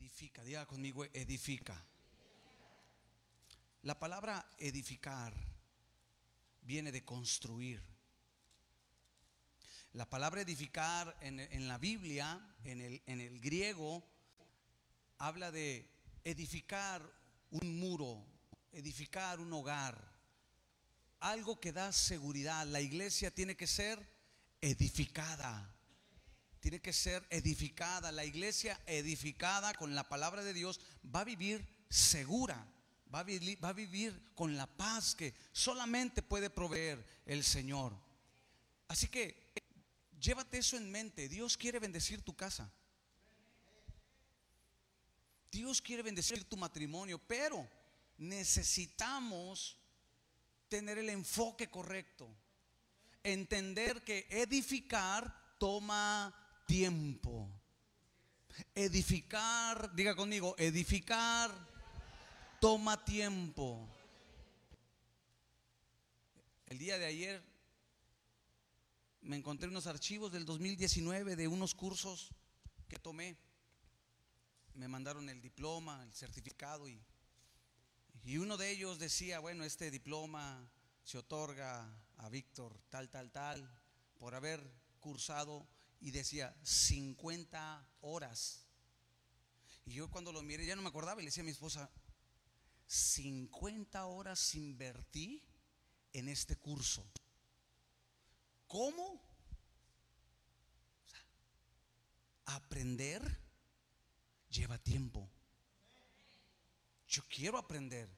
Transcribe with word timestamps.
edifica. 0.00 0.42
Diga 0.44 0.66
conmigo, 0.66 1.04
edifica. 1.04 1.76
La 3.82 3.98
palabra 3.98 4.48
edificar 4.58 5.32
viene 6.62 6.90
de 6.92 7.04
construir. 7.04 7.80
La 9.92 10.08
palabra 10.08 10.40
edificar 10.42 11.16
en, 11.20 11.40
en 11.40 11.68
la 11.68 11.78
Biblia, 11.78 12.54
en 12.64 12.80
el, 12.80 13.02
en 13.06 13.20
el 13.20 13.40
griego, 13.40 14.04
habla 15.18 15.50
de 15.50 15.88
edificar 16.24 17.02
un 17.50 17.78
muro, 17.78 18.26
edificar 18.72 19.40
un 19.40 19.52
hogar, 19.52 19.96
algo 21.20 21.58
que 21.60 21.72
da 21.72 21.92
seguridad. 21.92 22.66
La 22.66 22.80
iglesia 22.80 23.30
tiene 23.30 23.56
que 23.56 23.66
ser 23.66 23.98
edificada. 24.60 25.75
Tiene 26.66 26.80
que 26.80 26.92
ser 26.92 27.24
edificada. 27.30 28.10
La 28.10 28.24
iglesia 28.24 28.76
edificada 28.86 29.72
con 29.74 29.94
la 29.94 30.08
palabra 30.08 30.42
de 30.42 30.52
Dios 30.52 30.80
va 31.14 31.20
a 31.20 31.24
vivir 31.24 31.64
segura. 31.88 32.66
Va 33.14 33.20
a 33.20 33.72
vivir, 33.72 34.32
con 34.34 34.56
la 34.56 34.66
paz 34.66 35.14
que 35.14 35.32
solamente 35.52 36.22
puede 36.22 36.50
proveer 36.50 37.22
el 37.24 37.44
Señor. 37.44 37.96
Así 38.88 39.06
que 39.06 39.54
llévate 40.20 40.58
eso 40.58 40.76
en 40.76 40.90
mente. 40.90 41.28
Dios 41.28 41.56
quiere 41.56 41.78
bendecir 41.78 42.22
tu 42.22 42.34
casa. 42.34 42.68
Dios 45.52 45.80
quiere 45.80 46.02
bendecir 46.02 46.42
tu 46.48 46.56
matrimonio, 46.56 47.20
pero 47.28 47.64
necesitamos 48.18 49.78
tener 50.68 50.98
el 50.98 51.10
enfoque 51.10 51.70
correcto. 51.70 52.28
Entender 53.22 54.02
que 54.02 54.26
edificar 54.30 55.54
toma 55.60 56.42
tiempo. 56.66 57.48
Edificar, 58.74 59.94
diga 59.94 60.14
conmigo, 60.14 60.54
edificar 60.58 61.50
toma 62.60 63.04
tiempo. 63.04 63.88
El 66.66 66.78
día 66.78 66.98
de 66.98 67.06
ayer 67.06 67.42
me 69.20 69.36
encontré 69.36 69.68
unos 69.68 69.86
archivos 69.86 70.32
del 70.32 70.44
2019 70.44 71.36
de 71.36 71.48
unos 71.48 71.74
cursos 71.74 72.30
que 72.88 72.98
tomé. 72.98 73.36
Me 74.74 74.88
mandaron 74.88 75.28
el 75.28 75.40
diploma, 75.40 76.02
el 76.02 76.12
certificado 76.12 76.88
y, 76.88 77.00
y 78.24 78.38
uno 78.38 78.56
de 78.56 78.70
ellos 78.70 78.98
decía, 78.98 79.38
bueno, 79.38 79.64
este 79.64 79.90
diploma 79.90 80.68
se 81.04 81.18
otorga 81.18 81.88
a 82.18 82.28
Víctor 82.28 82.78
tal, 82.88 83.08
tal, 83.08 83.30
tal, 83.30 83.70
por 84.18 84.34
haber 84.34 84.60
cursado 84.98 85.66
y 86.00 86.10
decía 86.10 86.56
50 86.62 87.88
horas. 88.00 88.66
Y 89.84 89.94
yo 89.94 90.10
cuando 90.10 90.32
lo 90.32 90.42
miré 90.42 90.66
ya 90.66 90.76
no 90.76 90.82
me 90.82 90.88
acordaba 90.88 91.20
y 91.20 91.24
le 91.24 91.28
decía 91.28 91.42
a 91.42 91.44
mi 91.44 91.52
esposa, 91.52 91.90
50 92.86 94.04
horas 94.06 94.54
invertí 94.54 95.42
en 96.12 96.28
este 96.28 96.56
curso. 96.56 97.04
¿Cómo? 98.66 99.22
Aprender 102.46 103.40
lleva 104.50 104.78
tiempo. 104.78 105.28
Yo 107.08 107.22
quiero 107.28 107.58
aprender. 107.58 108.08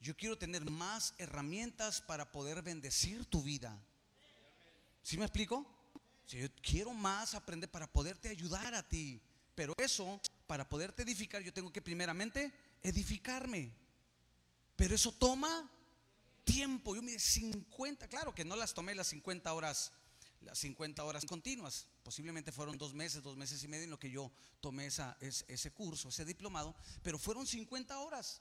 Yo 0.00 0.16
quiero 0.16 0.38
tener 0.38 0.68
más 0.70 1.14
herramientas 1.18 2.00
para 2.00 2.32
poder 2.32 2.62
bendecir 2.62 3.26
tu 3.26 3.42
vida. 3.42 3.78
¿Sí 5.02 5.18
me 5.18 5.24
explico? 5.24 5.79
Yo 6.38 6.48
quiero 6.62 6.92
más 6.92 7.34
aprender 7.34 7.70
para 7.70 7.90
poderte 7.90 8.28
ayudar 8.28 8.74
a 8.74 8.88
ti. 8.88 9.20
Pero 9.54 9.74
eso, 9.78 10.20
para 10.46 10.68
poderte 10.68 11.02
edificar, 11.02 11.42
yo 11.42 11.52
tengo 11.52 11.72
que 11.72 11.82
primeramente 11.82 12.52
edificarme. 12.82 13.72
Pero 14.76 14.94
eso 14.94 15.12
toma 15.12 15.70
tiempo. 16.44 16.94
Yo 16.94 17.02
me 17.02 17.18
50, 17.18 18.08
claro 18.08 18.34
que 18.34 18.44
no 18.44 18.56
las 18.56 18.72
tomé 18.72 18.94
las 18.94 19.08
50 19.08 19.52
horas, 19.52 19.92
las 20.40 20.58
50 20.58 21.04
horas 21.04 21.24
continuas. 21.26 21.86
Posiblemente 22.02 22.52
fueron 22.52 22.78
dos 22.78 22.94
meses, 22.94 23.22
dos 23.22 23.36
meses 23.36 23.62
y 23.62 23.68
medio 23.68 23.84
en 23.84 23.90
lo 23.90 23.98
que 23.98 24.10
yo 24.10 24.32
tomé 24.60 24.86
esa, 24.86 25.16
ese 25.20 25.70
curso, 25.72 26.08
ese 26.08 26.24
diplomado, 26.24 26.74
pero 27.02 27.18
fueron 27.18 27.46
50 27.46 27.98
horas. 27.98 28.40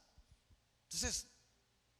Entonces, 0.83 1.27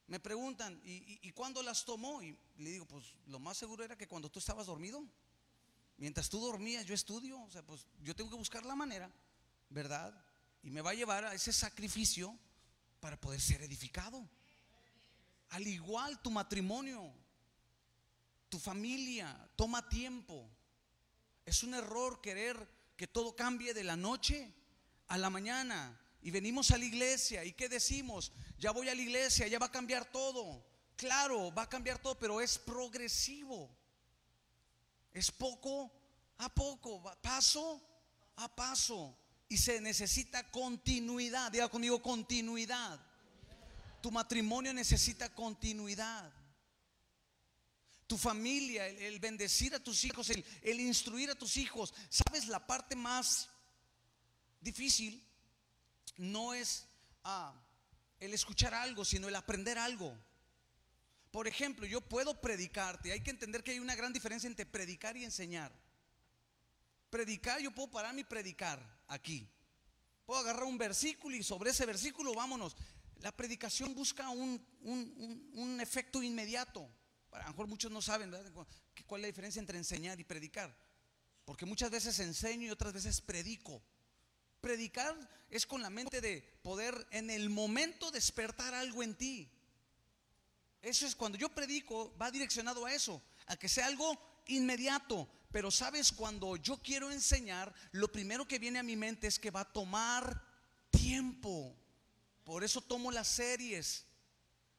me 0.07 0.19
preguntan, 0.19 0.81
¿y, 0.83 1.19
¿y, 1.21 1.31
cuándo 1.33 1.61
las 1.61 1.85
tomó? 1.85 2.23
Y 2.23 2.35
le 2.57 2.71
digo, 2.71 2.85
pues 2.87 3.03
lo 3.27 3.39
más 3.39 3.57
seguro 3.57 3.83
era 3.83 3.97
que 3.97 4.07
cuando 4.07 4.29
tú 4.29 4.39
estabas 4.39 4.65
dormido, 4.65 5.05
mientras 5.99 6.29
tú 6.29 6.39
dormías, 6.39 6.85
yo 6.85 6.95
estudio, 6.95 7.39
o 7.41 7.49
sea, 7.51 7.61
pues 7.61 7.85
yo 8.01 8.15
tengo 8.15 8.29
que 8.29 8.37
buscar 8.37 8.65
la 8.65 8.75
manera, 8.75 9.11
¿verdad? 9.69 10.13
Y 10.63 10.71
me 10.71 10.81
va 10.81 10.91
a 10.91 10.95
llevar 10.95 11.25
a 11.25 11.33
ese 11.33 11.53
sacrificio 11.53 12.37
para 12.99 13.19
poder 13.19 13.39
ser 13.39 13.61
edificado. 13.61 14.27
Al 15.49 15.67
igual 15.67 16.21
tu 16.21 16.31
matrimonio, 16.31 17.13
tu 18.49 18.59
familia, 18.59 19.49
toma 19.55 19.87
tiempo. 19.87 20.49
Es 21.45 21.63
un 21.63 21.73
error 21.73 22.21
querer 22.21 22.55
que 22.95 23.07
todo 23.07 23.35
cambie 23.35 23.73
de 23.73 23.83
la 23.83 23.95
noche 23.95 24.53
a 25.07 25.17
la 25.17 25.29
mañana. 25.29 25.99
Y 26.21 26.31
venimos 26.31 26.71
a 26.71 26.77
la 26.77 26.85
iglesia 26.85 27.45
y 27.45 27.53
¿qué 27.53 27.69
decimos? 27.69 28.31
Ya 28.57 28.71
voy 28.71 28.89
a 28.89 28.95
la 28.95 29.01
iglesia, 29.01 29.47
ya 29.47 29.59
va 29.59 29.67
a 29.67 29.71
cambiar 29.71 30.11
todo. 30.11 30.65
Claro, 30.95 31.53
va 31.53 31.63
a 31.63 31.69
cambiar 31.69 31.99
todo, 31.99 32.19
pero 32.19 32.41
es 32.41 32.57
progresivo. 32.57 33.78
Es 35.13 35.31
poco 35.31 35.91
a 36.37 36.53
poco, 36.53 37.01
paso 37.21 37.81
a 38.37 38.53
paso. 38.55 39.17
Y 39.47 39.57
se 39.57 39.81
necesita 39.81 40.49
continuidad. 40.51 41.51
Diga 41.51 41.67
conmigo 41.69 42.01
continuidad. 42.01 42.99
Tu 44.01 44.11
matrimonio 44.11 44.73
necesita 44.73 45.29
continuidad. 45.33 46.31
Tu 48.07 48.17
familia, 48.17 48.87
el, 48.87 49.19
bendecir 49.19 49.75
a 49.75 49.79
tus 49.79 50.03
hijos, 50.03 50.29
el, 50.29 50.79
instruir 50.79 51.29
a 51.29 51.35
tus 51.35 51.57
hijos. 51.57 51.93
¿Sabes 52.09 52.47
la 52.47 52.65
parte 52.65 52.95
más 52.95 53.49
difícil? 54.61 55.23
No 56.17 56.53
es 56.53 56.87
ah, 57.23 57.53
el 58.19 58.33
escuchar 58.33 58.73
algo, 58.73 59.05
sino 59.05 59.27
el 59.27 59.35
aprender 59.35 59.77
algo. 59.77 60.17
Por 61.31 61.47
ejemplo, 61.47 61.85
yo 61.85 62.01
puedo 62.01 62.41
predicarte. 62.41 63.11
Hay 63.11 63.21
que 63.21 63.29
entender 63.29 63.63
que 63.63 63.71
hay 63.71 63.79
una 63.79 63.95
gran 63.95 64.11
diferencia 64.11 64.47
entre 64.47 64.65
predicar 64.65 65.15
y 65.15 65.23
enseñar. 65.23 65.71
Predicar, 67.09 67.59
yo 67.61 67.71
puedo 67.71 67.89
parar 67.91 68.13
mi 68.13 68.23
predicar 68.23 68.79
aquí. 69.07 69.49
Puedo 70.25 70.41
agarrar 70.41 70.63
un 70.63 70.77
versículo 70.77 71.35
y 71.35 71.43
sobre 71.43 71.71
ese 71.71 71.85
versículo 71.85 72.33
vámonos. 72.33 72.75
La 73.21 73.31
predicación 73.31 73.93
busca 73.93 74.29
un, 74.29 74.63
un, 74.81 75.81
efecto 75.81 76.23
inmediato. 76.23 76.89
A 77.31 77.39
lo 77.39 77.47
mejor 77.47 77.67
muchos 77.67 77.91
no 77.91 78.01
saben 78.01 78.31
cuál 79.05 79.21
es 79.21 79.23
la 79.23 79.27
diferencia 79.27 79.59
entre 79.59 79.77
enseñar 79.77 80.19
y 80.19 80.23
predicar. 80.23 80.75
Porque 81.45 81.65
muchas 81.65 81.91
veces 81.91 82.19
enseño 82.19 82.67
y 82.67 82.69
otras 82.69 82.93
veces 82.93 83.21
predico. 83.21 83.83
Predicar 84.61 85.15
es 85.49 85.65
con 85.65 85.81
la 85.81 85.89
mente 85.89 86.21
de 86.21 86.41
poder 86.61 87.07
en 87.11 87.29
el 87.29 87.49
momento 87.49 88.11
despertar 88.11 88.73
algo 88.73 89.03
en 89.03 89.15
ti. 89.15 89.51
Eso 90.81 91.05
es 91.05 91.15
cuando 91.15 91.37
yo 91.37 91.49
predico, 91.49 92.15
va 92.19 92.31
direccionado 92.31 92.85
a 92.85 92.93
eso, 92.93 93.21
a 93.47 93.57
que 93.57 93.67
sea 93.67 93.85
algo 93.85 94.17
inmediato. 94.47 95.27
Pero 95.51 95.71
sabes, 95.71 96.11
cuando 96.11 96.55
yo 96.57 96.77
quiero 96.77 97.11
enseñar, 97.11 97.73
lo 97.91 98.11
primero 98.11 98.47
que 98.47 98.59
viene 98.59 98.79
a 98.79 98.83
mi 98.83 98.95
mente 98.95 99.27
es 99.27 99.39
que 99.39 99.51
va 99.51 99.61
a 99.61 99.73
tomar 99.73 100.41
tiempo. 100.91 101.75
Por 102.43 102.63
eso 102.63 102.81
tomo 102.81 103.11
las 103.11 103.27
series. 103.27 104.05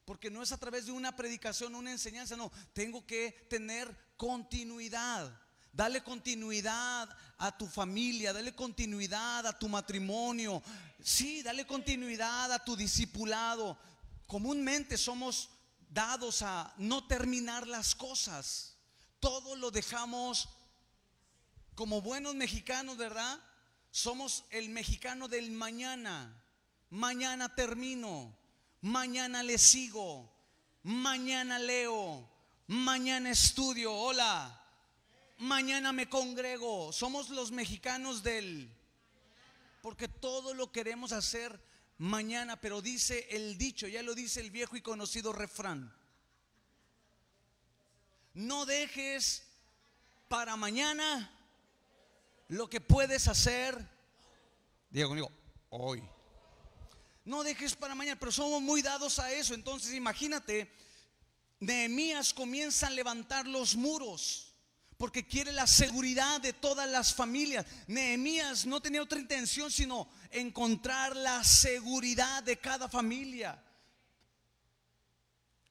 Porque 0.05 0.29
no 0.29 0.41
es 0.41 0.51
a 0.51 0.57
través 0.57 0.85
de 0.85 0.91
una 0.91 1.15
predicación, 1.15 1.75
una 1.75 1.91
enseñanza, 1.91 2.35
no. 2.35 2.51
Tengo 2.73 3.05
que 3.05 3.31
tener 3.49 3.95
continuidad. 4.17 5.39
Dale 5.73 6.03
continuidad 6.03 7.09
a 7.37 7.57
tu 7.57 7.65
familia, 7.67 8.33
dale 8.33 8.53
continuidad 8.53 9.45
a 9.47 9.57
tu 9.57 9.69
matrimonio. 9.69 10.61
Sí, 11.01 11.41
dale 11.43 11.65
continuidad 11.65 12.51
a 12.51 12.63
tu 12.63 12.75
discipulado. 12.75 13.77
Comúnmente 14.27 14.97
somos 14.97 15.49
dados 15.91 16.41
a 16.41 16.73
no 16.77 17.05
terminar 17.05 17.67
las 17.67 17.95
cosas. 17.95 18.77
Todo 19.19 19.55
lo 19.55 19.71
dejamos 19.71 20.49
como 21.75 22.01
buenos 22.01 22.33
mexicanos, 22.35 22.97
¿verdad? 22.97 23.39
Somos 23.91 24.45
el 24.49 24.69
mexicano 24.69 25.27
del 25.27 25.51
mañana. 25.51 26.43
Mañana 26.89 27.53
termino. 27.53 28.35
Mañana 28.81 29.43
le 29.43 29.57
sigo. 29.57 30.31
Mañana 30.83 31.59
leo. 31.59 32.27
Mañana 32.67 33.29
estudio. 33.29 33.93
Hola. 33.93 34.57
Mañana 35.37 35.91
me 35.91 36.09
congrego. 36.09 36.91
Somos 36.93 37.29
los 37.29 37.51
mexicanos 37.51 38.23
del... 38.23 38.71
Porque 39.81 40.07
todo 40.07 40.53
lo 40.53 40.71
queremos 40.71 41.11
hacer 41.11 41.59
mañana, 42.01 42.59
pero 42.59 42.81
dice 42.81 43.27
el 43.29 43.59
dicho, 43.59 43.87
ya 43.87 44.01
lo 44.01 44.15
dice 44.15 44.39
el 44.39 44.49
viejo 44.49 44.75
y 44.75 44.81
conocido 44.81 45.31
refrán. 45.31 45.93
No 48.33 48.65
dejes 48.65 49.43
para 50.27 50.55
mañana 50.55 51.31
lo 52.47 52.67
que 52.67 52.81
puedes 52.81 53.27
hacer, 53.27 53.77
diga 54.89 55.07
conmigo, 55.07 55.31
hoy. 55.69 56.01
No 57.23 57.43
dejes 57.43 57.75
para 57.75 57.93
mañana, 57.93 58.19
pero 58.19 58.31
somos 58.31 58.63
muy 58.63 58.81
dados 58.81 59.19
a 59.19 59.31
eso. 59.31 59.53
Entonces 59.53 59.93
imagínate, 59.93 60.71
Nehemías 61.59 62.33
comienza 62.33 62.87
a 62.87 62.89
levantar 62.89 63.45
los 63.45 63.75
muros 63.75 64.50
porque 65.01 65.25
quiere 65.25 65.51
la 65.51 65.65
seguridad 65.65 66.39
de 66.41 66.53
todas 66.53 66.87
las 66.87 67.11
familias. 67.11 67.65
Nehemías 67.87 68.67
no 68.67 68.79
tenía 68.83 69.01
otra 69.01 69.17
intención 69.17 69.71
sino 69.71 70.07
encontrar 70.29 71.15
la 71.15 71.43
seguridad 71.43 72.43
de 72.43 72.59
cada 72.59 72.87
familia. 72.87 73.59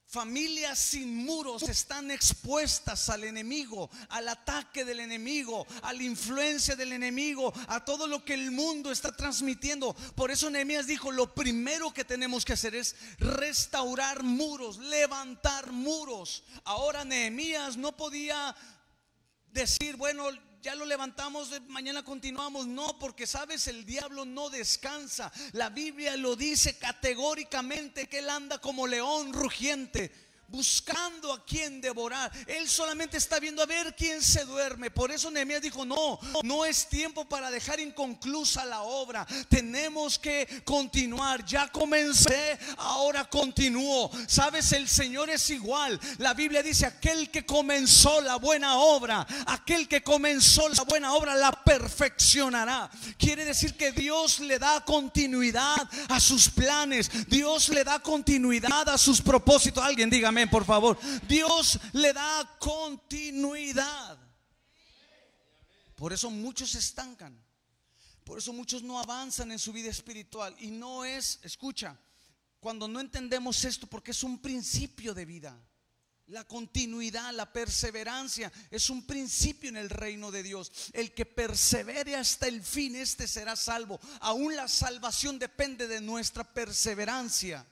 Familias 0.04 0.80
sin 0.80 1.16
muros 1.24 1.62
están 1.62 2.10
expuestas 2.10 3.08
al 3.08 3.22
enemigo, 3.22 3.88
al 4.08 4.28
ataque 4.28 4.84
del 4.84 4.98
enemigo, 4.98 5.64
a 5.82 5.92
la 5.92 6.02
influencia 6.02 6.74
del 6.74 6.92
enemigo, 6.92 7.52
a 7.68 7.84
todo 7.84 8.08
lo 8.08 8.24
que 8.24 8.34
el 8.34 8.50
mundo 8.50 8.90
está 8.90 9.16
transmitiendo. 9.16 9.94
Por 10.16 10.32
eso 10.32 10.50
Nehemías 10.50 10.88
dijo, 10.88 11.12
lo 11.12 11.32
primero 11.32 11.94
que 11.94 12.04
tenemos 12.04 12.44
que 12.44 12.54
hacer 12.54 12.74
es 12.74 12.96
restaurar 13.20 14.24
muros, 14.24 14.78
levantar 14.78 15.70
muros. 15.70 16.42
Ahora 16.64 17.04
Nehemías 17.04 17.76
no 17.76 17.96
podía 17.96 18.56
decir, 19.52 19.96
bueno, 19.96 20.24
ya 20.62 20.74
lo 20.74 20.84
levantamos, 20.84 21.50
mañana 21.68 22.02
continuamos. 22.02 22.66
No, 22.66 22.98
porque 22.98 23.26
sabes, 23.26 23.66
el 23.66 23.84
diablo 23.84 24.24
no 24.24 24.50
descansa. 24.50 25.32
La 25.52 25.70
Biblia 25.70 26.16
lo 26.16 26.36
dice 26.36 26.78
categóricamente 26.78 28.08
que 28.08 28.18
él 28.18 28.30
anda 28.30 28.58
como 28.58 28.86
león 28.86 29.32
rugiente 29.32 30.12
buscando 30.50 31.32
a 31.32 31.44
quien 31.44 31.80
devorar. 31.80 32.30
Él 32.46 32.68
solamente 32.68 33.16
está 33.16 33.38
viendo 33.38 33.62
a 33.62 33.66
ver 33.66 33.94
quién 33.96 34.20
se 34.22 34.44
duerme. 34.44 34.90
Por 34.90 35.10
eso 35.10 35.30
Nehemías 35.30 35.62
dijo, 35.62 35.84
no, 35.84 36.18
no 36.42 36.64
es 36.64 36.88
tiempo 36.88 37.28
para 37.28 37.50
dejar 37.50 37.80
inconclusa 37.80 38.64
la 38.64 38.82
obra. 38.82 39.26
Tenemos 39.48 40.18
que 40.18 40.62
continuar. 40.64 41.44
Ya 41.44 41.68
comencé, 41.68 42.58
ahora 42.78 43.24
continúo. 43.24 44.10
Sabes, 44.26 44.72
el 44.72 44.88
Señor 44.88 45.30
es 45.30 45.48
igual. 45.50 45.98
La 46.18 46.34
Biblia 46.34 46.62
dice, 46.62 46.86
aquel 46.86 47.30
que 47.30 47.46
comenzó 47.46 48.20
la 48.20 48.36
buena 48.36 48.76
obra, 48.76 49.26
aquel 49.46 49.88
que 49.88 50.02
comenzó 50.02 50.68
la 50.68 50.82
buena 50.82 51.14
obra 51.14 51.34
la 51.36 51.52
perfeccionará. 51.52 52.90
Quiere 53.16 53.44
decir 53.44 53.74
que 53.74 53.92
Dios 53.92 54.40
le 54.40 54.58
da 54.58 54.84
continuidad 54.84 55.88
a 56.08 56.18
sus 56.18 56.48
planes. 56.48 57.10
Dios 57.28 57.68
le 57.68 57.84
da 57.84 58.00
continuidad 58.00 58.88
a 58.88 58.98
sus 58.98 59.20
propósitos. 59.22 59.84
Alguien 59.84 60.10
dígame 60.10 60.39
por 60.48 60.64
favor. 60.64 60.98
Dios 61.26 61.78
le 61.92 62.12
da 62.12 62.56
continuidad. 62.58 64.18
Por 65.96 66.12
eso 66.12 66.30
muchos 66.30 66.70
se 66.70 66.78
estancan. 66.78 67.38
Por 68.24 68.38
eso 68.38 68.52
muchos 68.52 68.82
no 68.82 68.98
avanzan 68.98 69.52
en 69.52 69.58
su 69.58 69.72
vida 69.72 69.90
espiritual. 69.90 70.54
Y 70.60 70.70
no 70.70 71.04
es, 71.04 71.40
escucha, 71.42 71.98
cuando 72.60 72.86
no 72.86 73.00
entendemos 73.00 73.64
esto, 73.64 73.86
porque 73.86 74.12
es 74.12 74.22
un 74.22 74.38
principio 74.38 75.14
de 75.14 75.24
vida. 75.24 75.60
La 76.28 76.44
continuidad, 76.44 77.34
la 77.34 77.52
perseverancia 77.52 78.52
es 78.70 78.88
un 78.88 79.04
principio 79.04 79.68
en 79.68 79.76
el 79.76 79.90
reino 79.90 80.30
de 80.30 80.44
Dios. 80.44 80.70
El 80.92 81.12
que 81.12 81.26
persevere 81.26 82.14
hasta 82.14 82.46
el 82.46 82.62
fin, 82.62 82.94
este 82.94 83.26
será 83.26 83.56
salvo. 83.56 83.98
Aún 84.20 84.54
la 84.54 84.68
salvación 84.68 85.38
depende 85.38 85.88
de 85.88 86.00
nuestra 86.00 86.44
perseverancia 86.44 87.66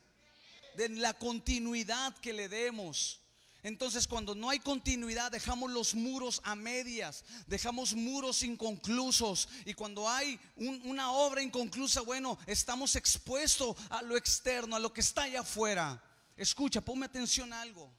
de 0.77 0.89
la 0.91 1.15
continuidad 1.15 2.17
que 2.19 2.33
le 2.33 2.49
demos. 2.49 3.21
Entonces 3.63 4.07
cuando 4.07 4.35
no 4.35 4.51
hay 4.51 4.61
continuidad 4.61 5.33
dejamos 5.33 5.71
los 5.71 5.95
muros 5.95 6.41
a 6.45 6.55
medias, 6.55 7.25
dejamos 7.47 7.93
muros 7.95 8.43
inconclusos 8.43 9.49
y 9.65 9.75
cuando 9.75 10.09
hay 10.09 10.39
una 10.57 11.11
obra 11.11 11.43
inconclusa, 11.43 12.03
bueno, 12.03 12.39
estamos 12.47 12.95
expuestos 12.95 13.77
a 13.91 14.03
lo 14.03 14.17
externo, 14.17 14.77
a 14.77 14.81
lo 14.81 14.93
que 14.93 15.01
está 15.01 15.25
allá 15.25 15.41
afuera. 15.41 16.03
Escucha, 16.37 16.81
ponme 16.81 17.07
atención 17.07 17.53
a 17.53 17.61
algo. 17.61 17.93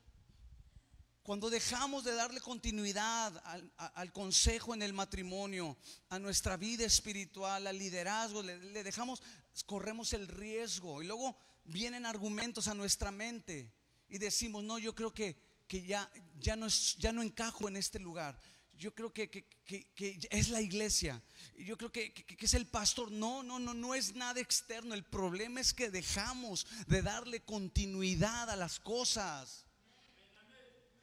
Cuando 1.23 1.49
dejamos 1.49 2.05
de 2.05 2.15
darle 2.15 2.39
continuidad 2.39 3.31
al, 3.93 4.11
consejo 4.13 4.73
en 4.73 4.81
el 4.81 4.93
matrimonio, 4.93 5.77
a 6.07 6.17
nuestra 6.17 6.57
vida 6.57 6.85
espiritual, 6.85 7.67
al 7.67 7.77
liderazgo, 7.77 8.41
le, 8.41 8.57
le 8.57 8.83
dejamos, 8.83 9.21
corremos 9.67 10.13
el 10.13 10.27
riesgo 10.27 11.03
y 11.03 11.05
luego 11.05 11.37
vienen 11.69 12.05
argumentos 12.05 12.67
a 12.67 12.73
nuestra 12.73 13.11
mente 13.11 13.71
y 14.09 14.17
decimos, 14.17 14.63
no, 14.63 14.79
yo 14.79 14.93
creo 14.95 15.13
que, 15.13 15.37
que 15.67 15.83
ya, 15.83 16.09
ya, 16.39 16.55
no 16.55 16.65
es, 16.65 16.95
ya 16.97 17.11
no 17.11 17.21
encajo 17.21 17.67
en 17.67 17.77
este 17.77 17.99
lugar. 17.99 18.39
Yo 18.77 18.95
creo 18.95 19.13
que, 19.13 19.29
que, 19.29 19.45
que 19.65 20.19
es 20.31 20.49
la 20.49 20.61
iglesia. 20.61 21.21
Yo 21.57 21.77
creo 21.77 21.91
que, 21.91 22.13
es 22.39 22.53
el 22.53 22.65
pastor. 22.65 23.11
No, 23.11 23.43
no, 23.43 23.59
no, 23.59 23.73
no 23.73 23.93
es 23.93 24.15
nada 24.15 24.39
externo. 24.39 24.95
El 24.95 25.03
problema 25.03 25.59
es 25.59 25.73
que 25.73 25.91
dejamos 25.91 26.65
de 26.87 27.01
darle 27.01 27.41
continuidad 27.41 28.49
a 28.49 28.55
las 28.55 28.79
cosas. 28.79 29.65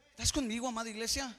¿Estás 0.09 0.31
conmigo, 0.31 0.67
amada 0.67 0.89
iglesia? 0.89 1.37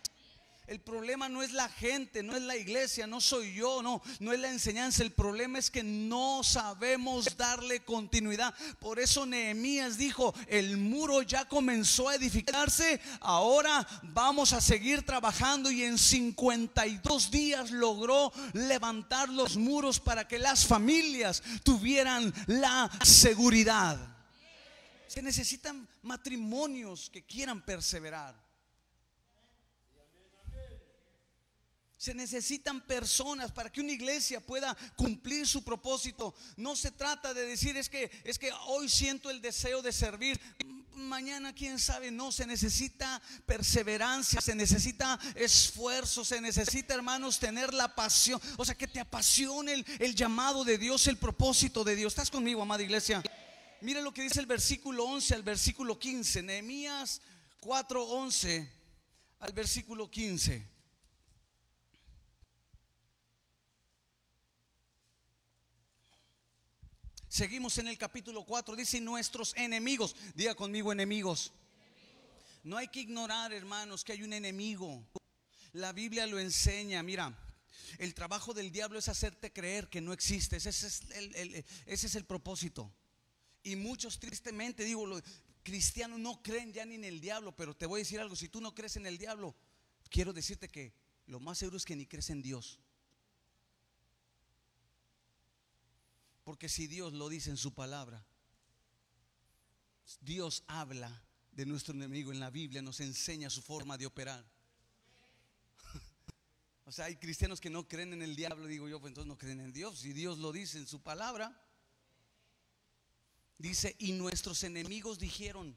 El 0.69 0.81
problema 0.81 1.31
no 1.31 1.43
es 1.43 1.53
la 1.53 1.71
gente, 1.71 2.23
no 2.23 2.37
es 2.37 2.43
la 2.43 2.55
iglesia, 2.55 3.07
no 3.07 3.23
soy 3.23 3.55
yo, 3.55 3.83
no, 3.83 4.03
no 4.21 4.35
es 4.35 4.39
la 4.39 4.51
enseñanza. 4.51 5.03
El 5.03 5.13
problema 5.13 5.59
es 5.59 5.71
que 5.71 5.83
no 5.83 6.45
sabemos 6.45 7.39
darle 7.39 7.81
continuidad. 7.81 8.55
Por 8.79 9.01
eso 9.01 9.25
Nehemías 9.25 9.97
dijo, 9.97 10.35
el 10.47 10.77
muro 10.77 11.23
ya 11.23 11.49
comenzó 11.49 12.11
a 12.11 12.17
edificarse, 12.17 13.01
ahora 13.21 13.87
vamos 14.03 14.53
a 14.53 14.61
seguir 14.61 15.07
trabajando 15.07 15.71
y 15.71 15.85
en 15.85 15.97
52 15.97 17.31
días 17.31 17.71
logró 17.71 18.31
levantar 18.53 19.31
los 19.31 19.57
muros 19.57 19.99
para 19.99 20.29
que 20.29 20.39
las 20.39 20.67
familias 20.67 21.43
tuvieran 21.63 22.31
la 22.47 22.91
seguridad. 23.03 23.99
Se 25.07 25.23
necesitan 25.23 25.89
matrimonios 26.03 27.09
que 27.09 27.25
quieran 27.25 27.65
perseverar. 27.65 28.48
Se 31.99 32.15
necesitan 32.15 32.81
personas 32.81 33.51
para 33.51 33.73
que 33.73 33.81
una 33.81 33.91
iglesia 33.91 34.39
pueda 34.39 34.77
cumplir 34.95 35.49
su 35.49 35.65
propósito. 35.65 36.33
No 36.57 36.77
se 36.77 36.93
trata 36.93 37.35
de 37.35 37.45
decir 37.45 37.77
es 37.77 37.89
que 37.89 38.09
es 38.23 38.39
que 38.39 38.53
hoy 38.69 38.89
siento 38.89 39.31
el 39.31 39.43
deseo 39.43 39.83
de 39.83 39.91
servir. 39.93 40.41
Mañana 40.95 41.53
quién 41.53 41.79
sabe, 41.81 42.13
no, 42.13 42.31
se 42.31 42.47
necesita 42.47 43.21
perseverancia, 43.47 44.41
se 44.41 44.55
necesita 44.55 45.19
esfuerzo, 45.35 46.25
se 46.25 46.41
necesita, 46.41 46.95
hermanos, 46.95 47.41
tener 47.41 47.75
la 47.75 47.95
pasión, 47.95 48.41
o 48.57 48.65
sea, 48.65 48.77
que 48.77 48.89
te 48.89 49.01
apasione 49.01 49.75
el, 49.75 49.87
el 49.99 50.15
llamado 50.15 50.65
de 50.65 50.79
Dios, 50.79 51.07
el 51.09 51.17
propósito 51.17 51.83
de 51.83 51.97
Dios. 51.97 52.13
¿Estás 52.13 52.31
conmigo, 52.31 52.63
amada 52.63 52.83
iglesia? 52.83 53.23
Mire 53.81 54.03
lo 54.03 54.15
que 54.15 54.23
dice 54.23 54.39
el 54.39 54.47
versículo 54.47 55.05
11 55.05 55.35
al 55.35 55.43
versículo 55.43 55.99
15, 55.99 56.43
Nehemías 56.43 57.21
4, 57.61 58.05
11 58.05 58.73
al 59.41 59.53
versículo 59.53 60.09
15. 60.09 60.78
Seguimos 67.29 67.77
en 67.77 67.89
el 67.89 67.99
capítulo 67.99 68.45
4, 68.45 68.75
dice 68.75 69.01
nuestros 69.01 69.55
enemigos. 69.57 70.17
Diga 70.35 70.55
conmigo 70.55 70.93
enemigos. 70.93 71.53
No 72.65 72.77
hay 72.77 72.89
que 72.89 73.01
ignorar, 73.01 73.53
hermanos, 73.53 74.03
que 74.03 74.13
hay 74.13 74.23
un 74.23 74.33
enemigo. 74.33 75.07
La 75.73 75.93
Biblia 75.93 76.27
lo 76.27 76.39
enseña, 76.39 77.03
mira. 77.03 77.37
El 77.99 78.15
trabajo 78.15 78.55
del 78.55 78.73
diablo 78.73 78.99
es 78.99 79.09
hacerte 79.09 79.53
creer 79.53 79.89
que 79.89 80.01
no 80.01 80.13
existe. 80.13 80.57
Ese 80.57 80.71
es 80.71 81.03
el, 81.15 81.65
ese 81.87 82.07
es 82.07 82.15
el 82.15 82.25
propósito. 82.25 82.91
Y 83.63 83.77
muchos 83.77 84.19
tristemente, 84.19 84.85
digo, 84.85 85.07
los 85.07 85.23
cristianos 85.63 86.19
no 86.19 86.43
creen 86.43 86.73
ya 86.73 86.87
ni 86.87 86.95
en 86.95 87.05
el 87.05 87.21
diablo, 87.21 87.55
pero 87.55 87.77
te 87.77 87.87
voy 87.87 88.01
a 88.01 88.05
decir 88.05 88.21
algo, 88.21 88.37
si 88.37 88.49
tú 88.49 88.61
no 88.61 88.75
crees 88.75 88.97
en 88.97 89.07
el 89.07 89.19
diablo, 89.19 89.55
quiero 90.09 90.33
decirte 90.33 90.69
que 90.69 90.95
lo 91.27 91.41
más 91.41 91.59
seguro 91.59 91.77
es 91.77 91.85
que 91.85 91.97
ni 91.97 92.07
crees 92.07 92.31
en 92.31 92.41
Dios. 92.41 92.79
Porque 96.49 96.71
si 96.71 96.87
Dios 96.87 97.13
lo 97.13 97.29
dice 97.29 97.51
en 97.51 97.59
su 97.59 97.75
palabra, 97.75 98.25
Dios 100.23 100.65
habla 100.67 101.23
de 101.53 101.67
nuestro 101.67 101.93
enemigo 101.93 102.33
en 102.33 102.41
la 102.41 102.49
Biblia, 102.49 102.81
nos 102.81 103.01
enseña 103.01 103.51
su 103.51 103.61
forma 103.61 103.99
de 103.99 104.07
operar. 104.07 104.43
o 106.87 106.91
sea, 106.91 107.05
hay 107.05 107.17
cristianos 107.17 107.61
que 107.61 107.69
no 107.69 107.87
creen 107.87 108.15
en 108.15 108.23
el 108.23 108.35
diablo, 108.35 108.67
digo 108.67 108.89
yo, 108.89 108.99
pues 108.99 109.11
entonces 109.11 109.29
no 109.29 109.37
creen 109.37 109.61
en 109.61 109.75
Dios. 109.75 109.99
Si 109.99 110.15
Dios 110.15 110.39
lo 110.39 110.51
dice 110.51 110.79
en 110.79 110.87
su 110.87 111.03
palabra, 111.03 111.55
dice, 113.59 113.95
y 113.99 114.13
nuestros 114.13 114.65
enemigos 114.65 115.19
dijeron, 115.19 115.77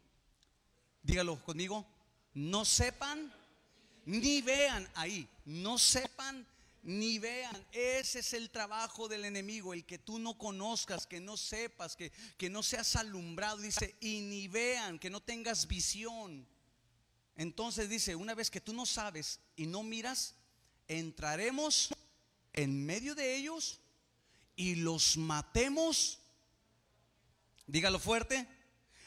dígalo 1.04 1.38
conmigo, 1.44 1.86
no 2.34 2.64
sepan 2.64 3.30
ni 4.06 4.42
vean 4.42 4.90
ahí, 4.96 5.28
no 5.44 5.78
sepan 5.78 6.48
ni 6.84 7.20
vean. 7.20 7.66
Ese 7.72 8.20
es 8.20 8.34
el 8.34 8.50
trabajo 8.50 9.08
del 9.08 9.26
enemigo, 9.26 9.74
el 9.74 9.86
que 9.86 10.00
tú 10.00 10.20
no 10.20 10.38
conozcas, 10.38 11.06
que 11.06 11.20
no 11.20 11.38
sepas, 11.38 11.96
que, 11.96 12.12
que 12.38 12.50
no 12.50 12.64
seas 12.64 12.96
alumbrado. 12.96 13.58
Dice, 13.58 13.96
y 14.00 14.22
ni 14.22 14.48
vean, 14.48 15.00
que 15.00 15.10
no 15.10 15.22
tengas 15.22 15.68
visión. 15.68 16.48
Entonces 17.36 17.90
dice, 17.90 18.16
una 18.16 18.36
vez 18.36 18.50
que 18.50 18.62
tú 18.62 18.74
no 18.74 18.86
sabes 18.86 19.40
y 19.56 19.66
no 19.66 19.84
miras, 19.84 20.36
entraremos 20.88 21.90
en 22.54 22.86
medio 22.86 23.16
de 23.16 23.36
ellos 23.36 23.80
y 24.56 24.76
los 24.76 25.18
matemos. 25.18 26.20
Dígalo 27.68 28.00
fuerte. 28.00 28.48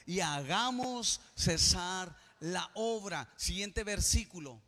Y 0.07 0.21
hagamos 0.21 1.21
cesar 1.35 2.17
la 2.41 2.71
obra. 2.75 3.33
Siguiente 3.37 3.85
versículo. 3.85 4.61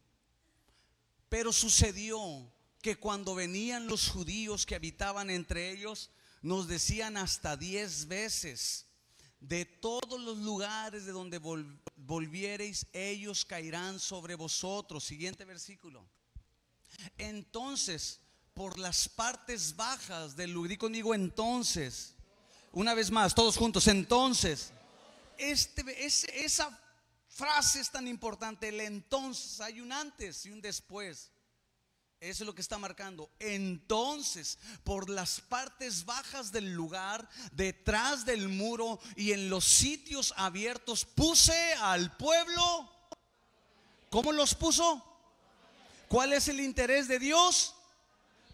Pero 1.29 1.53
sucedió 1.53 2.51
que 2.87 2.95
cuando 2.95 3.35
venían 3.35 3.89
los 3.89 4.09
judíos 4.09 4.65
que 4.65 4.77
habitaban 4.77 5.29
entre 5.29 5.73
ellos, 5.73 6.09
nos 6.41 6.69
decían 6.69 7.17
hasta 7.17 7.57
diez 7.57 8.07
veces, 8.07 8.87
de 9.41 9.65
todos 9.65 10.21
los 10.21 10.39
lugares 10.39 11.05
de 11.05 11.11
donde 11.11 11.41
volviereis, 11.97 12.87
ellos 12.93 13.45
caerán 13.45 13.99
sobre 13.99 14.37
vosotros. 14.37 15.03
Siguiente 15.03 15.45
versículo. 15.45 16.09
Entonces, 17.19 18.21
por 18.55 18.79
las 18.79 19.09
partes 19.09 19.75
bajas 19.75 20.37
del 20.37 20.53
lugar, 20.53 20.79
conmigo 20.79 21.13
entonces, 21.13 22.15
una 22.71 22.95
vez 22.95 23.11
más, 23.11 23.35
todos 23.35 23.57
juntos, 23.57 23.89
entonces, 23.89 24.71
este, 25.39 26.07
esa 26.07 26.71
frase 27.27 27.81
es 27.81 27.91
tan 27.91 28.07
importante, 28.07 28.69
el 28.69 28.79
entonces, 28.79 29.61
hay 29.61 29.81
un 29.81 29.91
antes 29.91 30.47
y 30.47 30.53
un 30.53 30.61
después. 30.61 31.33
Eso 32.21 32.43
es 32.43 32.47
lo 32.47 32.55
que 32.55 32.63
está 32.63 32.79
marcando. 32.79 33.31
Entonces, 33.39 34.59
por 34.85 35.11
las 35.11 35.41
partes 35.41 36.05
bajas 36.05 36.51
del 36.51 36.73
lugar, 36.73 37.29
detrás 37.53 38.25
del 38.25 38.49
muro 38.49 38.99
y 39.17 39.33
en 39.33 39.51
los 39.51 39.65
sitios 39.65 40.33
abiertos, 40.37 41.05
puse 41.05 41.75
al 41.75 42.17
pueblo. 42.17 42.91
¿Cómo 44.09 44.33
los 44.33 44.55
puso? 44.55 45.05
¿Cuál 46.09 46.33
es 46.33 46.49
el 46.49 46.61
interés 46.61 47.07
de 47.07 47.19
Dios? 47.19 47.75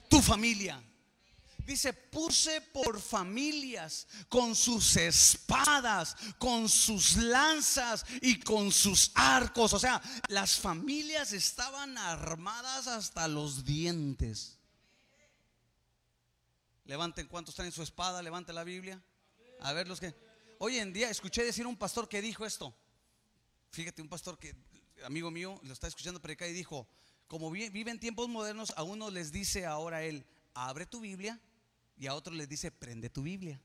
Tu 0.09 0.21
familia. 0.21 0.83
Dice, 1.64 1.92
puse 1.92 2.61
por 2.61 3.00
familias 3.00 4.09
con 4.28 4.57
sus 4.57 4.97
espadas, 4.97 6.16
con 6.38 6.69
sus 6.69 7.16
lanzas 7.16 8.04
y 8.21 8.40
con 8.40 8.73
sus 8.73 9.12
arcos. 9.14 9.73
O 9.73 9.78
sea, 9.78 10.02
las 10.28 10.59
familias 10.59 11.33
estaban 11.33 11.97
armadas 11.99 12.88
hasta 12.88 13.28
los 13.28 13.64
dientes. 13.64 14.59
Levanten 16.85 17.28
cuántos 17.28 17.57
en 17.61 17.71
su 17.71 17.83
espada, 17.83 18.23
levante 18.23 18.52
la 18.52 18.64
Biblia. 18.64 19.00
A 19.61 19.73
ver 19.73 19.87
los 19.87 20.00
que... 20.00 20.14
Hoy 20.59 20.78
en 20.78 20.92
día 20.92 21.11
escuché 21.11 21.45
decir 21.45 21.66
un 21.66 21.76
pastor 21.76 22.09
que 22.09 22.21
dijo 22.21 22.45
esto. 22.45 22.75
Fíjate, 23.71 24.02
un 24.02 24.09
pastor 24.09 24.38
que, 24.38 24.54
amigo 25.04 25.31
mío, 25.31 25.61
lo 25.62 25.73
está 25.73 25.87
escuchando 25.87 26.21
predicar 26.21 26.49
y 26.49 26.52
dijo, 26.52 26.88
como 27.28 27.50
vive 27.50 27.90
en 27.90 28.00
tiempos 28.00 28.28
modernos, 28.28 28.73
a 28.76 28.83
uno 28.83 29.11
les 29.11 29.31
dice 29.31 29.64
ahora 29.64 30.02
él, 30.02 30.26
abre 30.54 30.87
tu 30.87 31.00
Biblia 31.00 31.40
y 32.02 32.09
a 32.09 32.14
otros 32.14 32.35
les 32.35 32.49
dice, 32.49 32.73
prende 32.73 33.09
tu 33.09 33.23
Biblia. 33.23 33.61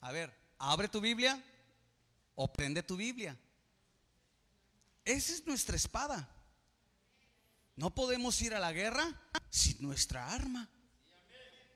A 0.00 0.12
ver, 0.12 0.32
abre 0.58 0.86
tu 0.86 1.00
Biblia 1.00 1.42
o 2.36 2.52
prende 2.52 2.84
tu 2.84 2.96
Biblia. 2.96 3.36
Esa 5.04 5.32
es 5.32 5.44
nuestra 5.44 5.74
espada. 5.74 6.32
No 7.74 7.92
podemos 7.92 8.40
ir 8.42 8.54
a 8.54 8.60
la 8.60 8.72
guerra 8.72 9.12
sin 9.50 9.82
nuestra 9.82 10.32
arma. 10.32 10.70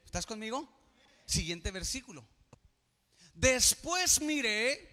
¿Estás 0.04 0.24
conmigo? 0.24 0.68
Siguiente 1.26 1.72
versículo. 1.72 2.24
Después 3.34 4.20
miré 4.20 4.88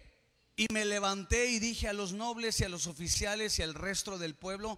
y 0.56 0.66
me 0.72 0.84
levanté 0.84 1.50
y 1.50 1.60
dije 1.60 1.86
a 1.86 1.92
los 1.92 2.12
nobles 2.12 2.58
y 2.58 2.64
a 2.64 2.68
los 2.68 2.88
oficiales 2.88 3.60
y 3.60 3.62
al 3.62 3.74
resto 3.74 4.18
del 4.18 4.34
pueblo, 4.34 4.76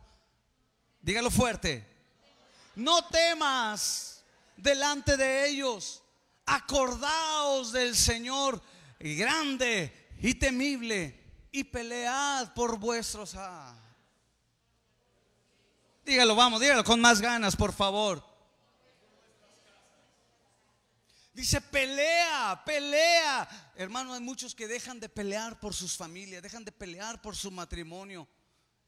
dígalo 1.00 1.31
fuerte, 1.31 1.87
no 2.76 3.09
temas 3.09 4.18
delante 4.59 5.17
de 5.17 5.49
ellos. 5.49 6.03
Acordaos 6.47 7.73
del 7.73 7.95
Señor 7.95 8.61
grande 8.99 10.11
y 10.21 10.35
temible 10.35 11.47
y 11.53 11.65
pelead 11.65 12.53
por 12.55 12.79
vuestros. 12.79 13.37
Dígalo, 16.05 16.35
vamos, 16.35 16.61
dígalo 16.61 16.85
con 16.85 17.00
más 17.00 17.21
ganas, 17.21 17.55
por 17.55 17.73
favor. 17.73 18.27
Dice, 21.35 21.61
pelea, 21.61 22.62
pelea. 22.65 23.73
Hermano, 23.77 24.12
hay 24.12 24.21
muchos 24.21 24.55
que 24.55 24.67
dejan 24.67 24.99
de 24.99 25.09
pelear 25.09 25.61
por 25.61 25.73
sus 25.73 25.97
familias, 25.97 26.43
dejan 26.43 26.65
de 26.65 26.73
pelear 26.73 27.23
por 27.23 27.37
su 27.37 27.50
matrimonio. 27.50 28.27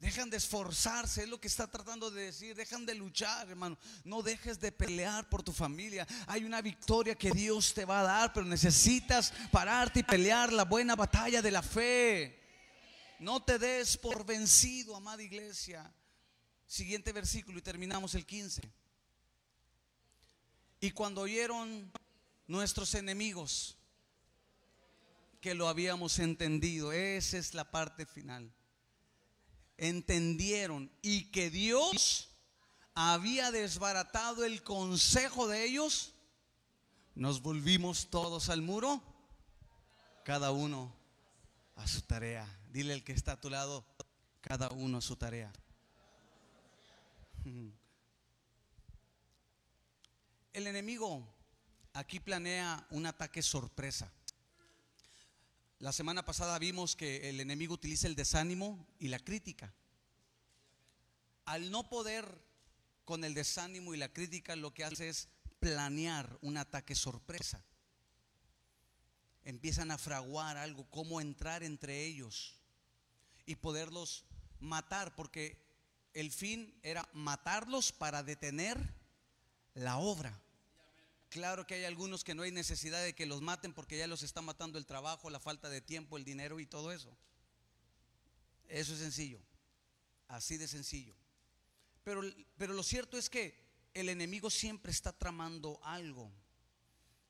Dejan 0.01 0.31
de 0.31 0.39
esforzarse, 0.39 1.25
es 1.25 1.29
lo 1.29 1.39
que 1.39 1.49
está 1.49 1.67
tratando 1.67 2.11
de 2.11 2.23
decir. 2.23 2.57
Dejan 2.57 2.87
de 2.87 2.95
luchar, 2.95 3.47
hermano. 3.51 3.77
No 4.03 4.23
dejes 4.23 4.59
de 4.59 4.73
pelear 4.73 5.29
por 5.29 5.43
tu 5.43 5.53
familia. 5.53 6.07
Hay 6.27 6.45
una 6.45 6.63
victoria 6.63 7.15
que 7.15 7.31
Dios 7.31 7.75
te 7.75 7.85
va 7.85 8.01
a 8.01 8.05
dar, 8.05 8.33
pero 8.33 8.47
necesitas 8.47 9.31
pararte 9.53 10.01
y 10.01 10.03
pelear 10.03 10.55
la 10.55 10.65
buena 10.65 10.97
batalla 10.97 11.43
de 11.43 11.51
la 11.51 11.63
fe. 11.63 12.41
No 13.19 13.43
te 13.43 13.59
des 13.59 13.99
por 13.99 14.25
vencido, 14.25 14.97
amada 14.97 15.23
iglesia. 15.23 15.93
Siguiente 16.67 17.13
versículo 17.13 17.59
y 17.59 17.63
terminamos 17.63 18.15
el 18.15 18.25
15. 18.25 18.63
Y 20.81 20.93
cuando 20.93 21.21
oyeron 21.21 21.93
nuestros 22.47 22.95
enemigos 22.95 23.77
que 25.43 25.53
lo 25.53 25.69
habíamos 25.69 26.19
entendido, 26.21 26.91
esa 26.91 27.37
es 27.37 27.53
la 27.53 27.71
parte 27.71 28.07
final 28.07 28.51
entendieron 29.81 30.93
y 31.01 31.31
que 31.31 31.51
Dios 31.51 32.29
había 32.95 33.51
desbaratado 33.51 34.45
el 34.45 34.63
consejo 34.63 35.49
de 35.49 35.65
ellos, 35.65 36.13
nos 37.15 37.41
volvimos 37.41 38.11
todos 38.11 38.51
al 38.51 38.61
muro, 38.61 39.03
cada 40.23 40.53
uno 40.53 40.95
a 41.77 41.89
su 41.89 42.03
tarea. 42.03 42.47
Dile 42.71 42.93
al 42.93 43.03
que 43.03 43.13
está 43.13 43.33
a 43.33 43.41
tu 43.41 43.49
lado, 43.49 43.87
cada 44.43 44.69
uno 44.69 44.99
a 44.99 45.01
su 45.01 45.17
tarea. 45.17 45.51
El 50.53 50.67
enemigo 50.67 51.25
aquí 51.95 52.21
planea 52.21 52.87
un 52.91 53.07
ataque 53.07 53.41
sorpresa. 53.41 54.13
La 55.81 55.93
semana 55.93 56.27
pasada 56.27 56.59
vimos 56.59 56.95
que 56.95 57.31
el 57.31 57.41
enemigo 57.41 57.73
utiliza 57.73 58.07
el 58.07 58.15
desánimo 58.15 58.87
y 58.99 59.09
la 59.09 59.19
crítica. 59.19 59.73
Al 61.47 61.71
no 61.71 61.89
poder 61.89 62.27
con 63.07 63.25
el 63.25 63.33
desánimo 63.33 63.95
y 63.95 63.97
la 63.97 64.13
crítica, 64.13 64.57
lo 64.57 64.75
que 64.75 64.85
hace 64.85 65.09
es 65.09 65.31
planear 65.59 66.39
un 66.43 66.59
ataque 66.59 66.95
sorpresa. 66.95 67.65
Empiezan 69.43 69.91
a 69.91 69.97
fraguar 69.97 70.59
algo, 70.59 70.85
cómo 70.91 71.19
entrar 71.19 71.63
entre 71.63 72.05
ellos 72.05 72.61
y 73.47 73.57
poderlos 73.57 74.27
matar, 74.59 75.17
porque 75.17 75.65
el 76.13 76.31
fin 76.31 76.79
era 76.83 77.09
matarlos 77.15 77.91
para 77.91 78.23
detener 78.23 78.77
la 79.73 79.97
obra. 79.97 80.39
Claro 81.31 81.65
que 81.65 81.75
hay 81.75 81.85
algunos 81.85 82.25
que 82.25 82.35
no 82.35 82.43
hay 82.43 82.51
necesidad 82.51 83.05
de 83.05 83.15
que 83.15 83.25
los 83.25 83.41
maten 83.41 83.73
porque 83.73 83.97
ya 83.97 84.09
los 84.09 84.25
está 84.25 84.43
matando 84.43 84.79
el 84.79 84.85
trabajo, 84.85 85.31
la 85.31 85.39
falta 85.39 85.71
de 85.71 85.81
tiempo, 85.81 86.19
el 86.19 86.25
dinero 86.25 86.59
y 86.59 86.67
todo 86.67 86.91
eso. 86.91 87.17
Eso 88.69 88.93
es 88.95 88.99
sencillo, 88.99 89.41
así 90.27 90.57
de 90.57 90.67
sencillo. 90.67 91.15
Pero, 92.03 92.23
pero 92.59 92.75
lo 92.75 92.83
cierto 92.83 93.17
es 93.17 93.31
que 93.31 93.55
el 93.95 94.09
enemigo 94.09 94.51
siempre 94.51 94.91
está 94.91 95.13
tramando 95.13 95.79
algo. 95.85 96.33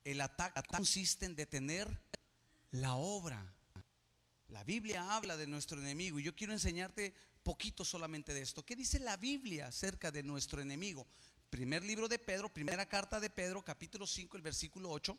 El 0.03 0.23
ataque 0.23 0.63
consiste 0.69 1.27
en 1.27 1.37
detener 1.37 2.03
la 2.71 2.95
obra. 2.95 3.55
La 4.49 4.65
Biblia 4.65 5.15
habla 5.15 5.37
de 5.37 5.47
nuestro 5.47 5.79
enemigo 5.79 6.19
y 6.19 6.23
yo 6.23 6.35
quiero 6.35 6.55
enseñarte 6.55 7.15
poquito 7.43 7.85
solamente 7.85 8.33
de 8.33 8.41
esto. 8.41 8.65
¿Qué 8.65 8.77
dice 8.77 8.99
la 8.99 9.19
Biblia 9.19 9.67
acerca 9.67 10.11
de 10.11 10.23
nuestro 10.23 10.63
enemigo? 10.63 11.07
Primer 11.51 11.83
libro 11.83 12.07
de 12.07 12.21
Pedro, 12.21 12.49
primera 12.49 12.87
carta 12.87 13.19
de 13.19 13.29
Pedro, 13.29 13.65
capítulo 13.65 14.07
5, 14.07 14.37
el 14.37 14.43
versículo 14.43 14.89
8. 14.91 15.19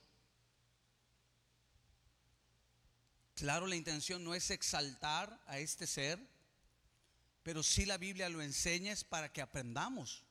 Claro, 3.36 3.68
la 3.68 3.76
intención 3.76 4.24
no 4.24 4.34
es 4.34 4.50
exaltar 4.50 5.44
a 5.46 5.60
este 5.60 5.86
ser, 5.86 6.26
pero 7.44 7.64
si 7.64 7.86
la 7.86 7.98
Biblia 7.98 8.30
lo 8.30 8.42
enseña 8.42 8.94
es 8.94 9.04
para 9.04 9.34
que 9.34 9.42
aprendamos. 9.42 10.24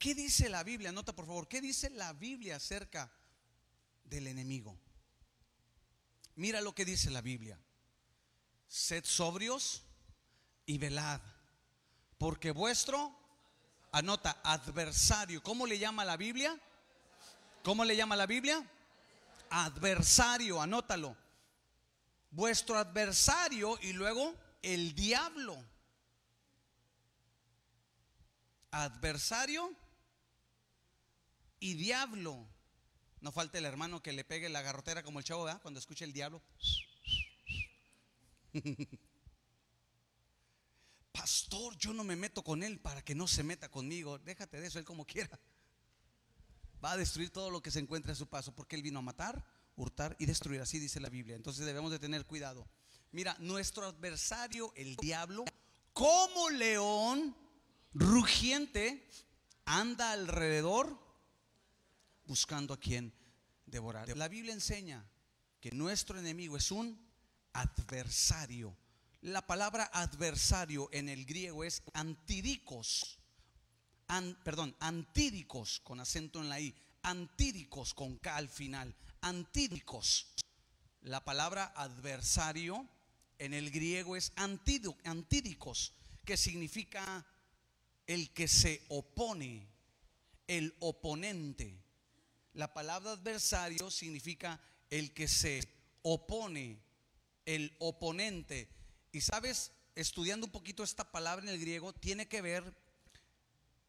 ¿Qué 0.00 0.16
dice 0.16 0.48
la 0.48 0.64
Biblia? 0.64 0.90
Nota 0.90 1.14
por 1.14 1.26
favor, 1.26 1.46
¿qué 1.46 1.60
dice 1.60 1.88
la 1.90 2.12
Biblia 2.12 2.56
acerca 2.56 3.12
del 4.04 4.26
enemigo? 4.26 4.76
Mira 6.34 6.60
lo 6.60 6.74
que 6.74 6.84
dice 6.84 7.10
la 7.10 7.22
Biblia. 7.22 7.58
Sed 8.66 9.04
sobrios 9.04 9.84
y 10.66 10.78
velad, 10.78 11.20
porque 12.18 12.50
vuestro 12.50 13.25
Anota, 13.96 14.38
adversario. 14.44 15.42
¿Cómo 15.42 15.66
le 15.66 15.78
llama 15.78 16.04
la 16.04 16.18
Biblia? 16.18 16.54
¿Cómo 17.64 17.82
le 17.82 17.96
llama 17.96 18.14
la 18.14 18.26
Biblia? 18.26 18.62
Adversario, 19.48 20.60
anótalo. 20.60 21.16
Vuestro 22.30 22.76
adversario 22.76 23.78
y 23.80 23.94
luego 23.94 24.34
el 24.60 24.94
diablo. 24.94 25.56
Adversario 28.70 29.74
y 31.58 31.72
diablo. 31.72 32.46
No 33.22 33.32
falta 33.32 33.56
el 33.56 33.64
hermano 33.64 34.02
que 34.02 34.12
le 34.12 34.24
pegue 34.24 34.50
la 34.50 34.60
garrotera 34.60 35.02
como 35.04 35.20
el 35.20 35.24
chavo, 35.24 35.44
¿verdad? 35.44 35.62
Cuando 35.62 35.80
escucha 35.80 36.04
el 36.04 36.12
diablo. 36.12 36.42
Pastor, 41.16 41.76
yo 41.78 41.94
no 41.94 42.04
me 42.04 42.14
meto 42.14 42.44
con 42.44 42.62
él 42.62 42.78
para 42.78 43.02
que 43.02 43.14
no 43.14 43.26
se 43.26 43.42
meta 43.42 43.70
conmigo. 43.70 44.18
Déjate 44.18 44.60
de 44.60 44.66
eso, 44.66 44.78
él 44.78 44.84
como 44.84 45.06
quiera. 45.06 45.40
Va 46.84 46.92
a 46.92 46.96
destruir 46.96 47.30
todo 47.30 47.50
lo 47.50 47.62
que 47.62 47.70
se 47.70 47.78
encuentre 47.78 48.12
a 48.12 48.14
su 48.14 48.26
paso, 48.26 48.54
porque 48.54 48.76
él 48.76 48.82
vino 48.82 48.98
a 48.98 49.02
matar, 49.02 49.42
hurtar 49.76 50.14
y 50.18 50.26
destruir. 50.26 50.60
Así 50.60 50.78
dice 50.78 51.00
la 51.00 51.08
Biblia. 51.08 51.34
Entonces 51.34 51.64
debemos 51.64 51.90
de 51.90 51.98
tener 51.98 52.26
cuidado. 52.26 52.68
Mira, 53.12 53.34
nuestro 53.40 53.86
adversario, 53.86 54.72
el 54.76 54.94
diablo, 54.96 55.46
como 55.94 56.50
león 56.50 57.34
rugiente, 57.94 59.08
anda 59.64 60.12
alrededor 60.12 60.98
buscando 62.26 62.74
a 62.74 62.78
quien 62.78 63.14
devorar. 63.64 64.14
La 64.16 64.28
Biblia 64.28 64.52
enseña 64.52 65.02
que 65.60 65.70
nuestro 65.70 66.18
enemigo 66.18 66.58
es 66.58 66.70
un 66.70 67.00
adversario. 67.54 68.76
La 69.22 69.46
palabra 69.46 69.90
adversario 69.92 70.88
en 70.92 71.08
el 71.08 71.24
griego 71.24 71.64
es 71.64 71.82
antidicos. 71.94 73.18
perdón, 74.44 74.76
antídicos 74.78 75.80
con 75.80 76.00
acento 76.00 76.40
en 76.40 76.48
la 76.48 76.60
I. 76.60 76.74
Antídicos 77.02 77.94
con 77.94 78.18
K 78.18 78.36
al 78.36 78.48
final. 78.48 78.94
Antídicos. 79.22 80.28
La 81.02 81.24
palabra 81.24 81.72
adversario 81.76 82.86
en 83.38 83.54
el 83.54 83.70
griego 83.70 84.16
es 84.16 84.32
antídicos, 84.36 85.92
que 86.24 86.36
significa 86.36 87.24
el 88.06 88.32
que 88.32 88.48
se 88.48 88.84
opone, 88.88 89.66
el 90.46 90.74
oponente. 90.80 91.78
La 92.54 92.72
palabra 92.72 93.12
adversario 93.12 93.90
significa 93.90 94.60
el 94.90 95.12
que 95.12 95.28
se 95.28 95.68
opone, 96.02 96.78
el 97.44 97.74
oponente. 97.78 98.68
Y 99.16 99.22
sabes, 99.22 99.72
estudiando 99.94 100.44
un 100.44 100.52
poquito 100.52 100.84
esta 100.84 101.10
palabra 101.10 101.42
en 101.42 101.48
el 101.48 101.58
griego, 101.58 101.94
tiene 101.94 102.28
que 102.28 102.42
ver 102.42 102.76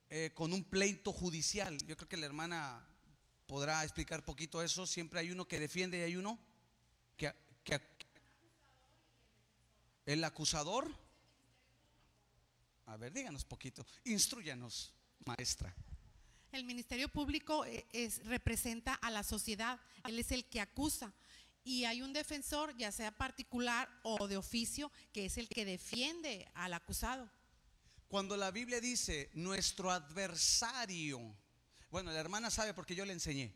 eh, 0.10 0.32
con 0.34 0.54
un 0.54 0.64
pleito 0.64 1.12
judicial. 1.12 1.78
Yo 1.80 1.98
creo 1.98 2.08
que 2.08 2.16
la 2.16 2.28
hermana 2.28 2.88
podrá 3.46 3.84
explicar 3.84 4.24
poquito 4.24 4.64
eso. 4.64 4.88
Siempre 4.88 5.20
hay 5.20 5.32
uno 5.32 5.46
que 5.46 5.60
defiende 5.60 5.98
y 5.98 6.04
hay 6.04 6.16
uno 6.16 6.40
que, 7.18 7.34
que 7.66 7.82
el 10.06 10.24
acusador. 10.24 10.90
A 12.86 12.96
ver, 12.96 13.12
díganos 13.12 13.44
poquito. 13.44 13.86
Instruyanos, 14.06 14.94
maestra. 15.26 15.76
El 16.54 16.64
Ministerio 16.64 17.10
Público 17.10 17.66
eh, 17.66 17.86
es, 17.92 18.26
representa 18.26 18.94
a 18.94 19.12
la 19.12 19.24
sociedad, 19.24 19.78
él 20.06 20.20
es 20.20 20.32
el 20.32 20.46
que 20.46 20.62
acusa. 20.62 21.14
Y 21.68 21.84
hay 21.84 22.02
un 22.02 22.14
defensor, 22.14 22.74
ya 22.78 22.94
sea 22.94 23.12
particular 23.12 23.90
o 24.04 24.30
de 24.30 24.38
oficio, 24.38 24.90
que 25.12 25.26
es 25.26 25.38
el 25.38 25.50
que 25.50 25.66
defiende 25.66 26.50
al 26.54 26.74
acusado. 26.74 27.30
Cuando 28.08 28.38
la 28.38 28.52
Biblia 28.52 28.80
dice 28.80 29.30
nuestro 29.34 29.92
adversario, 29.92 31.20
bueno, 31.92 32.10
la 32.12 32.22
hermana 32.22 32.50
sabe 32.50 32.74
porque 32.74 32.96
yo 32.96 33.04
le 33.04 33.12
enseñé. 33.12 33.54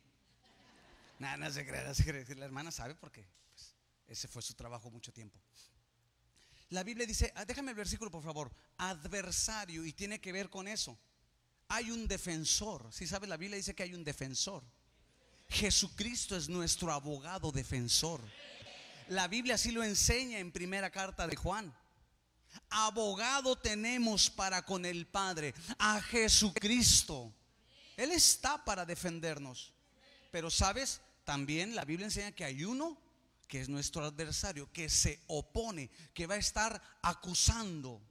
Nada, 1.19 1.37
no 1.37 1.49
se 1.49 1.65
crea, 1.65 1.85
no 1.85 1.95
se 1.95 2.03
cree. 2.03 2.25
La 2.35 2.43
hermana 2.43 2.69
sabe 2.69 2.95
porque 2.95 3.25
pues, 3.47 3.75
ese 4.07 4.27
fue 4.27 4.41
su 4.41 4.55
trabajo 4.55 4.91
mucho 4.91 5.13
tiempo. 5.13 5.39
La 6.67 6.83
Biblia 6.83 7.07
dice, 7.07 7.31
ah, 7.37 7.45
déjame 7.45 7.71
el 7.71 7.77
versículo 7.77 8.11
por 8.11 8.23
favor, 8.23 8.51
adversario, 8.75 9.85
y 9.85 9.93
tiene 9.93 10.19
que 10.19 10.33
ver 10.33 10.49
con 10.49 10.67
eso 10.67 10.99
hay 11.71 11.89
un 11.89 12.05
defensor. 12.05 12.91
Si 12.91 13.07
sabes, 13.07 13.29
la 13.29 13.37
Biblia 13.37 13.55
dice 13.55 13.73
que 13.73 13.83
hay 13.83 13.93
un 13.93 14.03
defensor. 14.03 14.61
Jesucristo 15.51 16.37
es 16.37 16.47
nuestro 16.47 16.91
abogado 16.93 17.51
defensor. 17.51 18.21
La 19.09 19.27
Biblia 19.27 19.55
así 19.55 19.71
lo 19.71 19.83
enseña 19.83 20.39
en 20.39 20.51
primera 20.51 20.89
carta 20.89 21.27
de 21.27 21.35
Juan. 21.35 21.75
Abogado 22.69 23.57
tenemos 23.57 24.29
para 24.29 24.63
con 24.63 24.85
el 24.85 25.05
Padre, 25.05 25.53
a 25.77 26.01
Jesucristo. 26.01 27.33
Él 27.97 28.11
está 28.11 28.63
para 28.63 28.85
defendernos. 28.85 29.73
Pero 30.31 30.49
sabes, 30.49 31.01
también 31.25 31.75
la 31.75 31.83
Biblia 31.83 32.05
enseña 32.05 32.31
que 32.31 32.45
hay 32.45 32.63
uno 32.63 32.97
que 33.49 33.59
es 33.59 33.67
nuestro 33.67 34.05
adversario, 34.05 34.71
que 34.71 34.89
se 34.89 35.19
opone, 35.27 35.89
que 36.13 36.27
va 36.27 36.35
a 36.35 36.37
estar 36.37 36.81
acusando. 37.01 38.01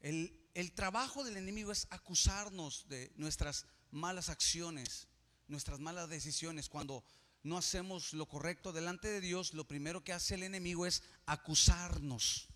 El, 0.00 0.32
el 0.54 0.70
trabajo 0.72 1.24
del 1.24 1.36
enemigo 1.36 1.72
es 1.72 1.88
acusarnos 1.90 2.88
de 2.88 3.10
nuestras 3.16 3.66
malas 3.90 4.28
acciones, 4.28 5.08
nuestras 5.48 5.80
malas 5.80 6.08
decisiones. 6.08 6.68
Cuando 6.68 7.04
no 7.42 7.58
hacemos 7.58 8.12
lo 8.12 8.26
correcto 8.26 8.72
delante 8.72 9.08
de 9.08 9.20
Dios, 9.20 9.54
lo 9.54 9.66
primero 9.66 10.02
que 10.02 10.12
hace 10.12 10.34
el 10.34 10.42
enemigo 10.42 10.86
es 10.86 11.02
acusarnos. 11.26 12.48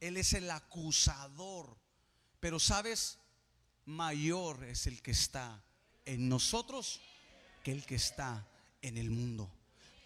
Él 0.00 0.16
es 0.16 0.32
el 0.32 0.50
acusador. 0.50 1.76
Pero 2.40 2.60
sabes, 2.60 3.18
mayor 3.84 4.64
es 4.64 4.86
el 4.86 5.02
que 5.02 5.10
está 5.10 5.62
en 6.04 6.28
nosotros 6.28 7.00
que 7.64 7.72
el 7.72 7.84
que 7.84 7.96
está 7.96 8.46
en 8.80 8.96
el 8.96 9.10
mundo. 9.10 9.50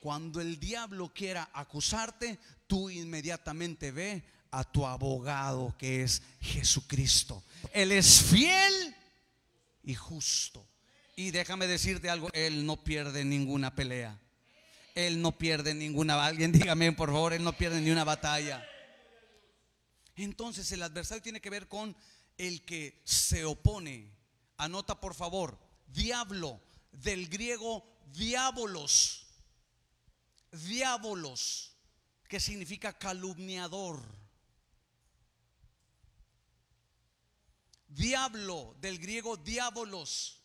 Cuando 0.01 0.40
el 0.40 0.59
diablo 0.59 1.12
quiera 1.14 1.51
acusarte, 1.53 2.38
tú 2.66 2.90
inmediatamente 2.90 3.92
ve 3.92 4.25
a 4.51 4.64
tu 4.64 4.87
abogado 4.87 5.75
que 5.79 6.03
es 6.03 6.23
Jesucristo. 6.40 7.45
Él 7.73 7.92
es 7.92 8.23
fiel 8.23 8.97
y 9.85 9.95
justo. 9.95 10.66
Y 11.14 11.31
déjame 11.31 11.66
decirte 11.66 12.11
algo, 12.11 12.31
Él 12.33 12.64
no 12.64 12.83
pierde 12.83 13.25
ninguna 13.25 13.75
pelea. 13.75 14.18
Él 14.94 15.22
no 15.22 15.37
pierde 15.37 15.75
ninguna, 15.75 16.25
alguien 16.25 16.53
dígame 16.53 16.92
por 16.92 17.11
favor, 17.11 17.33
Él 17.33 17.44
no 17.44 17.57
pierde 17.57 17.81
ni 17.81 17.90
una 17.90 18.05
batalla. 18.05 18.66
Entonces 20.16 20.70
el 20.72 20.83
adversario 20.83 21.22
tiene 21.22 21.40
que 21.40 21.51
ver 21.51 21.68
con 21.68 21.96
el 22.37 22.64
que 22.64 23.01
se 23.05 23.44
opone. 23.44 24.11
Anota 24.59 25.01
por 25.01 25.14
favor, 25.14 25.59
diablo, 25.87 26.61
del 26.92 27.29
griego 27.29 27.85
diabolos. 28.12 29.27
Diabolos, 30.51 31.75
que 32.29 32.38
significa 32.38 32.92
calumniador 32.92 34.03
Diablo, 37.94 38.75
del 38.81 38.98
griego 38.98 39.37
diabolos. 39.37 40.41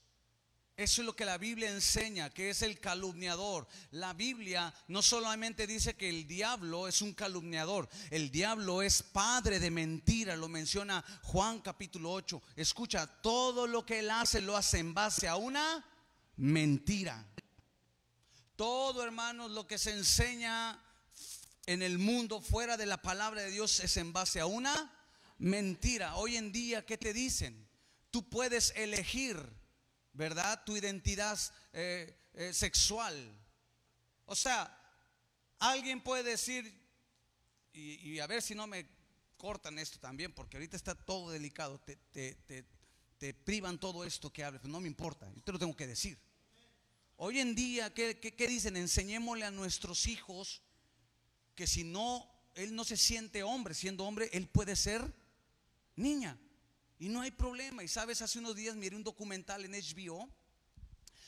Eso 0.77 1.01
es 1.01 1.07
lo 1.07 1.15
que 1.15 1.25
la 1.25 1.39
Biblia 1.39 1.71
enseña, 1.71 2.29
que 2.29 2.51
es 2.51 2.61
el 2.61 2.79
calumniador. 2.79 3.67
La 3.89 4.13
Biblia 4.13 4.71
no 4.87 5.01
solamente 5.01 5.65
dice 5.65 5.95
que 5.95 6.07
el 6.07 6.27
diablo 6.27 6.87
es 6.87 7.01
un 7.01 7.15
calumniador, 7.15 7.89
el 8.11 8.29
diablo 8.29 8.83
es 8.83 9.01
padre 9.01 9.59
de 9.59 9.71
mentira, 9.71 10.35
lo 10.35 10.47
menciona 10.47 11.03
Juan 11.23 11.61
capítulo 11.61 12.11
8. 12.11 12.43
Escucha, 12.55 13.07
todo 13.07 13.65
lo 13.65 13.83
que 13.87 13.99
él 13.99 14.11
hace 14.11 14.39
lo 14.39 14.55
hace 14.55 14.77
en 14.77 14.93
base 14.93 15.27
a 15.27 15.35
una 15.35 15.83
mentira. 16.35 17.25
Todo, 18.55 19.03
hermanos, 19.03 19.49
lo 19.49 19.65
que 19.65 19.79
se 19.79 19.93
enseña 19.93 20.79
en 21.65 21.81
el 21.81 21.97
mundo 21.97 22.39
fuera 22.39 22.77
de 22.77 22.85
la 22.85 23.01
palabra 23.01 23.41
de 23.41 23.49
Dios 23.49 23.79
es 23.79 23.97
en 23.97 24.13
base 24.13 24.39
a 24.39 24.45
una 24.45 24.93
mentira. 25.39 26.17
Hoy 26.17 26.37
en 26.37 26.51
día, 26.51 26.85
¿qué 26.85 26.99
te 26.99 27.13
dicen? 27.13 27.67
Tú 28.11 28.29
puedes 28.29 28.73
elegir, 28.75 29.37
¿verdad? 30.17 30.63
Tu 30.65 30.75
identidad 30.75 31.39
eh, 31.71 32.13
eh, 32.33 32.51
sexual. 32.51 33.15
O 34.25 34.35
sea, 34.35 34.75
alguien 35.59 36.01
puede 36.01 36.23
decir, 36.23 36.73
y, 37.71 38.19
a 38.19 38.27
ver 38.27 38.41
si 38.41 38.55
no 38.55 38.65
me 38.65 38.87
cortan 39.37 39.77
esto 39.77 39.99
también, 39.99 40.33
porque 40.33 40.57
ahorita 40.57 40.75
está 40.75 40.95
todo 40.95 41.29
delicado, 41.29 41.79
te, 42.11 43.33
privan 43.45 43.79
todo 43.79 44.03
esto 44.03 44.33
que 44.33 44.43
hables, 44.43 44.63
no 44.63 44.81
me 44.81 44.87
importa, 44.87 45.31
yo 45.33 45.41
te 45.43 45.51
lo 45.51 45.59
tengo 45.59 45.75
que 45.75 45.87
decir. 45.87 46.17
Hoy 47.17 47.39
en 47.39 47.55
día, 47.55 47.93
¿qué, 47.93 48.19
qué 48.19 48.47
dicen? 48.47 48.75
Enseñémosle 48.75 49.45
a 49.45 49.51
nuestros 49.51 50.07
hijos 50.07 50.61
que 51.55 51.67
si 51.67 51.83
no, 51.83 52.27
él 52.55 52.75
no 52.75 52.83
se 52.83 52.97
siente 52.97 53.43
hombre, 53.43 53.75
siendo 53.75 54.03
hombre, 54.05 54.29
él 54.33 54.47
puede 54.47 54.75
ser 54.75 55.13
niña. 55.95 56.39
Y 56.99 57.09
no 57.09 57.21
hay 57.21 57.31
problema. 57.31 57.83
Y 57.83 57.87
sabes, 57.87 58.21
hace 58.21 58.39
unos 58.39 58.55
días 58.55 58.75
miré 58.75 58.95
un 58.95 59.03
documental 59.03 59.65
en 59.65 59.73
HBO 59.73 60.29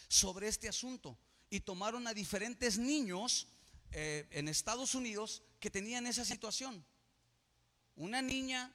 sobre 0.08 0.48
este 0.48 0.68
asunto. 0.68 1.18
Y 1.50 1.62
tomaron 1.62 2.08
a 2.08 2.14
diferentes 2.14 2.78
niños 2.78 3.48
eh, 3.92 4.28
en 4.32 4.48
Estados 4.48 4.96
Unidos 4.96 5.44
que 5.60 5.70
tenían 5.70 6.08
esa 6.08 6.26
situación. 6.26 6.84
Una 7.96 8.22
niña, 8.22 8.74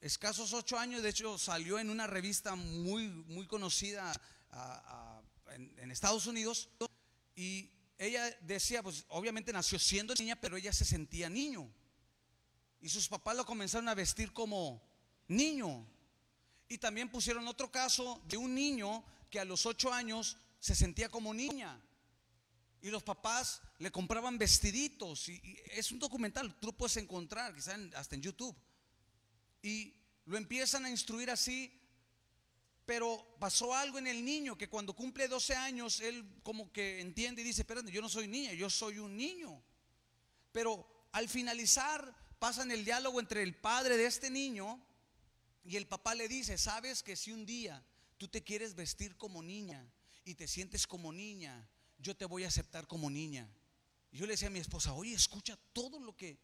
escasos 0.00 0.52
ocho 0.52 0.78
años, 0.78 1.02
de 1.02 1.10
hecho 1.10 1.38
salió 1.38 1.78
en 1.78 1.90
una 1.90 2.06
revista 2.06 2.54
muy, 2.56 3.08
muy 3.08 3.46
conocida 3.46 4.20
en, 5.50 5.78
en 5.78 5.90
Estados 5.90 6.26
Unidos. 6.26 6.68
Y 7.36 7.70
ella 7.98 8.30
decía, 8.42 8.82
pues 8.82 9.04
obviamente 9.08 9.52
nació 9.52 9.78
siendo 9.78 10.14
niña, 10.14 10.36
pero 10.40 10.56
ella 10.56 10.72
se 10.72 10.84
sentía 10.84 11.28
niño. 11.28 11.70
Y 12.80 12.88
sus 12.88 13.08
papás 13.08 13.36
lo 13.36 13.44
comenzaron 13.44 13.88
a 13.88 13.94
vestir 13.94 14.32
como, 14.32 14.82
niño. 15.26 15.86
Y 16.68 16.78
también 16.78 17.08
pusieron 17.08 17.48
otro 17.48 17.72
caso 17.72 18.20
de 18.26 18.36
un 18.36 18.54
niño 18.54 19.02
que 19.30 19.40
a 19.40 19.44
los 19.44 19.64
ocho 19.66 19.92
años 19.92 20.36
se 20.60 20.74
sentía 20.74 21.08
como 21.08 21.32
niña. 21.32 21.80
Y 22.80 22.90
los 22.90 23.02
papás 23.02 23.60
le 23.78 23.90
compraban 23.90 24.38
vestiditos. 24.38 25.28
Y, 25.28 25.40
es 25.72 25.90
un 25.90 25.98
documental, 25.98 26.54
tú 26.60 26.68
lo 26.68 26.76
puedes 26.76 26.96
encontrar, 26.98 27.54
quizás 27.54 27.78
hasta 27.94 28.14
en 28.14 28.22
YouTube. 28.22 28.56
Y 29.62 29.94
lo 30.26 30.36
empiezan 30.36 30.84
a 30.84 30.90
instruir 30.90 31.30
así. 31.30 31.74
Pero 32.84 33.36
pasó 33.38 33.74
algo 33.74 33.98
en 33.98 34.06
el 34.06 34.24
niño 34.24 34.56
que 34.56 34.68
cuando 34.68 34.94
cumple 34.94 35.28
12 35.28 35.54
años, 35.54 36.00
él 36.00 36.40
como 36.42 36.72
que 36.72 37.00
entiende 37.00 37.42
y 37.42 37.44
dice, 37.44 37.62
espérate, 37.62 37.90
yo 37.92 38.00
no 38.00 38.08
soy 38.08 38.28
niña, 38.28 38.52
yo 38.52 38.70
soy 38.70 38.98
un 38.98 39.16
niño. 39.16 39.62
Pero 40.52 41.08
al 41.12 41.28
finalizar, 41.28 42.14
pasan 42.38 42.70
el 42.70 42.84
diálogo 42.84 43.20
entre 43.20 43.42
el 43.42 43.54
padre 43.54 43.96
de 43.96 44.06
este 44.06 44.30
niño 44.30 44.82
y 45.68 45.76
el 45.76 45.86
papá 45.86 46.14
le 46.14 46.28
dice, 46.28 46.56
sabes 46.56 47.02
que 47.02 47.14
si 47.14 47.30
un 47.30 47.44
día 47.44 47.84
tú 48.16 48.26
te 48.26 48.42
quieres 48.42 48.74
vestir 48.74 49.18
como 49.18 49.42
niña 49.42 49.86
y 50.24 50.34
te 50.34 50.48
sientes 50.48 50.86
como 50.86 51.12
niña, 51.12 51.68
yo 51.98 52.16
te 52.16 52.24
voy 52.24 52.44
a 52.44 52.48
aceptar 52.48 52.86
como 52.86 53.10
niña. 53.10 53.46
Y 54.10 54.16
yo 54.16 54.24
le 54.24 54.32
decía 54.32 54.48
a 54.48 54.50
mi 54.50 54.60
esposa, 54.60 54.94
oye, 54.94 55.12
escucha 55.12 55.58
todo 55.74 56.00
lo 56.00 56.16
que... 56.16 56.38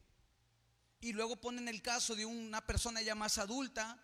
Y 1.01 1.15
luego 1.15 1.41
ponen 1.41 1.69
el 1.69 1.81
caso 1.81 2.15
de 2.15 2.27
una 2.27 2.67
persona 2.67 3.01
ya 3.01 3.15
más 3.15 3.39
adulta 3.39 3.99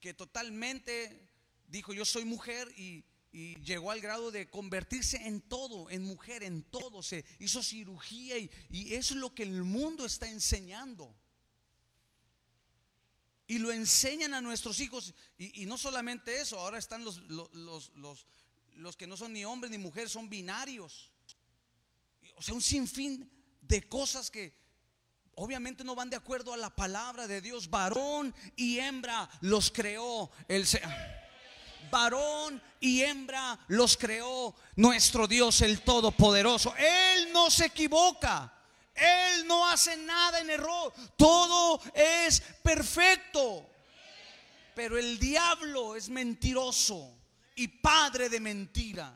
que 0.00 0.12
totalmente 0.12 1.18
dijo, 1.66 1.94
yo 1.94 2.04
soy 2.04 2.26
mujer 2.26 2.70
y, 2.76 3.06
llegó 3.30 3.90
al 3.90 4.00
grado 4.00 4.30
de 4.30 4.50
convertirse 4.50 5.16
en 5.28 5.40
todo, 5.40 5.88
en 5.88 6.02
mujer, 6.02 6.42
en 6.42 6.62
todo. 6.62 7.02
Se 7.02 7.24
hizo 7.38 7.62
cirugía 7.62 8.36
y, 8.36 8.50
eso 8.92 9.14
es 9.14 9.20
lo 9.20 9.34
que 9.34 9.44
el 9.44 9.64
mundo 9.64 10.04
está 10.04 10.28
enseñando. 10.28 11.14
Y 13.48 13.58
lo 13.58 13.72
enseñan 13.72 14.34
a 14.34 14.40
nuestros 14.40 14.78
hijos. 14.78 15.12
Y, 15.36 15.66
no 15.66 15.76
solamente 15.76 16.40
eso, 16.40 16.60
ahora 16.60 16.78
están 16.78 17.04
los, 17.04 17.18
los, 17.28 17.90
los, 17.96 18.26
los 18.76 18.96
que 18.96 19.06
no 19.06 19.16
son 19.16 19.32
ni 19.32 19.44
hombres 19.44 19.70
ni 19.72 19.78
mujeres, 19.78 20.12
son 20.12 20.28
binarios. 20.28 21.10
O 22.36 22.42
sea, 22.42 22.54
un 22.54 22.62
sinfín 22.62 23.28
de 23.62 23.88
cosas 23.88 24.30
que 24.30 24.54
obviamente 25.34 25.82
no 25.82 25.94
van 25.94 26.10
de 26.10 26.16
acuerdo 26.16 26.52
a 26.52 26.56
la 26.56 26.70
palabra 26.70 27.26
de 27.26 27.40
Dios. 27.40 27.68
Varón 27.70 28.34
y 28.54 28.78
hembra 28.78 29.28
los 29.40 29.70
creó 29.70 30.30
el 30.46 30.66
Varón 31.90 32.62
y 32.80 33.02
hembra 33.02 33.58
los 33.68 33.96
creó 33.96 34.54
nuestro 34.76 35.26
Dios 35.26 35.62
el 35.62 35.80
Todopoderoso. 35.82 36.74
Él 36.76 37.32
no 37.32 37.50
se 37.50 37.66
equivoca. 37.66 38.54
Él 38.98 39.46
no 39.46 39.68
hace 39.68 39.96
nada 39.96 40.40
en 40.40 40.50
error. 40.50 40.92
Todo 41.16 41.80
es 41.94 42.40
perfecto. 42.62 43.68
Pero 44.74 44.98
el 44.98 45.18
diablo 45.18 45.96
es 45.96 46.08
mentiroso 46.08 47.16
y 47.56 47.68
padre 47.68 48.28
de 48.28 48.40
mentira. 48.40 49.14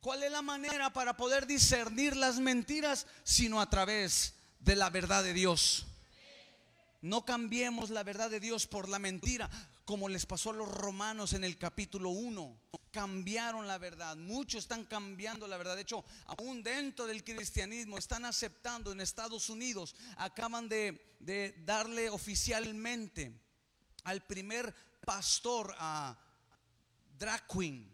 ¿Cuál 0.00 0.22
es 0.22 0.30
la 0.30 0.42
manera 0.42 0.92
para 0.92 1.16
poder 1.16 1.46
discernir 1.46 2.16
las 2.16 2.38
mentiras 2.38 3.06
sino 3.24 3.60
a 3.60 3.68
través 3.68 4.34
de 4.60 4.76
la 4.76 4.88
verdad 4.88 5.22
de 5.22 5.34
Dios? 5.34 5.86
No 7.00 7.24
cambiemos 7.24 7.90
la 7.90 8.02
verdad 8.02 8.30
de 8.30 8.40
Dios 8.40 8.66
por 8.66 8.88
la 8.88 8.98
mentira, 8.98 9.50
como 9.88 10.10
les 10.10 10.26
pasó 10.26 10.50
a 10.50 10.52
los 10.52 10.68
romanos 10.68 11.32
en 11.32 11.44
el 11.44 11.56
capítulo 11.56 12.10
1. 12.10 12.60
Cambiaron 12.90 13.66
la 13.66 13.78
verdad. 13.78 14.18
Muchos 14.18 14.64
están 14.64 14.84
cambiando 14.84 15.48
la 15.48 15.56
verdad. 15.56 15.76
De 15.76 15.80
hecho, 15.80 16.04
aún 16.26 16.62
dentro 16.62 17.06
del 17.06 17.24
cristianismo 17.24 17.96
están 17.96 18.26
aceptando 18.26 18.92
en 18.92 19.00
Estados 19.00 19.48
Unidos, 19.48 19.96
acaban 20.18 20.68
de, 20.68 21.16
de 21.20 21.54
darle 21.64 22.10
oficialmente 22.10 23.32
al 24.04 24.26
primer 24.26 24.74
pastor 25.06 25.74
a 25.78 26.18
drag 27.18 27.46
queen. 27.46 27.90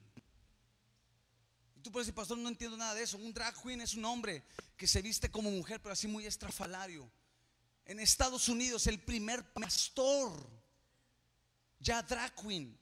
tú 1.80 1.92
puedes 1.92 2.08
decir, 2.08 2.16
pastor, 2.16 2.38
no 2.38 2.48
entiendo 2.48 2.76
nada 2.76 2.94
de 2.94 3.04
eso. 3.04 3.18
Un 3.18 3.32
drag 3.32 3.54
queen 3.62 3.82
es 3.82 3.94
un 3.94 4.04
hombre 4.04 4.42
que 4.76 4.88
se 4.88 5.00
viste 5.00 5.30
como 5.30 5.48
mujer, 5.48 5.80
pero 5.80 5.92
así 5.92 6.08
muy 6.08 6.26
estrafalario. 6.26 7.08
En 7.84 8.00
Estados 8.00 8.48
Unidos, 8.48 8.88
el 8.88 8.98
primer 8.98 9.52
pastor, 9.52 10.63
ya 11.84 12.02
drag 12.02 12.34
queen. 12.34 12.76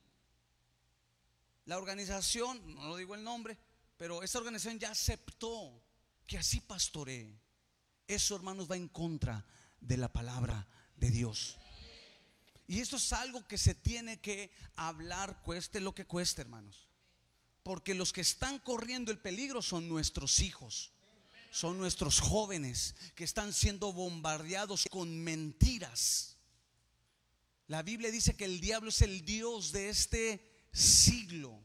La 1.66 1.76
organización, 1.76 2.74
no 2.74 2.88
lo 2.88 2.96
digo 2.96 3.14
el 3.14 3.22
nombre, 3.22 3.58
pero 3.98 4.22
esa 4.22 4.38
organización 4.38 4.78
ya 4.78 4.90
aceptó 4.90 5.82
que 6.26 6.38
así 6.38 6.60
pastoree. 6.60 7.38
Eso, 8.06 8.34
hermanos, 8.34 8.70
va 8.70 8.76
en 8.76 8.88
contra 8.88 9.44
de 9.80 9.96
la 9.96 10.12
palabra 10.12 10.66
de 10.96 11.10
Dios. 11.10 11.56
Y 12.66 12.80
esto 12.80 12.96
es 12.96 13.12
algo 13.12 13.46
que 13.46 13.58
se 13.58 13.74
tiene 13.74 14.20
que 14.20 14.50
hablar, 14.76 15.42
cueste 15.42 15.80
lo 15.80 15.94
que 15.94 16.06
cueste, 16.06 16.42
hermanos. 16.42 16.88
Porque 17.62 17.94
los 17.94 18.12
que 18.12 18.22
están 18.22 18.58
corriendo 18.58 19.12
el 19.12 19.18
peligro 19.18 19.62
son 19.62 19.88
nuestros 19.88 20.40
hijos, 20.40 20.92
son 21.50 21.78
nuestros 21.78 22.20
jóvenes 22.20 22.94
que 23.14 23.24
están 23.24 23.52
siendo 23.52 23.92
bombardeados 23.92 24.86
con 24.90 25.22
mentiras. 25.22 26.31
La 27.66 27.82
Biblia 27.82 28.10
dice 28.10 28.36
que 28.36 28.44
el 28.44 28.60
diablo 28.60 28.90
es 28.90 29.02
el 29.02 29.24
Dios 29.24 29.72
de 29.72 29.88
este 29.88 30.68
siglo. 30.72 31.62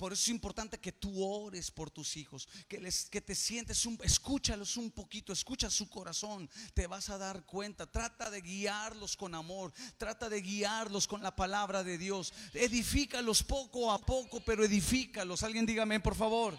Por 0.00 0.14
eso 0.14 0.22
es 0.22 0.28
importante 0.28 0.78
que 0.78 0.92
tú 0.92 1.22
ores 1.22 1.70
por 1.70 1.90
tus 1.90 2.16
hijos, 2.16 2.48
que, 2.68 2.80
les, 2.80 3.04
que 3.10 3.20
te 3.20 3.34
sientes, 3.34 3.84
un, 3.84 3.98
escúchalos 4.02 4.78
un 4.78 4.90
poquito, 4.90 5.30
escucha 5.30 5.68
su 5.68 5.90
corazón, 5.90 6.48
te 6.72 6.86
vas 6.86 7.10
a 7.10 7.18
dar 7.18 7.44
cuenta. 7.44 7.86
Trata 7.86 8.30
de 8.30 8.40
guiarlos 8.40 9.14
con 9.14 9.34
amor, 9.34 9.74
trata 9.98 10.30
de 10.30 10.40
guiarlos 10.40 11.06
con 11.06 11.22
la 11.22 11.36
palabra 11.36 11.84
de 11.84 11.98
Dios. 11.98 12.32
Edifícalos 12.54 13.42
poco 13.42 13.92
a 13.92 13.98
poco, 13.98 14.40
pero 14.40 14.64
edifícalos. 14.64 15.42
Alguien 15.42 15.66
dígame, 15.66 16.00
por 16.00 16.14
favor. 16.14 16.58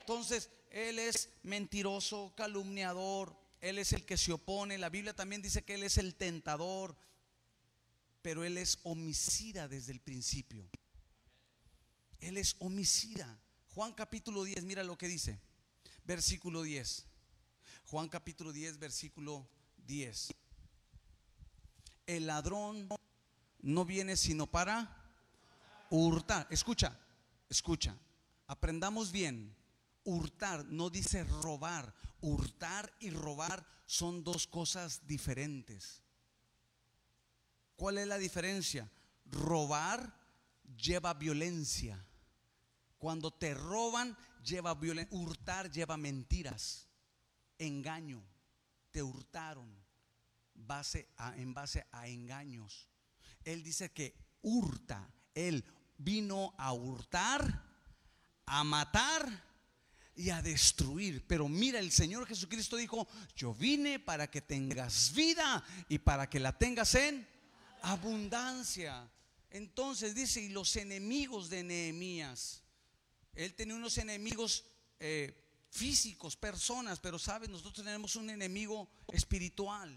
Entonces, 0.00 0.48
Él 0.70 0.98
es 0.98 1.28
mentiroso, 1.42 2.32
calumniador, 2.34 3.36
Él 3.60 3.78
es 3.78 3.92
el 3.92 4.06
que 4.06 4.16
se 4.16 4.32
opone. 4.32 4.78
La 4.78 4.88
Biblia 4.88 5.14
también 5.14 5.42
dice 5.42 5.62
que 5.62 5.74
Él 5.74 5.82
es 5.82 5.98
el 5.98 6.14
tentador, 6.14 6.96
pero 8.22 8.44
Él 8.44 8.56
es 8.56 8.78
homicida 8.84 9.68
desde 9.68 9.92
el 9.92 10.00
principio. 10.00 10.68
Él 12.20 12.38
es 12.38 12.56
homicida. 12.60 13.38
Juan 13.74 13.92
capítulo 13.92 14.44
10, 14.44 14.64
mira 14.64 14.84
lo 14.84 14.96
que 14.96 15.08
dice. 15.08 15.40
Versículo 16.04 16.62
10. 16.62 17.04
Juan 17.86 18.08
capítulo 18.08 18.52
10, 18.52 18.78
versículo 18.78 19.48
10. 19.86 20.32
El 22.06 22.26
ladrón 22.26 22.88
no 23.60 23.84
viene 23.84 24.16
sino 24.16 24.46
para 24.46 24.96
hurtar. 25.90 26.46
Escucha, 26.50 26.98
escucha. 27.48 27.96
Aprendamos 28.46 29.10
bien. 29.10 29.54
Hurtar 30.04 30.64
no 30.66 30.90
dice 30.90 31.24
robar. 31.24 31.94
Hurtar 32.20 32.92
y 33.00 33.10
robar 33.10 33.66
son 33.86 34.22
dos 34.22 34.46
cosas 34.46 35.06
diferentes. 35.06 36.02
¿Cuál 37.82 37.98
es 37.98 38.06
la 38.06 38.16
diferencia? 38.16 38.88
Robar 39.24 40.16
lleva 40.76 41.14
violencia. 41.14 42.00
Cuando 42.96 43.32
te 43.32 43.54
roban, 43.54 44.16
lleva 44.44 44.72
violencia. 44.76 45.18
Hurtar 45.18 45.68
lleva 45.68 45.96
mentiras, 45.96 46.86
engaño. 47.58 48.22
Te 48.92 49.02
hurtaron 49.02 49.68
base 50.54 51.08
en 51.34 51.54
base 51.54 51.84
a 51.90 52.06
engaños. 52.06 52.88
Él 53.42 53.64
dice 53.64 53.90
que 53.90 54.14
hurta. 54.42 55.12
Él 55.34 55.64
vino 55.98 56.54
a 56.58 56.72
hurtar, 56.74 57.64
a 58.46 58.62
matar 58.62 59.28
y 60.14 60.30
a 60.30 60.40
destruir. 60.40 61.26
Pero 61.26 61.48
mira, 61.48 61.80
el 61.80 61.90
Señor 61.90 62.28
Jesucristo 62.28 62.76
dijo, 62.76 63.08
yo 63.34 63.52
vine 63.52 63.98
para 63.98 64.30
que 64.30 64.40
tengas 64.40 65.12
vida 65.16 65.64
y 65.88 65.98
para 65.98 66.30
que 66.30 66.38
la 66.38 66.56
tengas 66.56 66.94
en 66.94 67.31
abundancia. 67.82 69.10
Entonces 69.50 70.14
dice, 70.14 70.40
y 70.40 70.48
los 70.48 70.76
enemigos 70.76 71.50
de 71.50 71.62
Nehemías 71.62 72.62
él 73.34 73.54
tenía 73.54 73.74
unos 73.74 73.96
enemigos 73.98 74.64
eh, 75.00 75.34
físicos, 75.70 76.36
personas, 76.36 77.00
pero 77.00 77.18
sabes, 77.18 77.48
nosotros 77.48 77.84
tenemos 77.84 78.16
un 78.16 78.30
enemigo 78.30 78.90
espiritual. 79.08 79.90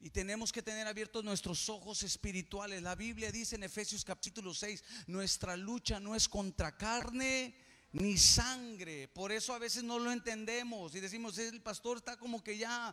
Y 0.00 0.10
tenemos 0.10 0.52
que 0.52 0.62
tener 0.62 0.86
abiertos 0.86 1.22
nuestros 1.22 1.68
ojos 1.68 2.02
espirituales. 2.02 2.82
La 2.82 2.96
Biblia 2.96 3.30
dice 3.30 3.54
en 3.54 3.62
Efesios 3.62 4.04
capítulo 4.04 4.52
6, 4.52 4.82
nuestra 5.06 5.56
lucha 5.56 6.00
no 6.00 6.16
es 6.16 6.28
contra 6.28 6.76
carne 6.76 7.54
ni 7.92 8.16
sangre. 8.16 9.06
Por 9.06 9.30
eso 9.30 9.54
a 9.54 9.58
veces 9.58 9.84
no 9.84 9.98
lo 10.00 10.10
entendemos 10.10 10.94
y 10.94 11.00
decimos, 11.00 11.38
el 11.38 11.62
pastor 11.62 11.98
está 11.98 12.16
como 12.16 12.42
que 12.42 12.58
ya 12.58 12.92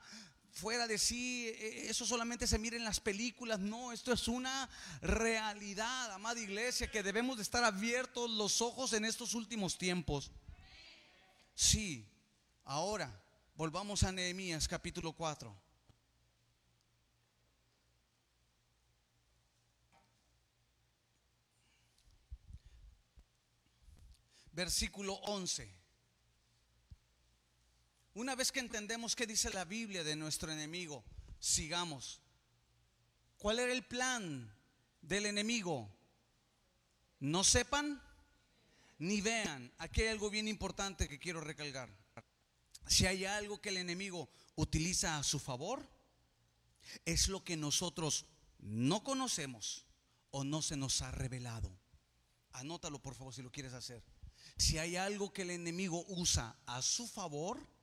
fuera 0.52 0.88
de 0.88 0.98
sí, 0.98 1.48
e, 1.48 1.52
e, 1.52 1.90
eso 1.90 2.06
solamente 2.06 2.48
se 2.48 2.60
mira 2.60 2.76
en 2.76 2.84
las 2.84 3.00
películas, 3.00 3.60
no, 3.60 3.92
esto 3.92 4.12
es 4.12 4.28
una 4.28 4.70
realidad, 5.02 6.12
amada 6.12 6.40
iglesia, 6.40 6.90
que 6.92 7.04
debemos 7.04 7.38
de 7.38 7.44
estar 7.44 7.64
abiertos 7.64 8.30
los 8.30 8.62
ojos 8.62 8.94
en 8.94 9.06
estos 9.06 9.34
últimos 9.34 9.78
tiempos. 9.78 10.32
Sí, 11.56 12.08
ahora 12.66 13.22
volvamos 13.56 14.04
a 14.04 14.12
Nehemías 14.12 14.68
capítulo 14.68 15.14
4. 15.14 15.70
versículo 24.60 25.14
11. 25.14 25.79
Una 28.20 28.36
vez 28.36 28.52
que 28.52 28.60
entendemos 28.60 29.16
qué 29.16 29.26
dice 29.26 29.50
la 29.52 29.64
Biblia 29.64 30.04
de 30.04 30.14
nuestro 30.18 30.52
enemigo, 30.52 31.06
sigamos. 31.40 32.20
¿Cuál 33.38 33.60
era 33.60 33.72
el 33.72 33.86
plan 33.86 34.54
del 35.02 35.26
enemigo? 35.26 35.90
No 37.22 37.46
sepan 37.46 38.04
ni 38.98 39.22
vean. 39.22 39.72
Aquí 39.78 40.02
hay 40.02 40.10
algo 40.10 40.30
bien 40.30 40.50
importante 40.50 41.08
que 41.08 41.18
quiero 41.18 41.40
recalcar. 41.40 41.90
Si 42.88 43.06
hay 43.06 43.24
algo 43.24 43.62
que 43.62 43.70
el 43.70 43.78
enemigo 43.78 44.28
utiliza 44.56 45.18
a 45.18 45.24
su 45.24 45.40
favor, 45.40 45.82
es 47.06 47.30
lo 47.30 47.46
que 47.46 47.56
nosotros 47.56 48.26
no 48.58 49.02
conocemos 49.02 49.86
o 50.32 50.44
no 50.44 50.62
se 50.62 50.76
nos 50.76 51.02
ha 51.02 51.12
revelado. 51.12 51.72
Anótalo 52.52 53.02
por 53.02 53.16
favor 53.16 53.34
si 53.34 53.42
lo 53.42 53.50
quieres 53.50 53.72
hacer. 53.72 54.04
Si 54.58 54.78
hay 54.78 54.98
algo 54.98 55.32
que 55.32 55.44
el 55.44 55.52
enemigo 55.52 56.04
usa 56.10 56.60
a 56.66 56.82
su 56.82 57.08
favor, 57.08 57.79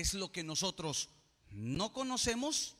es 0.00 0.14
lo 0.14 0.30
que 0.30 0.44
nosotros 0.44 1.08
no 1.50 1.92
conocemos 1.92 2.76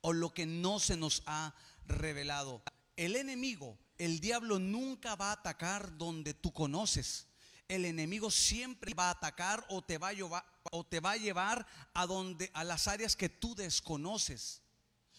o 0.00 0.12
lo 0.12 0.34
que 0.34 0.46
no 0.46 0.80
se 0.80 0.96
nos 0.96 1.22
ha 1.26 1.54
revelado. 1.86 2.62
El 2.96 3.16
enemigo, 3.16 3.78
el 3.98 4.20
diablo 4.20 4.58
nunca 4.58 5.14
va 5.14 5.30
a 5.30 5.34
atacar 5.34 5.96
donde 5.96 6.34
tú 6.34 6.52
conoces. 6.52 7.28
El 7.68 7.84
enemigo 7.84 8.30
siempre 8.30 8.94
va 8.94 9.08
a 9.08 9.12
atacar 9.12 9.64
o 9.68 9.80
te 9.80 9.96
va 9.96 10.08
a 10.08 10.12
llevar, 10.12 10.44
o 10.72 10.84
te 10.84 11.00
va 11.00 11.12
a, 11.12 11.16
llevar 11.16 11.66
a 11.94 12.06
donde 12.06 12.50
a 12.52 12.64
las 12.64 12.88
áreas 12.88 13.16
que 13.16 13.28
tú 13.28 13.54
desconoces. 13.54 14.60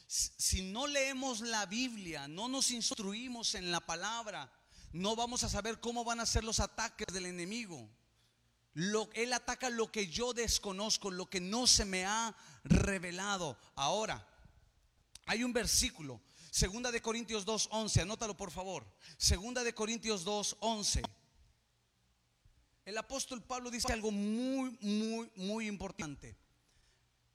Si 0.08 0.62
no 0.62 0.86
leemos 0.86 1.42
la 1.42 1.66
Biblia, 1.66 2.28
no 2.28 2.48
nos 2.48 2.72
instruimos 2.72 3.56
en 3.56 3.72
la 3.72 3.80
palabra, 3.80 4.52
no 4.92 5.16
vamos 5.16 5.44
a 5.44 5.50
saber 5.50 5.80
cómo 5.80 6.04
van 6.04 6.20
a 6.20 6.26
ser 6.26 6.44
los 6.44 6.60
ataques 6.60 7.08
del 7.12 7.26
enemigo. 7.26 7.90
Lo, 8.76 9.10
él 9.14 9.34
ataca 9.34 9.70
lo 9.70 9.92
que 9.92 10.08
yo 10.08 10.34
desconozco, 10.34 11.10
lo 11.10 11.30
que 11.30 11.40
no 11.40 11.66
se 11.66 11.86
me 11.86 12.06
ha 12.06 12.36
revelado. 12.64 13.58
Ahora, 13.76 14.28
hay 15.26 15.44
un 15.44 15.54
versículo, 15.54 16.22
Segunda 16.56 16.90
de 16.90 17.02
Corintios 17.02 17.46
2:11, 17.46 18.02
anótalo 18.02 18.38
por 18.38 18.50
favor. 18.50 18.86
Segunda 19.18 19.62
de 19.62 19.74
Corintios 19.74 20.24
2:11. 20.24 21.02
El 22.86 22.98
apóstol 22.98 23.44
Pablo 23.44 23.70
dice 23.70 23.92
algo 23.92 24.10
muy 24.10 24.78
muy 24.80 25.30
muy 25.36 25.68
importante. 25.68 26.38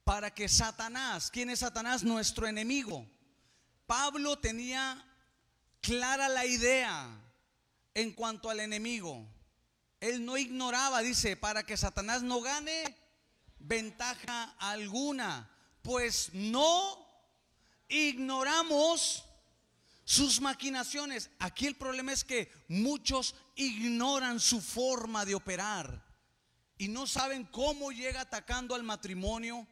Para 0.04 0.32
que 0.32 0.48
Satanás, 0.48 1.30
¿quién 1.30 1.50
es 1.50 1.58
Satanás? 1.58 2.02
Nuestro 2.02 2.46
enemigo. 2.46 3.06
Pablo 3.86 4.38
tenía 4.38 5.06
clara 5.82 6.30
la 6.30 6.46
idea 6.46 7.10
en 7.92 8.12
cuanto 8.12 8.48
al 8.48 8.60
enemigo. 8.60 9.28
Él 10.00 10.24
no 10.24 10.36
ignoraba, 10.36 11.02
dice, 11.02 11.36
para 11.36 11.64
que 11.64 11.76
Satanás 11.76 12.22
no 12.22 12.40
gane 12.40 12.96
ventaja 13.58 14.54
alguna, 14.58 15.50
pues 15.82 16.30
no 16.32 17.06
ignoramos 17.88 19.24
sus 20.04 20.40
maquinaciones. 20.40 21.30
Aquí 21.38 21.66
el 21.66 21.76
problema 21.76 22.12
es 22.12 22.24
que 22.24 22.50
muchos 22.68 23.34
ignoran 23.56 24.40
su 24.40 24.60
forma 24.60 25.24
de 25.24 25.34
operar 25.34 26.02
y 26.78 26.88
no 26.88 27.06
saben 27.06 27.44
cómo 27.44 27.92
llega 27.92 28.22
atacando 28.22 28.74
al 28.74 28.82
matrimonio. 28.82 29.66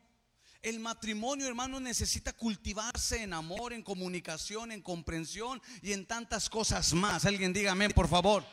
El 0.60 0.78
matrimonio, 0.80 1.46
hermano, 1.46 1.80
necesita 1.80 2.32
cultivarse 2.34 3.22
en 3.22 3.32
amor, 3.32 3.72
en 3.72 3.82
comunicación, 3.82 4.72
en 4.72 4.82
comprensión 4.82 5.62
y 5.80 5.92
en 5.92 6.04
tantas 6.04 6.50
cosas 6.50 6.92
más. 6.92 7.24
Alguien 7.24 7.52
dígame, 7.52 7.88
por 7.90 8.08
favor. 8.08 8.44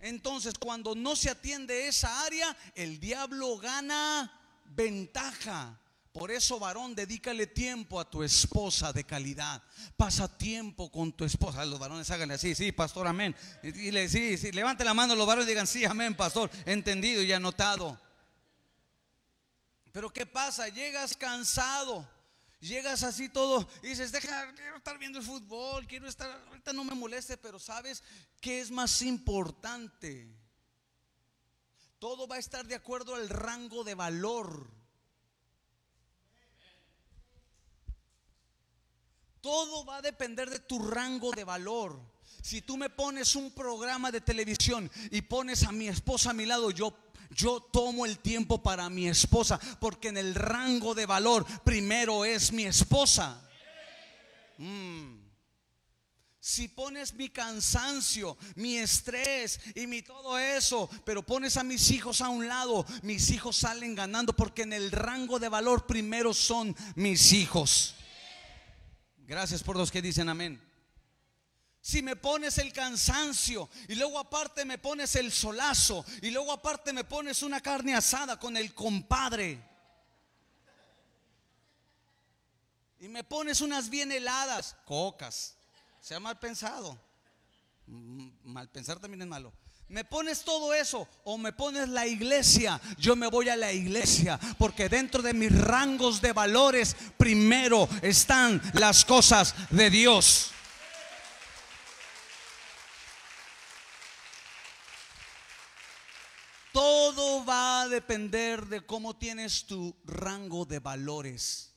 Entonces, 0.00 0.54
cuando 0.58 0.94
no 0.94 1.14
se 1.14 1.30
atiende 1.30 1.86
esa 1.86 2.24
área, 2.24 2.56
el 2.74 2.98
diablo 2.98 3.58
gana 3.58 4.32
ventaja. 4.64 5.78
Por 6.12 6.32
eso, 6.32 6.58
varón, 6.58 6.94
dedícale 6.94 7.46
tiempo 7.46 8.00
a 8.00 8.08
tu 8.08 8.22
esposa 8.24 8.92
de 8.92 9.04
calidad. 9.04 9.62
Pasa 9.96 10.26
tiempo 10.36 10.90
con 10.90 11.12
tu 11.12 11.24
esposa. 11.24 11.64
Los 11.64 11.78
varones 11.78 12.10
háganle 12.10 12.34
así, 12.34 12.54
sí, 12.54 12.72
pastor, 12.72 13.06
amén. 13.06 13.36
Y 13.62 13.92
le 13.92 14.08
sí, 14.08 14.36
sí, 14.36 14.50
levante 14.50 14.84
la 14.84 14.94
mano 14.94 15.14
los 15.14 15.26
varones 15.26 15.46
digan, 15.46 15.66
sí, 15.66 15.84
amén, 15.84 16.16
pastor. 16.16 16.50
Entendido 16.66 17.22
y 17.22 17.32
anotado. 17.32 18.00
Pero 19.92 20.10
¿qué 20.10 20.26
pasa? 20.26 20.68
Llegas 20.68 21.16
cansado. 21.16 22.08
Llegas 22.60 23.02
así 23.02 23.28
todo 23.28 23.66
y 23.82 23.88
dices, 23.88 24.12
deja, 24.12 24.52
quiero 24.54 24.76
estar 24.76 24.98
viendo 24.98 25.18
el 25.18 25.24
fútbol, 25.24 25.86
quiero 25.86 26.06
estar, 26.06 26.30
ahorita 26.48 26.72
no 26.72 26.84
me 26.84 26.94
moleste, 26.94 27.36
pero 27.36 27.58
¿sabes 27.58 28.02
qué 28.40 28.60
es 28.60 28.70
más 28.70 29.00
importante? 29.02 30.28
Todo 31.98 32.28
va 32.28 32.36
a 32.36 32.38
estar 32.38 32.66
de 32.66 32.74
acuerdo 32.74 33.14
al 33.14 33.28
rango 33.28 33.82
de 33.82 33.94
valor 33.94 34.80
Todo 39.40 39.84
va 39.84 39.96
a 39.96 40.02
depender 40.02 40.50
de 40.50 40.60
tu 40.60 40.78
rango 40.78 41.30
de 41.32 41.44
valor. 41.44 41.98
Si 42.42 42.62
tú 42.62 42.76
me 42.76 42.90
pones 42.90 43.34
un 43.36 43.50
programa 43.52 44.10
de 44.10 44.20
televisión 44.20 44.90
y 45.10 45.22
pones 45.22 45.64
a 45.64 45.72
mi 45.72 45.88
esposa 45.88 46.30
a 46.30 46.34
mi 46.34 46.46
lado, 46.46 46.70
yo 46.70 46.94
yo 47.30 47.60
tomo 47.60 48.06
el 48.06 48.18
tiempo 48.18 48.62
para 48.62 48.90
mi 48.90 49.08
esposa, 49.08 49.58
porque 49.80 50.08
en 50.08 50.18
el 50.18 50.34
rango 50.34 50.94
de 50.94 51.06
valor 51.06 51.46
primero 51.64 52.24
es 52.24 52.52
mi 52.52 52.64
esposa. 52.64 53.40
Mm. 54.58 55.20
Si 56.42 56.68
pones 56.68 57.14
mi 57.14 57.28
cansancio, 57.28 58.36
mi 58.56 58.78
estrés 58.78 59.60
y 59.74 59.86
mi 59.86 60.02
todo 60.02 60.38
eso, 60.38 60.88
pero 61.04 61.22
pones 61.22 61.56
a 61.58 61.62
mis 61.62 61.90
hijos 61.90 62.22
a 62.22 62.30
un 62.30 62.48
lado, 62.48 62.86
mis 63.02 63.30
hijos 63.30 63.56
salen 63.56 63.94
ganando 63.94 64.34
porque 64.34 64.62
en 64.62 64.72
el 64.72 64.90
rango 64.90 65.38
de 65.38 65.50
valor 65.50 65.86
primero 65.86 66.32
son 66.32 66.74
mis 66.94 67.32
hijos. 67.32 67.94
Gracias 69.18 69.62
por 69.62 69.76
los 69.76 69.90
que 69.90 70.02
dicen 70.02 70.28
amén. 70.28 70.69
Si 71.82 72.02
me 72.02 72.14
pones 72.16 72.58
el 72.58 72.72
cansancio 72.72 73.70
y 73.88 73.94
luego 73.94 74.18
aparte 74.18 74.64
me 74.64 74.78
pones 74.78 75.16
el 75.16 75.32
solazo 75.32 76.04
y 76.20 76.30
luego 76.30 76.52
aparte 76.52 76.92
me 76.92 77.04
pones 77.04 77.42
una 77.42 77.60
carne 77.60 77.94
asada 77.94 78.38
con 78.38 78.56
el 78.56 78.74
compadre 78.74 79.58
y 82.98 83.08
me 83.08 83.24
pones 83.24 83.62
unas 83.62 83.88
bien 83.88 84.12
heladas, 84.12 84.76
cocas, 84.84 85.56
sea 86.00 86.20
mal 86.20 86.38
pensado. 86.38 87.00
Mm, 87.86 88.28
mal 88.44 88.68
pensar 88.68 88.98
también 88.98 89.22
es 89.22 89.28
malo 89.28 89.52
me 89.90 90.04
pones 90.04 90.44
todo 90.44 90.72
eso 90.72 91.08
o 91.24 91.36
me 91.36 91.52
pones 91.52 91.88
la 91.88 92.06
iglesia, 92.06 92.80
yo 92.96 93.16
me 93.16 93.26
voy 93.26 93.48
a 93.48 93.56
la 93.56 93.72
iglesia 93.72 94.38
porque 94.56 94.88
dentro 94.88 95.20
de 95.20 95.34
mis 95.34 95.52
rangos 95.52 96.20
de 96.20 96.32
valores 96.32 96.94
primero 97.18 97.88
están 98.00 98.62
las 98.74 99.04
cosas 99.04 99.52
de 99.70 99.90
Dios. 99.90 100.52
Todo 106.72 107.44
va 107.44 107.79
a 107.79 107.79
depender 107.90 108.66
de 108.66 108.80
cómo 108.86 109.16
tienes 109.16 109.66
tu 109.66 109.94
rango 110.04 110.64
de 110.64 110.78
valores, 110.78 111.74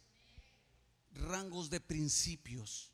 rangos 1.11 1.69
de 1.69 1.81
principios. 1.81 2.91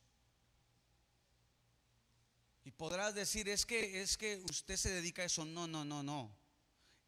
Y 2.65 2.71
podrás 2.71 3.13
decir, 3.13 3.49
es 3.49 3.65
que, 3.65 4.01
es 4.01 4.17
que 4.17 4.43
usted 4.49 4.77
se 4.77 4.91
dedica 4.91 5.21
a 5.21 5.25
eso. 5.25 5.45
No, 5.45 5.67
no, 5.67 5.86
no, 5.86 6.01
no. 6.03 6.36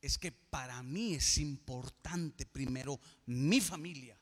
Es 0.02 0.18
que 0.18 0.32
para 0.32 0.82
mí 0.84 1.16
es 1.16 1.38
importante 1.38 2.46
primero 2.46 3.00
mi 3.26 3.62
familia. 3.62 4.18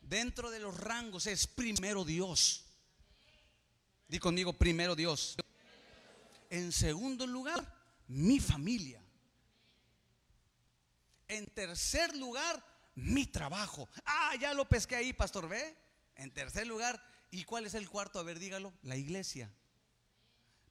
Dentro 0.00 0.50
de 0.50 0.60
los 0.60 0.78
rangos 0.78 1.26
es 1.26 1.46
primero 1.46 2.04
Dios. 2.04 2.64
Di 4.08 4.18
conmigo, 4.18 4.52
primero 4.52 4.94
Dios. 4.94 5.36
En 6.50 6.72
segundo 6.72 7.26
lugar, 7.26 7.64
mi 8.08 8.38
familia. 8.38 9.03
En 11.36 11.46
tercer 11.46 12.16
lugar, 12.16 12.64
mi 12.94 13.26
trabajo. 13.26 13.88
Ah, 14.04 14.34
ya 14.40 14.54
lo 14.54 14.68
pesqué 14.68 14.96
ahí, 14.96 15.12
pastor, 15.12 15.48
¿ve? 15.48 15.76
En 16.16 16.32
tercer 16.32 16.66
lugar, 16.66 17.02
¿y 17.30 17.44
cuál 17.44 17.66
es 17.66 17.74
el 17.74 17.88
cuarto? 17.88 18.18
A 18.18 18.22
ver, 18.22 18.38
dígalo, 18.38 18.72
la 18.82 18.96
iglesia 18.96 19.50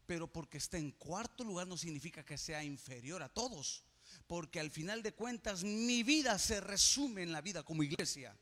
pero 0.06 0.28
porque 0.28 0.58
está 0.58 0.78
en 0.78 0.92
cuarto 0.92 1.44
lugar 1.44 1.68
no 1.68 1.78
significa 1.78 2.24
que 2.24 2.38
sea 2.38 2.64
inferior 2.64 3.24
a 3.24 3.30
todos. 3.30 3.84
Porque 4.28 4.60
al 4.60 4.70
final 4.70 5.02
de 5.02 5.14
cuentas 5.14 5.64
mi 5.64 6.04
vida 6.04 6.38
se 6.38 6.62
resume 6.62 7.24
en 7.24 7.32
la 7.32 7.42
vida 7.42 7.64
como 7.64 7.84
iglesia. 7.84 8.36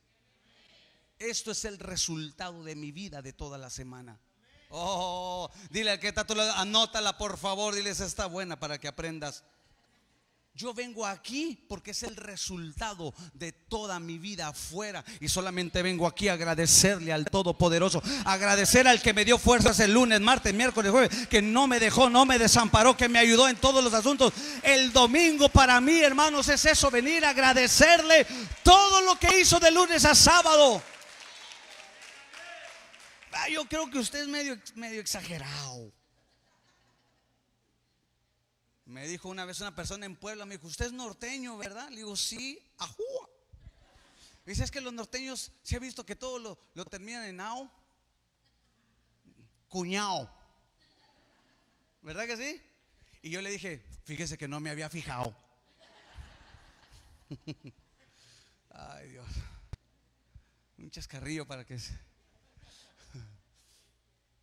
Esto 1.18 1.52
es 1.52 1.66
el 1.66 1.78
resultado 1.78 2.64
de 2.64 2.76
mi 2.76 2.92
vida 2.92 3.22
de 3.22 3.32
toda 3.32 3.58
la 3.58 3.70
semana. 3.70 4.20
Oh, 4.70 5.50
dile 5.70 5.92
al 5.92 6.00
que 6.00 6.08
está 6.08 6.26
anótala 6.56 7.18
por 7.18 7.38
favor, 7.38 7.76
diles 7.76 8.00
está 8.00 8.26
buena 8.26 8.60
para 8.60 8.80
que 8.80 8.88
aprendas. 8.88 9.44
Yo 10.54 10.74
vengo 10.74 11.06
aquí 11.06 11.66
porque 11.70 11.92
es 11.92 12.04
el 12.04 12.16
resultado 12.16 13.14
de 13.34 13.54
toda 13.54 14.00
mi 14.00 14.18
vida 14.18 14.50
afuera. 14.50 15.04
Y 15.22 15.30
solamente 15.30 15.82
vengo 15.82 16.06
aquí 16.06 16.28
a 16.28 16.34
agradecerle 16.34 17.14
al 17.14 17.26
Todopoderoso. 17.26 18.04
Agradecer 18.26 18.88
al 18.88 19.02
que 19.02 19.14
me 19.14 19.24
dio 19.24 19.38
fuerzas 19.38 19.80
el 19.80 19.94
lunes, 19.94 20.20
martes, 20.20 20.54
miércoles, 20.54 20.92
jueves. 20.92 21.28
Que 21.28 21.42
no 21.42 21.68
me 21.68 21.80
dejó, 21.80 22.10
no 22.10 22.26
me 22.26 22.38
desamparó, 22.38 22.98
que 22.98 23.08
me 23.08 23.20
ayudó 23.20 23.48
en 23.48 23.56
todos 23.56 23.82
los 23.84 23.94
asuntos. 23.94 24.34
El 24.62 24.92
domingo 24.92 25.48
para 25.48 25.80
mí, 25.80 26.00
hermanos, 26.02 26.50
es 26.50 26.66
eso, 26.66 26.92
venir 26.92 27.24
a 27.24 27.30
agradecerle 27.30 28.28
todo 28.62 29.02
lo 29.02 29.18
que 29.18 29.40
hizo 29.40 29.60
de 29.60 29.72
lunes 29.72 30.04
a 30.04 30.14
sábado. 30.14 30.84
Ah, 33.32 33.50
yo 33.50 33.66
creo 33.66 33.90
que 33.90 33.98
usted 33.98 34.22
es 34.22 34.28
medio, 34.28 34.60
medio 34.76 35.02
exagerado. 35.02 35.92
Me 38.92 39.08
dijo 39.08 39.30
una 39.30 39.46
vez 39.46 39.62
una 39.62 39.74
persona 39.74 40.06
en 40.06 40.18
Puebla, 40.18 40.46
me 40.46 40.58
dijo, 40.58 40.68
usted 40.68 40.88
es 40.88 40.92
norteño, 40.92 41.58
¿verdad? 41.58 41.90
Le 41.90 41.98
digo, 41.98 42.18
sí, 42.18 42.62
ajúa. 42.78 43.30
Dice, 44.46 44.66
es 44.66 44.72
que 44.72 44.82
los 44.82 44.92
norteños, 44.92 45.54
se 45.64 45.78
ha 45.78 45.80
visto 45.80 46.06
que 46.06 46.18
todo 46.18 46.40
lo, 46.40 46.60
lo 46.74 46.84
terminan 46.84 47.24
en 47.24 47.40
ao. 47.40 47.72
Cuñao. 49.70 50.30
¿Verdad 52.02 52.28
que 52.28 52.36
sí? 52.36 52.62
Y 53.22 53.30
yo 53.30 53.42
le 53.42 53.50
dije, 53.50 53.82
fíjese 54.04 54.38
que 54.38 54.50
no 54.50 54.60
me 54.60 54.70
había 54.70 54.90
fijado. 54.90 55.34
Ay 58.72 59.10
Dios. 59.10 59.28
Un 60.80 60.92
chascarrillo 60.92 61.48
para 61.48 61.64
que. 61.64 61.80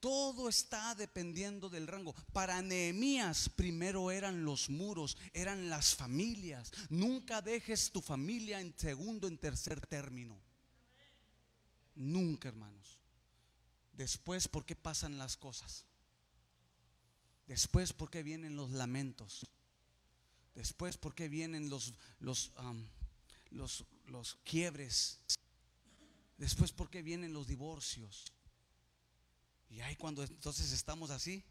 Todo 0.01 0.49
está 0.49 0.95
dependiendo 0.95 1.69
del 1.69 1.87
rango. 1.87 2.15
Para 2.33 2.63
Nehemías 2.63 3.49
primero 3.49 4.11
eran 4.11 4.45
los 4.45 4.71
muros, 4.71 5.17
eran 5.33 5.69
las 5.69 5.95
familias. 5.95 6.73
Nunca 6.89 7.43
dejes 7.43 7.91
tu 7.91 8.01
familia 8.01 8.61
en 8.61 8.75
segundo, 8.79 9.27
en 9.27 9.39
tercer 9.39 9.85
término. 9.87 10.41
Nunca, 11.97 12.49
hermanos. 12.49 12.99
Después, 13.93 14.47
¿por 14.47 14.65
qué 14.65 14.77
pasan 14.77 15.19
las 15.19 15.37
cosas? 15.37 15.85
Después, 17.49 17.93
¿por 17.93 18.11
qué 18.11 18.23
vienen 18.23 18.55
los 18.55 18.71
lamentos? 18.71 19.47
Después, 20.55 20.97
¿por 20.97 21.15
qué 21.15 21.29
vienen 21.29 21.71
los, 21.71 21.95
los, 22.21 22.53
los, 23.51 23.85
los 24.07 24.37
quiebres? 24.45 25.19
Después, 26.37 26.71
¿por 26.71 26.89
qué 26.89 27.03
vienen 27.03 27.33
los 27.33 27.49
divorcios? 27.49 28.33
Y 29.70 29.81
ahí 29.81 29.96
cuando 29.96 30.22
entonces 30.22 30.72
estamos 30.72 31.11
así, 31.11 31.44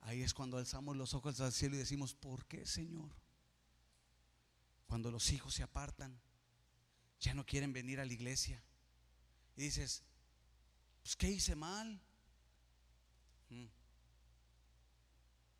ahí 0.00 0.22
es 0.22 0.32
cuando 0.32 0.58
alzamos 0.58 0.96
los 0.96 1.14
ojos 1.14 1.40
al 1.40 1.52
cielo 1.52 1.74
y 1.74 1.78
decimos, 1.78 2.14
¿por 2.14 2.46
qué, 2.46 2.64
Señor? 2.66 3.10
Cuando 4.86 5.10
los 5.10 5.30
hijos 5.32 5.54
se 5.54 5.62
apartan, 5.62 6.18
ya 7.20 7.34
no 7.34 7.44
quieren 7.44 7.72
venir 7.72 8.00
a 8.00 8.04
la 8.04 8.12
iglesia. 8.12 8.62
Y 9.56 9.62
dices, 9.62 10.02
pues 11.02 11.16
¿qué 11.16 11.30
hice 11.30 11.56
mal? 11.56 12.00
Mm. 13.50 13.66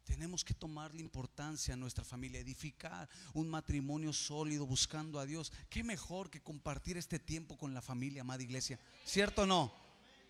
Tenemos 0.04 0.44
que 0.44 0.54
tomarle 0.54 1.02
importancia 1.02 1.74
a 1.74 1.76
nuestra 1.76 2.04
familia, 2.04 2.40
edificar 2.40 3.08
un 3.34 3.48
matrimonio 3.48 4.12
sólido 4.12 4.66
buscando 4.66 5.20
a 5.20 5.26
Dios. 5.26 5.52
¿Qué 5.68 5.84
mejor 5.84 6.30
que 6.30 6.40
compartir 6.40 6.96
este 6.96 7.18
tiempo 7.18 7.58
con 7.58 7.74
la 7.74 7.82
familia, 7.82 8.22
amada 8.22 8.42
iglesia? 8.42 8.80
¿Cierto 9.04 9.42
o 9.42 9.46
no? 9.46 9.74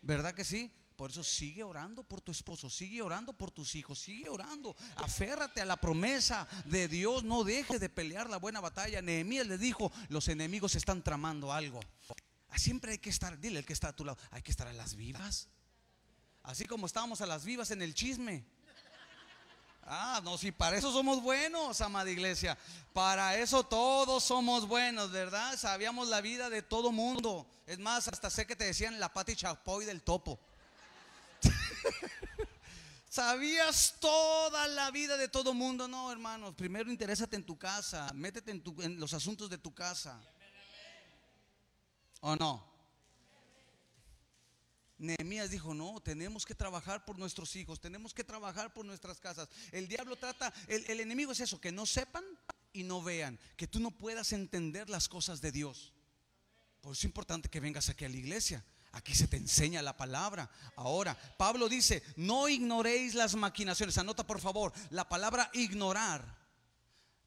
¿Verdad 0.03 0.35
que 0.35 0.45
sí? 0.45 0.73
Por 0.99 1.13
eso 1.13 1.23
sigue 1.23 1.63
orando 1.63 2.03
por 2.03 2.21
tu 2.21 2.33
esposo, 2.33 2.69
sigue 2.69 3.01
orando 3.03 3.33
por 3.33 3.53
tus 3.53 3.77
hijos, 3.77 4.01
sigue 4.01 4.29
orando. 4.29 4.75
Aférrate 4.97 5.61
a 5.61 5.65
la 5.65 5.77
promesa 5.77 6.49
de 6.65 6.89
Dios, 6.89 7.23
no 7.23 7.45
dejes 7.45 7.79
de 7.79 7.89
pelear 7.89 8.29
la 8.29 8.39
buena 8.39 8.59
batalla. 8.59 9.01
Nehemías 9.01 9.47
le 9.47 9.59
dijo, 9.59 9.93
los 10.09 10.27
enemigos 10.27 10.75
están 10.75 11.05
tramando 11.05 11.53
algo. 11.53 11.79
Ah, 12.49 12.59
siempre 12.59 12.91
hay 12.91 12.99
que 12.99 13.11
estar, 13.11 13.39
dile 13.39 13.61
el 13.61 13.65
que 13.65 13.75
está 13.75 13.91
a 13.91 13.93
tu 13.93 14.05
lado, 14.05 14.19
hay 14.33 14.43
que 14.43 14.51
estar 14.51 14.67
a 14.67 14.73
las 14.73 14.97
vivas. 14.97 15.47
Así 16.43 16.65
como 16.65 16.87
estábamos 16.87 17.21
a 17.21 17.27
las 17.27 17.45
vivas 17.45 17.71
en 17.71 17.81
el 17.81 17.95
chisme. 17.95 18.45
Ah, 19.85 20.21
no, 20.25 20.37
si 20.37 20.51
para 20.51 20.77
eso 20.77 20.93
somos 20.93 21.23
buenos, 21.23 21.81
amada 21.81 22.11
iglesia. 22.11 22.59
Para 22.93 23.39
eso 23.39 23.63
todos 23.63 24.25
somos 24.25 24.67
buenos, 24.67 25.13
¿verdad? 25.13 25.57
Sabíamos 25.57 26.09
la 26.09 26.21
vida 26.21 26.51
de 26.51 26.61
todo 26.61 26.91
mundo. 26.91 27.47
Es 27.69 27.79
más, 27.79 28.09
hasta 28.09 28.31
sé 28.31 28.49
que 28.49 28.57
te 28.57 28.65
decían 28.65 28.99
la 28.99 29.13
pati 29.13 29.37
chapoy 29.37 29.85
del 29.85 30.03
topo. 30.03 30.41
¿Sabías 33.09 33.97
toda 34.01 34.69
la 34.69 34.91
vida 34.91 35.17
de 35.17 35.29
todo 35.29 35.55
mundo? 35.55 35.89
No, 35.89 36.13
hermanos. 36.13 36.55
Primero 36.55 36.91
interésate 36.91 37.37
en 37.37 37.45
tu 37.45 37.59
casa. 37.59 38.13
Métete 38.15 38.51
en, 38.51 38.63
en 38.81 39.01
los 39.01 39.15
asuntos 39.15 39.49
de 39.49 39.59
tu 39.59 39.75
casa. 39.75 40.21
¿O 42.21 42.37
no? 42.37 42.69
Nehemías 44.99 45.51
dijo, 45.51 45.75
no, 45.75 46.01
tenemos 46.01 46.45
que 46.45 46.57
trabajar 46.57 47.05
por 47.05 47.19
nuestros 47.19 47.55
hijos, 47.55 47.81
tenemos 47.81 48.13
que 48.13 48.25
trabajar 48.25 48.75
por 48.75 48.85
nuestras 48.85 49.21
casas. 49.21 49.49
El 49.71 49.87
diablo 49.87 50.17
trata, 50.17 50.53
el, 50.67 50.85
el 50.91 50.99
enemigo 50.99 51.31
es 51.31 51.39
eso, 51.39 51.61
que 51.61 51.71
no 51.71 51.87
sepan 51.87 52.25
y 52.73 52.83
no 52.83 53.01
vean, 53.01 53.39
que 53.57 53.69
tú 53.69 53.79
no 53.79 53.93
puedas 53.93 54.33
entender 54.33 54.91
las 54.91 55.09
cosas 55.09 55.41
de 55.41 55.53
Dios. 55.53 55.93
Por 56.81 56.93
eso 56.93 57.01
es 57.01 57.05
importante 57.05 57.49
que 57.49 57.61
vengas 57.61 57.89
aquí 57.89 58.05
a 58.05 58.09
la 58.09 58.17
iglesia. 58.17 58.65
Aquí 58.99 59.15
se 59.15 59.29
te 59.29 59.37
enseña 59.37 59.81
la 59.81 59.97
palabra. 59.97 60.51
Ahora, 60.75 61.17
Pablo 61.37 61.69
dice, 61.69 62.03
no 62.17 62.49
ignoréis 62.49 63.15
las 63.15 63.37
maquinaciones. 63.37 63.97
Anota 63.97 64.27
por 64.27 64.41
favor, 64.41 64.73
la 64.91 65.09
palabra 65.09 65.49
ignorar 65.53 66.37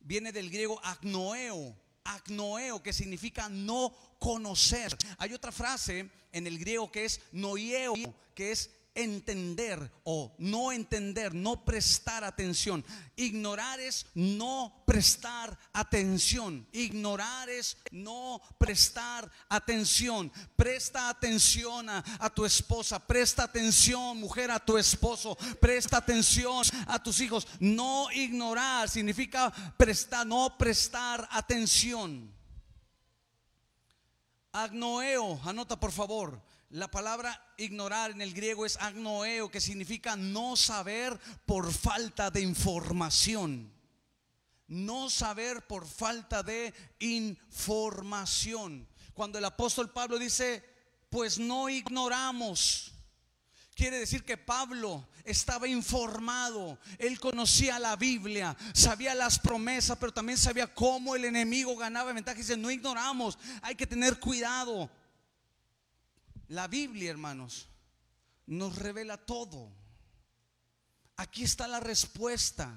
viene 0.01 0.33
del 0.33 0.49
griego 0.49 0.83
agnoeo. 0.83 1.73
Agnoeo, 2.03 2.83
que 2.83 2.91
significa 2.91 3.47
no 3.47 3.95
conocer. 4.19 4.97
Hay 5.17 5.33
otra 5.33 5.53
frase 5.53 6.11
en 6.33 6.45
el 6.45 6.59
griego 6.59 6.91
que 6.91 7.05
es 7.05 7.21
noieo, 7.31 7.93
que 8.35 8.51
es 8.51 8.69
entender 8.93 9.91
o 10.03 10.35
no 10.37 10.71
entender, 10.71 11.33
no 11.33 11.63
prestar 11.63 12.23
atención. 12.23 12.83
Ignorar 13.15 13.79
es 13.79 14.05
no 14.13 14.83
prestar 14.85 15.57
atención. 15.73 16.67
Ignorar 16.71 17.49
es 17.49 17.77
no 17.91 18.41
prestar 18.57 19.31
atención. 19.49 20.31
Presta 20.55 21.09
atención 21.09 21.89
a, 21.89 22.29
tu 22.33 22.45
esposa, 22.45 22.99
presta 22.99 23.43
atención 23.43 24.17
mujer 24.17 24.51
a 24.51 24.59
tu 24.59 24.77
esposo, 24.77 25.37
presta 25.59 25.97
atención 25.97 26.63
a 26.87 27.01
tus 27.01 27.19
hijos. 27.21 27.47
No 27.59 28.11
ignorar 28.11 28.89
significa 28.89 29.51
prestar, 29.77 30.25
no 30.27 30.57
prestar 30.57 31.27
atención. 31.31 32.31
Agnoeo, 34.53 35.39
anota 35.45 35.79
por 35.79 35.93
favor 35.93 36.41
la 36.71 36.89
palabra 36.89 37.53
ignorar 37.57 38.11
en 38.11 38.21
el 38.21 38.33
griego 38.33 38.65
es 38.65 38.77
agnoeo, 38.77 39.51
que 39.51 39.59
significa 39.59 40.15
no 40.15 40.55
saber 40.55 41.19
por 41.45 41.71
falta 41.71 42.31
de 42.31 42.41
información. 42.41 43.71
No 44.67 45.09
saber 45.09 45.67
por 45.67 45.85
falta 45.85 46.43
de 46.43 46.73
información. 46.99 48.87
Cuando 49.13 49.37
el 49.37 49.43
apóstol 49.43 49.91
Pablo 49.91 50.17
dice, 50.17 50.63
pues 51.09 51.37
no 51.37 51.67
ignoramos, 51.67 52.93
quiere 53.75 53.99
decir 53.99 54.23
que 54.23 54.37
Pablo 54.37 55.09
estaba 55.25 55.67
informado, 55.67 56.79
él 56.97 57.19
conocía 57.19 57.79
la 57.79 57.97
Biblia, 57.97 58.55
sabía 58.73 59.13
las 59.13 59.39
promesas, 59.39 59.97
pero 59.99 60.13
también 60.13 60.37
sabía 60.37 60.73
cómo 60.73 61.17
el 61.17 61.25
enemigo 61.25 61.75
ganaba 61.75 62.13
ventaja. 62.13 62.37
Dice, 62.37 62.55
no 62.55 62.71
ignoramos, 62.71 63.37
hay 63.61 63.75
que 63.75 63.85
tener 63.85 64.21
cuidado. 64.21 64.89
La 66.51 66.67
Biblia, 66.67 67.09
hermanos, 67.09 67.69
nos 68.45 68.75
revela 68.75 69.15
todo. 69.15 69.71
Aquí 71.15 71.45
está 71.45 71.65
la 71.65 71.79
respuesta 71.79 72.75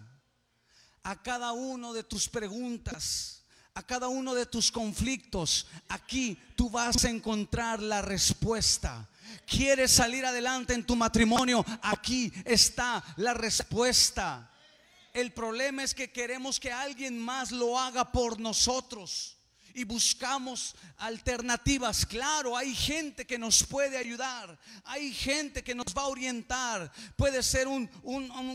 a 1.03 1.21
cada 1.21 1.51
uno 1.51 1.93
de 1.93 2.05
tus 2.05 2.29
preguntas, 2.29 3.43
a 3.75 3.83
cada 3.83 4.07
uno 4.07 4.33
de 4.33 4.47
tus 4.47 4.71
conflictos. 4.71 5.67
Aquí 5.89 6.39
tú 6.55 6.71
vas 6.71 7.05
a 7.05 7.11
encontrar 7.11 7.83
la 7.83 8.01
respuesta. 8.01 9.11
¿Quieres 9.45 9.91
salir 9.91 10.25
adelante 10.25 10.73
en 10.73 10.87
tu 10.87 10.95
matrimonio? 10.95 11.67
Aquí 11.83 12.33
está 12.45 13.03
la 13.17 13.35
respuesta. 13.35 14.53
El 15.13 15.33
problema 15.33 15.83
es 15.83 15.97
que 15.97 16.13
queremos 16.13 16.61
que 16.61 16.71
alguien 16.71 17.19
más 17.19 17.51
lo 17.51 17.77
haga 17.77 18.13
por 18.13 18.39
nosotros 18.39 19.34
y 19.75 19.85
buscamos 19.85 20.75
alternativas. 20.97 22.07
Claro, 22.07 22.57
hay 22.57 22.75
gente 22.75 23.27
que 23.27 23.39
nos 23.39 23.65
puede 23.65 23.99
ayudar, 23.99 24.59
hay 24.85 25.13
gente 25.13 25.63
que 25.63 25.75
nos 25.75 25.87
va 25.87 26.03
a 26.03 26.07
orientar. 26.07 26.93
Puede 27.17 27.43
ser 27.43 27.67
un, 27.67 27.89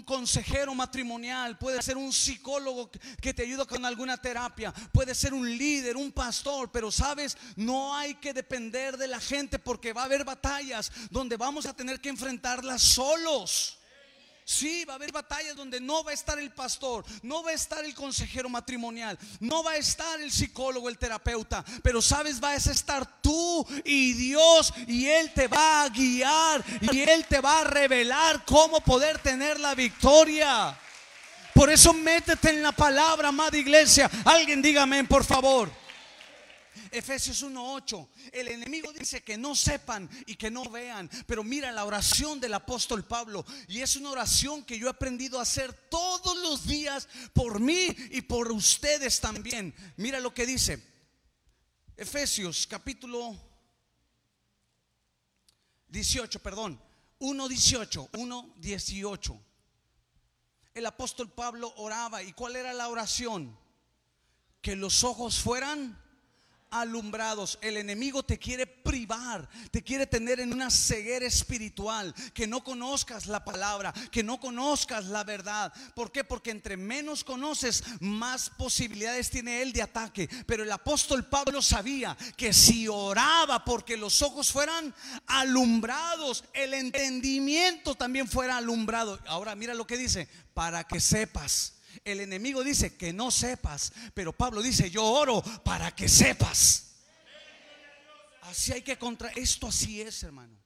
consejero 0.05 0.73
matrimonial, 0.73 1.57
puede 1.57 1.81
ser 1.81 1.97
un 1.97 2.13
psicólogo 2.13 2.89
que 3.21 3.33
te 3.33 3.43
ayuda 3.43 3.65
con 3.65 3.85
alguna 3.85 4.17
terapia, 4.17 4.73
puede 4.91 5.13
ser 5.13 5.33
un 5.33 5.57
líder, 5.57 5.97
un 5.97 6.11
pastor, 6.11 6.71
pero 6.71 6.91
sabes, 6.91 7.37
no 7.55 7.95
hay 7.95 8.15
que 8.15 8.33
depender 8.33 8.97
de 8.97 9.07
la 9.07 9.19
gente 9.19 9.59
porque 9.59 9.93
va 9.93 10.03
a 10.03 10.05
haber 10.05 10.23
batallas 10.23 10.91
donde 11.11 11.37
vamos 11.37 11.65
a 11.65 11.75
tener 11.75 11.99
que 11.99 12.09
enfrentarlas 12.09 12.81
solos 12.81 13.78
Sí, 14.49 14.83
va 14.83 14.93
a 14.93 14.95
haber 14.95 15.11
batallas 15.11 15.55
donde 15.55 15.79
no 15.79 16.03
va 16.03 16.09
a 16.09 16.15
estar 16.15 16.39
el 16.39 16.49
pastor, 16.49 17.05
no 17.21 17.43
va 17.43 17.51
a 17.51 17.53
estar 17.53 17.85
el 17.85 17.93
consejero 17.93 18.49
matrimonial, 18.49 19.15
no 19.39 19.61
va 19.61 19.73
a 19.73 19.77
estar 19.77 20.19
el 20.19 20.31
psicólogo, 20.31 20.89
el 20.89 20.97
terapeuta, 20.97 21.63
pero 21.83 22.01
sabes, 22.01 22.39
vas 22.39 22.65
a 22.65 22.71
estar 22.71 23.21
tú 23.21 23.63
y 23.85 24.13
Dios 24.13 24.73
y 24.87 25.05
Él 25.05 25.31
te 25.35 25.47
va 25.47 25.83
a 25.83 25.89
guiar 25.89 26.65
y 26.81 26.99
Él 27.01 27.27
te 27.29 27.39
va 27.39 27.59
a 27.59 27.63
revelar 27.65 28.43
cómo 28.43 28.81
poder 28.81 29.19
tener 29.19 29.59
la 29.59 29.75
victoria. 29.75 30.75
Por 31.53 31.69
eso 31.69 31.93
métete 31.93 32.49
en 32.49 32.63
la 32.63 32.71
palabra, 32.71 33.27
amada 33.27 33.55
iglesia. 33.55 34.09
Alguien 34.25 34.63
dígame, 34.63 35.03
por 35.03 35.23
favor. 35.23 35.69
Efesios 36.91 37.43
1:8. 37.43 38.09
El 38.31 38.47
enemigo 38.47 38.91
dice 38.91 39.21
que 39.21 39.37
no 39.37 39.55
sepan 39.55 40.09
y 40.25 40.35
que 40.35 40.51
no 40.51 40.63
vean. 40.69 41.09
Pero 41.27 41.43
mira 41.43 41.71
la 41.71 41.85
oración 41.85 42.39
del 42.39 42.53
apóstol 42.53 43.05
Pablo. 43.05 43.45
Y 43.67 43.81
es 43.81 43.95
una 43.95 44.11
oración 44.11 44.63
que 44.63 44.77
yo 44.77 44.87
he 44.87 44.89
aprendido 44.89 45.39
a 45.39 45.43
hacer 45.43 45.73
todos 45.89 46.37
los 46.37 46.65
días 46.65 47.07
por 47.33 47.59
mí 47.59 47.87
y 48.11 48.21
por 48.21 48.51
ustedes 48.51 49.19
también. 49.19 49.73
Mira 49.97 50.19
lo 50.19 50.33
que 50.33 50.45
dice. 50.45 50.81
Efesios 51.95 52.65
capítulo 52.67 53.35
18, 55.89 56.39
perdón. 56.39 56.81
1.18, 57.19 58.09
1.18. 58.11 59.39
El 60.73 60.85
apóstol 60.85 61.29
Pablo 61.29 61.73
oraba. 61.77 62.23
¿Y 62.23 62.31
cuál 62.33 62.55
era 62.55 62.73
la 62.73 62.87
oración? 62.87 63.57
Que 64.61 64.75
los 64.75 65.03
ojos 65.03 65.39
fueran 65.39 66.01
alumbrados. 66.71 67.57
El 67.61 67.77
enemigo 67.77 68.23
te 68.23 68.37
quiere 68.37 68.67
privar, 68.67 69.47
te 69.71 69.83
quiere 69.83 70.07
tener 70.07 70.39
en 70.39 70.53
una 70.53 70.69
ceguera 70.69 71.25
espiritual, 71.25 72.13
que 72.33 72.47
no 72.47 72.63
conozcas 72.63 73.27
la 73.27 73.43
palabra, 73.43 73.93
que 74.11 74.23
no 74.23 74.39
conozcas 74.39 75.05
la 75.05 75.23
verdad. 75.23 75.73
¿Por 75.95 76.11
qué? 76.11 76.23
Porque 76.23 76.51
entre 76.51 76.77
menos 76.77 77.23
conoces, 77.23 77.83
más 77.99 78.49
posibilidades 78.49 79.29
tiene 79.29 79.61
él 79.61 79.73
de 79.73 79.81
ataque. 79.81 80.29
Pero 80.45 80.63
el 80.63 80.71
apóstol 80.71 81.25
Pablo 81.25 81.61
sabía 81.61 82.15
que 82.37 82.53
si 82.53 82.87
oraba 82.87 83.63
porque 83.65 83.97
los 83.97 84.21
ojos 84.21 84.51
fueran 84.51 84.93
alumbrados, 85.27 86.43
el 86.53 86.73
entendimiento 86.73 87.95
también 87.95 88.27
fuera 88.27 88.57
alumbrado. 88.57 89.19
Ahora 89.27 89.55
mira 89.55 89.73
lo 89.73 89.87
que 89.87 89.97
dice, 89.97 90.27
para 90.53 90.83
que 90.83 90.99
sepas 90.99 91.78
el 92.03 92.21
enemigo 92.21 92.63
dice 92.63 92.95
que 92.95 93.13
no 93.13 93.31
sepas, 93.31 93.93
pero 94.13 94.33
Pablo 94.33 94.61
dice, 94.61 94.89
yo 94.89 95.03
oro 95.03 95.41
para 95.63 95.95
que 95.95 96.07
sepas. 96.07 96.95
Así 98.41 98.71
hay 98.71 98.81
que 98.81 98.97
contra 98.97 99.29
esto 99.29 99.67
así 99.67 100.01
es, 100.01 100.23
hermano. 100.23 100.57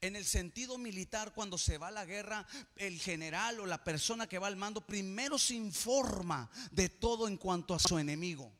En 0.00 0.16
el 0.16 0.24
sentido 0.24 0.76
militar, 0.76 1.32
cuando 1.32 1.56
se 1.56 1.78
va 1.78 1.88
a 1.88 1.92
la 1.92 2.04
guerra, 2.04 2.46
el 2.76 3.00
general 3.00 3.60
o 3.60 3.66
la 3.66 3.82
persona 3.82 4.26
que 4.26 4.38
va 4.38 4.46
al 4.46 4.56
mando 4.56 4.86
primero 4.86 5.38
se 5.38 5.54
informa 5.54 6.50
de 6.70 6.88
todo 6.88 7.28
en 7.28 7.36
cuanto 7.36 7.74
a 7.74 7.78
su 7.78 7.98
enemigo. 7.98 8.52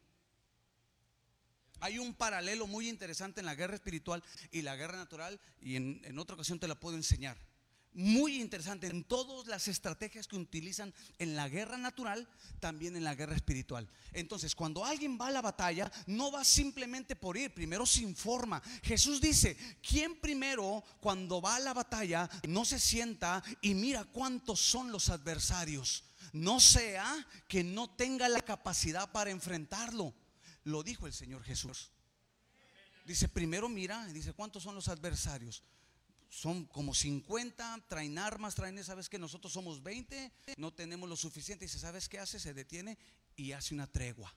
Hay 1.81 1.99
un 1.99 2.15
paralelo 2.15 2.67
muy 2.67 2.89
interesante 2.89 3.41
en 3.41 3.47
la 3.47 3.55
guerra 3.55 3.75
espiritual 3.75 4.25
y 4.51 4.63
la 4.63 4.77
guerra 4.77 4.97
natural, 4.97 5.39
y 5.61 5.77
en, 5.77 6.01
en 6.05 6.19
otra 6.19 6.35
ocasión 6.35 6.59
te 6.59 6.69
la 6.69 6.81
puedo 6.81 6.97
enseñar 6.97 7.37
muy 7.97 8.43
interesante 8.43 8.87
en 8.87 9.05
todas 9.05 9.47
las 9.47 9.69
estrategias 9.69 10.29
que 10.29 10.37
utilizan 10.37 10.93
en 11.19 11.35
la 11.35 11.49
guerra 11.49 11.79
natural, 11.79 12.29
también 12.61 12.95
en 12.95 13.05
la 13.05 13.15
guerra 13.15 13.35
espiritual. 13.35 13.89
Entonces, 14.13 14.55
cuando 14.55 14.85
alguien 14.85 15.19
va 15.19 15.29
a 15.29 15.31
la 15.31 15.41
batalla, 15.41 15.91
no 16.07 16.31
va 16.31 16.45
simplemente 16.45 17.17
por 17.17 17.39
ir, 17.39 17.55
primero 17.55 17.87
se 17.87 18.03
informa. 18.03 18.63
Jesús 18.83 19.19
dice, 19.21 19.57
¿quién 19.83 20.21
primero 20.21 20.85
cuando 21.01 21.41
va 21.41 21.57
a 21.57 21.61
la 21.61 21.73
batalla 21.73 22.29
no 22.47 22.67
se 22.67 22.79
sienta 22.79 23.43
y 23.63 23.73
mira 23.73 24.05
cuántos 24.05 24.61
son 24.61 24.93
los 24.93 25.09
adversarios? 25.09 26.05
No 26.35 26.61
sea 26.61 27.27
que 27.49 27.65
no 27.65 27.89
tenga 27.89 28.29
la 28.29 28.43
capacidad 28.43 29.11
para 29.11 29.31
enfrentarlo. 29.31 30.13
Lo 30.65 30.83
dijo 30.83 31.07
el 31.07 31.15
Señor 31.15 31.43
Jesús. 31.45 31.91
Dice, 33.07 33.29
primero 33.29 33.71
mira, 33.71 34.05
dice, 34.09 34.35
¿cuántos 34.35 34.65
son 34.65 34.75
los 34.75 34.89
adversarios? 34.89 35.63
Son 36.37 36.67
como 36.67 36.95
50, 36.95 37.87
traen 37.89 38.19
armas, 38.19 38.55
traen, 38.55 38.85
sabes 38.85 39.09
que 39.09 39.19
nosotros 39.19 39.55
somos 39.55 39.83
20, 39.83 40.31
no 40.59 40.71
tenemos 40.71 41.09
lo 41.09 41.17
suficiente. 41.17 41.65
Y 41.65 41.69
dice, 41.69 41.79
¿sabes 41.79 42.11
qué 42.11 42.19
hace? 42.19 42.39
Se 42.39 42.53
detiene 42.53 42.99
y 43.37 43.53
hace 43.53 43.73
una 43.73 43.87
tregua. 43.87 44.35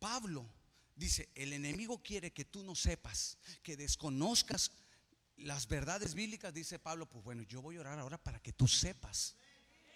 Pablo 0.00 0.44
dice, 0.96 1.30
el 1.36 1.52
enemigo 1.52 2.02
quiere 2.02 2.32
que 2.32 2.44
tú 2.44 2.64
no 2.64 2.74
sepas, 2.74 3.38
que 3.62 3.76
desconozcas 3.76 4.72
las 5.36 5.68
verdades 5.68 6.14
bíblicas, 6.14 6.52
dice 6.52 6.80
Pablo, 6.80 7.08
pues 7.08 7.22
bueno, 7.22 7.44
yo 7.44 7.62
voy 7.62 7.76
a 7.76 7.80
orar 7.82 8.00
ahora 8.00 8.18
para 8.18 8.42
que 8.42 8.52
tú 8.52 8.66
sepas, 8.66 9.36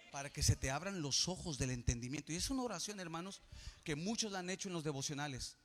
para 0.09 0.31
que 0.31 0.41
se 0.41 0.55
te 0.55 0.71
abran 0.71 1.01
los 1.01 1.27
ojos 1.27 1.57
del 1.57 1.71
entendimiento. 1.71 2.31
Y 2.31 2.37
es 2.37 2.49
una 2.49 2.63
oración, 2.63 3.01
hermanos, 3.01 3.41
que 3.83 3.97
muchos 3.97 4.31
la 4.31 4.39
han 4.39 4.49
hecho 4.49 4.69
en 4.69 4.73
los 4.73 4.85
devocionales. 4.85 5.57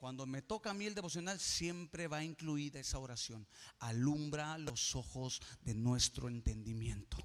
Cuando 0.00 0.24
me 0.24 0.40
toca 0.40 0.70
a 0.70 0.74
mí 0.74 0.86
el 0.86 0.94
devocional, 0.94 1.38
siempre 1.38 2.08
va 2.08 2.24
incluida 2.24 2.80
esa 2.80 2.98
oración. 2.98 3.46
Alumbra 3.80 4.56
los 4.56 4.96
ojos 4.96 5.42
de 5.60 5.74
nuestro 5.74 6.28
entendimiento. 6.28 7.18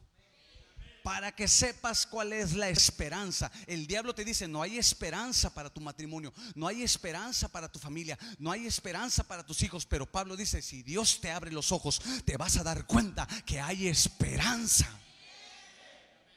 Para 1.02 1.34
que 1.34 1.48
sepas 1.48 2.06
cuál 2.06 2.34
es 2.34 2.54
la 2.54 2.68
esperanza. 2.68 3.50
El 3.66 3.88
diablo 3.88 4.14
te 4.14 4.26
dice, 4.26 4.46
no 4.50 4.62
hay 4.62 4.78
esperanza 4.78 5.54
para 5.54 5.74
tu 5.74 5.80
matrimonio, 5.80 6.34
no 6.54 6.68
hay 6.68 6.84
esperanza 6.84 7.48
para 7.48 7.72
tu 7.72 7.80
familia, 7.80 8.20
no 8.40 8.52
hay 8.52 8.66
esperanza 8.68 9.24
para 9.24 9.46
tus 9.46 9.62
hijos. 9.62 9.86
Pero 9.86 10.12
Pablo 10.12 10.36
dice, 10.36 10.62
si 10.62 10.84
Dios 10.84 11.22
te 11.22 11.32
abre 11.32 11.54
los 11.54 11.72
ojos, 11.72 12.02
te 12.26 12.36
vas 12.36 12.58
a 12.58 12.64
dar 12.64 12.86
cuenta 12.86 13.26
que 13.46 13.62
hay 13.62 13.88
esperanza 13.88 15.00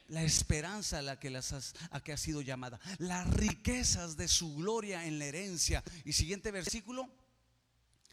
la 0.09 0.23
esperanza 0.23 0.99
a 0.99 1.01
la 1.01 1.19
que, 1.19 1.29
las 1.29 1.73
a 1.91 1.99
que 2.01 2.13
ha 2.13 2.17
sido 2.17 2.41
llamada, 2.41 2.79
las 2.97 3.27
riquezas 3.27 4.17
de 4.17 4.27
su 4.27 4.55
gloria 4.55 5.05
en 5.05 5.19
la 5.19 5.25
herencia. 5.25 5.83
Y 6.03 6.13
siguiente 6.13 6.51
versículo, 6.51 7.09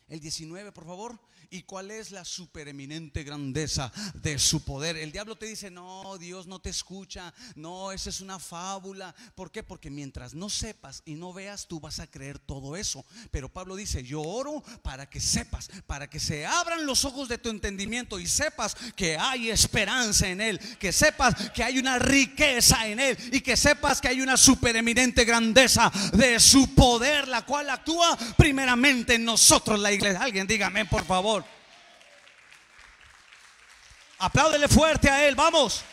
el 0.09 0.21
19, 0.21 0.73
por 0.73 0.87
favor. 0.87 1.19
¿Y 1.51 1.63
cuál 1.63 1.91
es 1.91 2.11
la 2.11 2.25
supereminente 2.25 3.23
grandeza 3.23 3.93
de 4.15 4.39
su 4.39 4.65
poder? 4.65 4.97
El 4.97 5.13
diablo 5.13 5.37
te 5.37 5.47
dice, 5.47 5.71
no, 5.71 6.19
Dios 6.19 6.47
no 6.47 6.59
te 6.59 6.71
escucha, 6.71 7.33
no, 7.55 7.93
esa 7.93 8.11
es 8.11 8.21
una 8.21 8.39
fábula. 8.39 9.15
¿Por 9.35 9.53
qué? 9.53 9.63
Porque 9.63 9.91
mientras 9.91 10.35
no 10.35 10.51
sepas 10.51 11.03
y 11.05 11.15
no 11.15 11.33
veas, 11.33 11.69
tú 11.69 11.79
vas 11.79 12.01
a 12.01 12.09
creer 12.09 12.39
todo 12.39 12.77
eso. 12.77 13.05
Pero 13.31 13.49
Pablo 13.49 13.77
dice, 13.77 14.03
yo 14.03 14.23
oro 14.23 14.63
para 14.83 15.09
que 15.09 15.21
sepas, 15.21 15.71
para 15.87 16.11
que 16.11 16.19
se 16.19 16.45
abran 16.45 16.85
los 16.85 17.05
ojos 17.05 17.29
de 17.29 17.39
tu 17.39 17.49
entendimiento 17.49 18.19
y 18.19 18.27
sepas 18.27 18.77
que 18.97 19.17
hay 19.17 19.51
esperanza 19.51 20.29
en 20.29 20.41
Él, 20.41 20.59
que 20.79 20.93
sepas 20.93 21.51
que 21.51 21.63
hay 21.63 21.79
una 21.79 21.99
riqueza 21.99 22.89
en 22.89 22.99
Él 22.99 23.17
y 23.33 23.41
que 23.41 23.57
sepas 23.57 24.01
que 24.01 24.09
hay 24.09 24.21
una 24.21 24.37
supereminente 24.37 25.25
grandeza 25.25 25.93
de 26.13 26.41
su 26.41 26.75
poder, 26.75 27.29
la 27.29 27.47
cual 27.47 27.71
actúa 27.71 28.19
primeramente 28.37 29.15
en 29.15 29.25
nosotros, 29.25 29.79
la 29.79 29.93
iglesia. 29.97 30.23
Alguien 30.23 30.47
dígame, 30.47 30.87
por 30.87 31.05
favor. 31.05 31.45
Apláudele 34.19 34.69
fuerte 34.69 35.11
a 35.11 35.27
Él, 35.27 35.35
vamos. 35.35 35.85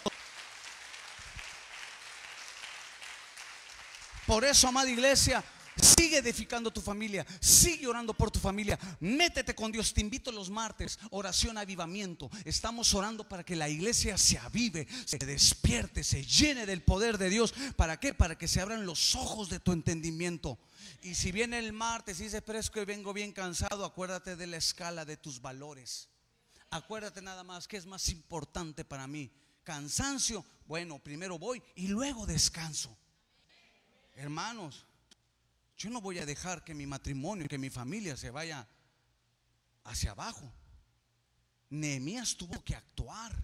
Por 4.26 4.46
eso, 4.46 4.70
amada 4.70 4.90
iglesia, 4.90 5.44
sigue 5.82 6.20
edificando 6.20 6.72
tu 6.72 6.82
familia, 6.82 7.26
sigue 7.42 7.88
orando 7.88 8.14
por 8.14 8.32
tu 8.32 8.40
familia, 8.40 8.80
métete 9.02 9.54
con 9.54 9.72
Dios. 9.72 9.94
Te 9.94 10.00
invito 10.00 10.32
los 10.32 10.50
martes, 10.50 10.98
oración 11.12 11.58
avivamiento. 11.58 12.30
Estamos 12.46 12.94
orando 12.94 13.28
para 13.28 13.44
que 13.44 13.58
la 13.58 13.68
iglesia 13.68 14.18
se 14.18 14.38
avive, 14.38 14.88
se 15.06 15.18
despierte, 15.18 16.04
se 16.06 16.24
llene 16.24 16.66
del 16.66 16.82
poder 16.82 17.18
de 17.18 17.30
Dios. 17.30 17.54
¿Para 17.76 18.00
qué? 18.00 18.14
Para 18.14 18.38
que 18.38 18.48
se 18.48 18.62
abran 18.62 18.86
los 18.86 19.16
ojos 19.16 19.50
de 19.50 19.60
tu 19.60 19.74
entendimiento. 19.74 20.58
Y 21.04 21.16
si 21.16 21.34
viene 21.34 21.60
el 21.60 21.74
martes 21.74 22.22
y 22.22 22.24
dices, 22.24 22.42
pero 22.46 22.58
es 22.58 22.70
que 22.70 22.86
vengo 22.86 23.12
bien 23.12 23.34
cansado, 23.34 23.84
acuérdate 23.84 24.38
de 24.38 24.48
la 24.48 24.56
escala 24.56 25.04
de 25.04 25.18
tus 25.18 25.42
valores. 25.42 26.08
Acuérdate 26.70 27.22
nada 27.22 27.44
más 27.44 27.68
que 27.68 27.76
es 27.76 27.86
más 27.86 28.08
importante 28.08 28.86
para 28.86 29.06
mí. 29.06 29.30
Cansancio, 29.64 30.46
bueno, 30.66 31.00
primero 31.00 31.38
voy 31.38 31.62
y 31.76 31.88
luego 31.88 32.26
descanso. 32.26 32.98
Hermanos, 34.16 34.86
yo 35.76 35.90
no 35.90 36.00
voy 36.00 36.20
a 36.20 36.26
dejar 36.26 36.64
que 36.64 36.74
mi 36.74 36.88
matrimonio, 36.88 37.50
que 37.50 37.58
mi 37.58 37.70
familia 37.70 38.16
se 38.16 38.30
vaya 38.30 38.66
hacia 39.84 40.12
abajo. 40.12 40.54
Nehemías 41.70 42.38
tuvo 42.38 42.64
que 42.64 42.76
actuar. 42.76 43.36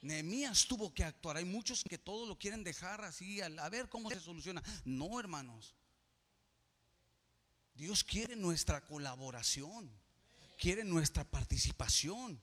Nehemías 0.00 0.66
tuvo 0.66 0.92
que 0.94 1.04
actuar. 1.04 1.36
Hay 1.36 1.44
muchos 1.44 1.82
que 1.82 1.98
todo 1.98 2.26
lo 2.26 2.38
quieren 2.38 2.64
dejar 2.64 3.04
así, 3.04 3.40
a 3.40 3.68
ver 3.68 3.88
cómo 3.88 4.10
se 4.10 4.20
soluciona. 4.20 4.62
No, 4.84 5.18
hermanos. 5.18 5.74
Dios 7.74 8.02
quiere 8.02 8.36
nuestra 8.36 8.84
colaboración 8.84 9.90
quiere 10.58 10.84
nuestra 10.84 11.24
participación. 11.24 12.42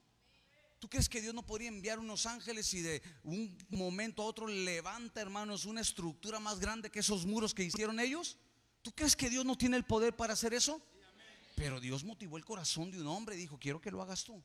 ¿Tú 0.80 0.90
crees 0.90 1.10
que 1.10 1.22
Dios 1.22 1.34
no 1.34 1.46
podría 1.46 1.68
enviar 1.68 2.00
unos 2.00 2.26
ángeles 2.26 2.74
y 2.74 2.82
de 2.82 3.02
un 3.24 3.58
momento 3.70 4.22
a 4.22 4.26
otro 4.26 4.48
levanta, 4.48 5.22
hermanos, 5.22 5.66
una 5.66 5.82
estructura 5.82 6.40
más 6.40 6.60
grande 6.60 6.90
que 6.90 7.00
esos 7.00 7.26
muros 7.26 7.54
que 7.54 7.64
hicieron 7.64 8.00
ellos? 8.00 8.38
¿Tú 8.82 8.92
crees 8.92 9.16
que 9.16 9.30
Dios 9.30 9.46
no 9.46 9.58
tiene 9.58 9.78
el 9.78 9.84
poder 9.84 10.16
para 10.16 10.34
hacer 10.34 10.54
eso? 10.54 10.82
Pero 11.56 11.80
Dios 11.80 12.04
motivó 12.04 12.38
el 12.38 12.46
corazón 12.46 12.92
de 12.92 13.02
un 13.02 13.08
hombre 13.08 13.36
y 13.36 13.40
dijo, 13.40 13.58
quiero 13.58 13.82
que 13.82 13.92
lo 13.92 14.02
hagas 14.02 14.24
tú. 14.24 14.44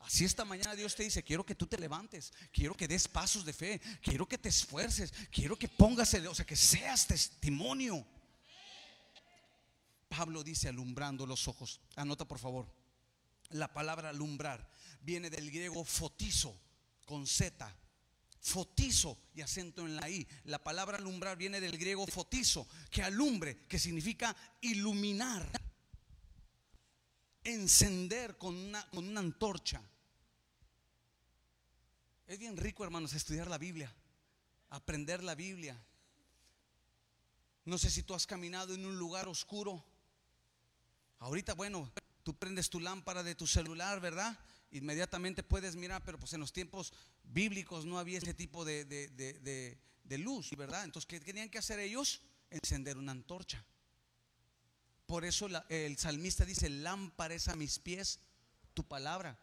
Así 0.00 0.24
esta 0.24 0.44
mañana 0.44 0.74
Dios 0.74 0.94
te 0.94 1.02
dice, 1.02 1.22
quiero 1.22 1.44
que 1.44 1.54
tú 1.54 1.66
te 1.66 1.76
levantes, 1.76 2.32
quiero 2.52 2.74
que 2.74 2.88
des 2.88 3.08
pasos 3.08 3.44
de 3.44 3.52
fe, 3.52 3.80
quiero 4.00 4.26
que 4.26 4.38
te 4.38 4.48
esfuerces, 4.48 5.12
quiero 5.30 5.56
que 5.56 5.68
pongas, 5.68 6.14
el, 6.14 6.26
o 6.26 6.34
sea, 6.34 6.46
que 6.46 6.56
seas 6.56 7.06
testimonio. 7.06 8.06
Pablo 10.08 10.42
dice 10.42 10.68
alumbrando 10.68 11.26
los 11.26 11.48
ojos. 11.48 11.80
Anota 11.96 12.26
por 12.26 12.38
favor. 12.38 12.66
La 13.50 13.72
palabra 13.72 14.10
alumbrar 14.10 14.70
viene 15.02 15.30
del 15.30 15.50
griego 15.50 15.84
fotizo 15.84 16.58
con 17.04 17.26
Z. 17.26 17.74
Fotizo 18.40 19.18
y 19.34 19.40
acento 19.40 19.84
en 19.84 19.96
la 19.96 20.08
I. 20.08 20.26
La 20.44 20.62
palabra 20.62 20.98
alumbrar 20.98 21.36
viene 21.36 21.60
del 21.60 21.76
griego 21.76 22.06
fotizo, 22.06 22.66
que 22.90 23.02
alumbre, 23.02 23.66
que 23.66 23.78
significa 23.78 24.34
iluminar, 24.60 25.50
encender 27.44 28.36
con 28.38 28.56
una, 28.56 28.88
con 28.90 29.08
una 29.08 29.20
antorcha. 29.20 29.82
Es 32.26 32.38
bien 32.38 32.56
rico, 32.56 32.84
hermanos, 32.84 33.14
estudiar 33.14 33.48
la 33.48 33.58
Biblia, 33.58 33.92
aprender 34.68 35.22
la 35.22 35.34
Biblia. 35.34 35.80
No 37.64 37.78
sé 37.78 37.90
si 37.90 38.02
tú 38.02 38.14
has 38.14 38.26
caminado 38.26 38.74
en 38.74 38.84
un 38.84 38.98
lugar 38.98 39.28
oscuro. 39.28 39.84
Ahorita, 41.18 41.54
bueno, 41.54 41.90
tú 42.22 42.34
prendes 42.36 42.68
tu 42.68 42.80
lámpara 42.80 43.22
de 43.22 43.34
tu 43.34 43.46
celular, 43.46 44.00
¿verdad? 44.00 44.38
Inmediatamente 44.70 45.42
puedes 45.42 45.76
mirar, 45.76 46.02
pero 46.04 46.18
pues 46.18 46.32
en 46.34 46.40
los 46.40 46.52
tiempos 46.52 46.92
bíblicos 47.24 47.86
no 47.86 47.98
había 47.98 48.18
ese 48.18 48.34
tipo 48.34 48.64
de, 48.64 49.78
luz, 50.18 50.50
¿verdad? 50.56 50.84
Entonces, 50.84 51.06
¿qué 51.06 51.20
tenían 51.20 51.48
que 51.48 51.58
hacer 51.58 51.78
ellos? 51.78 52.20
Encender 52.50 52.98
una 52.98 53.12
antorcha. 53.12 53.64
Por 55.08 55.24
eso 55.24 55.48
el 55.70 55.96
salmista 55.96 56.44
dice, 56.44 56.68
lámpara 56.68 57.32
es 57.32 57.48
a 57.48 57.56
mis 57.56 57.78
pies 57.78 58.20
tu 58.74 58.86
palabra. 58.86 59.38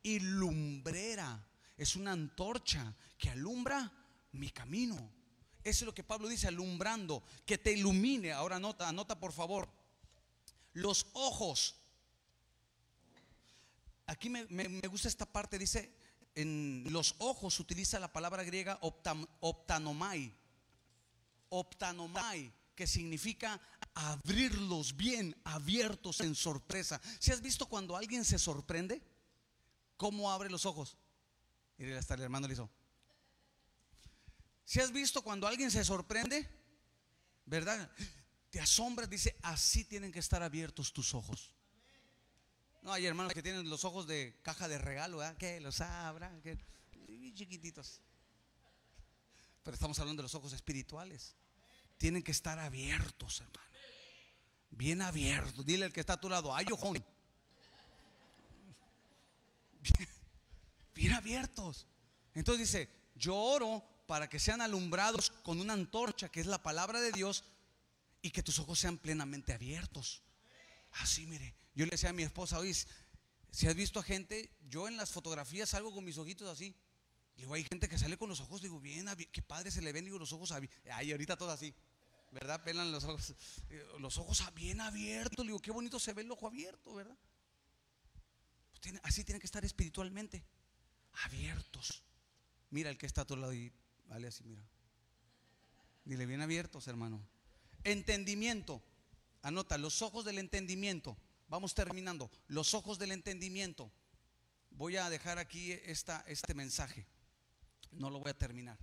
Y 0.00 0.20
lumbrera 0.20 1.44
es 1.76 1.96
una 1.96 2.12
antorcha 2.12 2.94
que 3.18 3.28
alumbra 3.28 3.92
mi 4.30 4.50
camino. 4.50 4.94
Eso 5.64 5.84
es 5.84 5.86
lo 5.86 5.92
que 5.92 6.04
Pablo 6.04 6.28
dice, 6.28 6.46
alumbrando, 6.46 7.24
que 7.44 7.58
te 7.58 7.72
ilumine. 7.72 8.30
Ahora 8.30 8.56
anota, 8.56 8.88
anota 8.88 9.18
por 9.18 9.32
favor. 9.32 9.68
Los 10.74 11.08
ojos. 11.14 11.74
Aquí 14.06 14.30
me, 14.30 14.44
gusta 14.86 15.08
esta 15.08 15.26
parte, 15.26 15.58
dice, 15.58 15.92
en 16.36 16.84
los 16.90 17.16
ojos 17.18 17.58
utiliza 17.58 17.98
la 17.98 18.12
palabra 18.12 18.44
griega 18.44 18.78
optanomai. 19.40 20.32
Optanomai, 21.48 22.52
que 22.76 22.86
significa 22.86 23.60
abrirlos 23.98 24.96
bien, 24.96 25.36
abiertos 25.44 26.20
en 26.20 26.34
sorpresa. 26.34 27.00
¿Si 27.18 27.32
has 27.32 27.42
visto 27.42 27.66
cuando 27.66 27.96
alguien 27.96 28.24
se 28.24 28.38
sorprende? 28.38 29.02
¿Cómo 29.96 30.30
abre 30.30 30.48
los 30.48 30.66
ojos? 30.66 30.96
Y 31.76 31.90
hasta 31.92 32.14
el 32.14 32.22
hermano 32.22 32.46
le 32.46 32.54
hizo. 32.54 32.70
Si 34.64 34.80
has 34.80 34.92
visto 34.92 35.22
cuando 35.22 35.48
alguien 35.48 35.70
se 35.70 35.84
sorprende? 35.84 36.48
¿Verdad? 37.44 37.90
Te 38.50 38.60
asombras, 38.60 39.10
dice, 39.10 39.36
así 39.42 39.84
tienen 39.84 40.12
que 40.12 40.20
estar 40.20 40.42
abiertos 40.42 40.92
tus 40.92 41.14
ojos. 41.14 41.54
No, 42.82 42.92
hay 42.92 43.04
hermanos 43.04 43.32
que 43.32 43.42
tienen 43.42 43.68
los 43.68 43.84
ojos 43.84 44.06
de 44.06 44.38
caja 44.42 44.68
de 44.68 44.78
regalo, 44.78 45.18
¿verdad? 45.18 45.36
Que 45.36 45.60
los 45.60 45.80
abran, 45.80 46.40
que 46.40 46.56
chiquititos. 47.34 48.00
Pero 49.62 49.74
estamos 49.74 49.98
hablando 49.98 50.22
de 50.22 50.24
los 50.24 50.34
ojos 50.34 50.52
espirituales. 50.52 51.34
Tienen 51.96 52.22
que 52.22 52.30
estar 52.32 52.58
abiertos, 52.58 53.40
hermano. 53.40 53.67
Bien 54.70 55.02
abiertos. 55.02 55.64
Dile 55.64 55.86
al 55.86 55.92
que 55.92 56.00
está 56.00 56.14
a 56.14 56.20
tu 56.20 56.28
lado, 56.28 56.54
ay, 56.54 56.66
ojón. 56.72 57.04
Bien, 59.82 60.08
bien 60.94 61.12
abiertos. 61.12 61.86
Entonces 62.34 62.68
dice, 62.68 62.88
yo 63.14 63.34
oro 63.36 63.84
para 64.06 64.28
que 64.28 64.38
sean 64.38 64.60
alumbrados 64.60 65.30
con 65.42 65.60
una 65.60 65.74
antorcha, 65.74 66.28
que 66.28 66.40
es 66.40 66.46
la 66.46 66.62
palabra 66.62 67.00
de 67.00 67.12
Dios, 67.12 67.44
y 68.22 68.30
que 68.30 68.42
tus 68.42 68.58
ojos 68.58 68.78
sean 68.78 68.98
plenamente 68.98 69.52
abiertos. 69.52 70.22
Así, 70.92 71.26
mire, 71.26 71.54
yo 71.74 71.84
le 71.84 71.90
decía 71.90 72.10
a 72.10 72.12
mi 72.14 72.22
esposa, 72.22 72.58
hoy 72.58 72.74
si 73.50 73.66
has 73.66 73.74
visto 73.74 74.00
a 74.00 74.02
gente, 74.02 74.50
yo 74.68 74.88
en 74.88 74.96
las 74.96 75.10
fotografías 75.10 75.70
salgo 75.70 75.92
con 75.92 76.04
mis 76.04 76.18
ojitos 76.18 76.48
así. 76.48 76.74
Digo, 77.36 77.54
hay 77.54 77.64
gente 77.64 77.88
que 77.88 77.98
sale 77.98 78.16
con 78.16 78.28
los 78.28 78.40
ojos, 78.40 78.62
digo, 78.62 78.80
bien, 78.80 79.06
qué 79.30 79.42
padre 79.42 79.70
se 79.70 79.80
le 79.80 79.92
ven, 79.92 80.04
digo, 80.04 80.18
los 80.18 80.32
ojos 80.32 80.50
abiertos. 80.50 80.80
Ay, 80.92 81.12
ahorita 81.12 81.36
todo 81.36 81.50
así, 81.50 81.74
¿verdad? 82.30 82.62
Pelan 82.62 82.92
los 82.92 83.04
ojos, 83.04 83.34
eh, 83.70 83.86
los 83.98 84.18
ojos 84.18 84.42
bien 84.54 84.80
abiertos. 84.80 85.44
Digo, 85.44 85.60
qué 85.60 85.70
bonito 85.70 85.98
se 85.98 86.12
ve 86.12 86.22
el 86.22 86.30
ojo 86.30 86.46
abierto, 86.46 86.94
¿verdad? 86.94 87.16
Pues 88.70 88.94
así 89.02 89.24
tienen 89.24 89.40
que 89.40 89.46
estar 89.46 89.64
espiritualmente, 89.64 90.44
abiertos. 91.24 92.02
Mira 92.70 92.90
el 92.90 92.98
que 92.98 93.06
está 93.06 93.22
a 93.22 93.26
tu 93.26 93.36
lado 93.36 93.52
y, 93.52 93.72
vale, 94.06 94.28
así, 94.28 94.44
mira. 94.44 94.62
Dile, 96.04 96.26
bien 96.26 96.40
abiertos, 96.40 96.86
hermano. 96.88 97.22
Entendimiento. 97.84 98.82
Anota, 99.42 99.78
los 99.78 100.02
ojos 100.02 100.24
del 100.24 100.38
entendimiento. 100.38 101.16
Vamos 101.48 101.74
terminando. 101.74 102.30
Los 102.46 102.74
ojos 102.74 102.98
del 102.98 103.12
entendimiento. 103.12 103.90
Voy 104.70 104.96
a 104.96 105.10
dejar 105.10 105.38
aquí 105.38 105.72
esta, 105.72 106.24
este 106.26 106.54
mensaje. 106.54 107.06
No 107.92 108.10
lo 108.10 108.20
voy 108.20 108.30
a 108.30 108.38
terminar. 108.38 108.78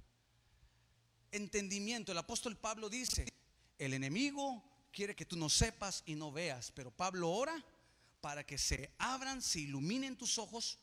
Entendimiento. 1.35 2.13
El 2.13 2.17
apóstol 2.17 2.55
Pablo 2.55 2.89
dice, 2.89 3.27
el 3.77 3.93
enemigo 3.93 4.63
quiere 4.93 5.15
que 5.15 5.25
tú 5.25 5.35
no 5.35 5.49
sepas 5.49 6.01
y 6.05 6.15
no 6.15 6.31
veas, 6.31 6.71
pero 6.71 6.91
Pablo 6.91 7.29
ora 7.29 7.61
para 8.21 8.45
que 8.45 8.57
se 8.57 8.93
abran, 8.97 9.41
se 9.41 9.59
iluminen 9.59 10.15
tus 10.15 10.37
ojos 10.37 10.79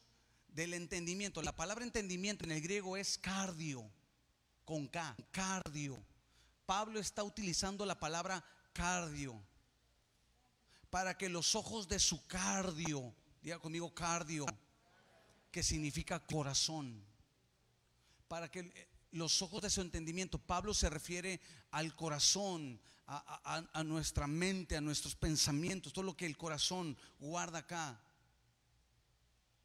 del 0.49 0.75
entendimiento. 0.75 1.41
La 1.41 1.57
palabra 1.57 1.85
entendimiento 1.85 2.45
en 2.45 2.53
el 2.53 2.61
griego 2.61 2.99
es 2.99 3.17
cardio, 3.17 3.91
con 4.67 4.89
K, 4.89 5.17
cardio. 5.31 5.99
Pablo 6.67 7.01
está 7.01 7.25
utilizando 7.25 7.87
la 7.87 7.99
palabra 7.99 8.45
cardio 8.75 9.43
para 10.91 11.17
que 11.17 11.31
los 11.31 11.55
ojos 11.55 11.89
de 11.89 11.99
su 11.99 12.27
cardio, 12.27 13.15
diga 13.41 13.59
conmigo 13.59 13.95
cardio, 13.95 14.45
que 15.51 15.63
significa 15.63 16.21
corazón, 16.21 17.03
para 18.29 18.51
que 18.51 18.92
los 19.13 19.41
ojos 19.43 19.63
de 19.63 19.71
su 19.71 19.81
entendimiento, 19.81 20.39
Pablo 20.39 20.75
se 20.75 20.91
refiere 20.91 21.41
al 21.71 21.95
corazón, 21.95 22.81
a, 23.07 23.83
nuestra 23.85 24.27
mente, 24.27 24.77
a 24.77 24.81
nuestros 24.81 25.15
pensamientos, 25.15 25.93
todo 25.93 26.05
lo 26.05 26.17
que 26.17 26.27
el 26.27 26.37
corazón 26.37 26.97
guarda 27.19 27.59
acá. 27.59 28.01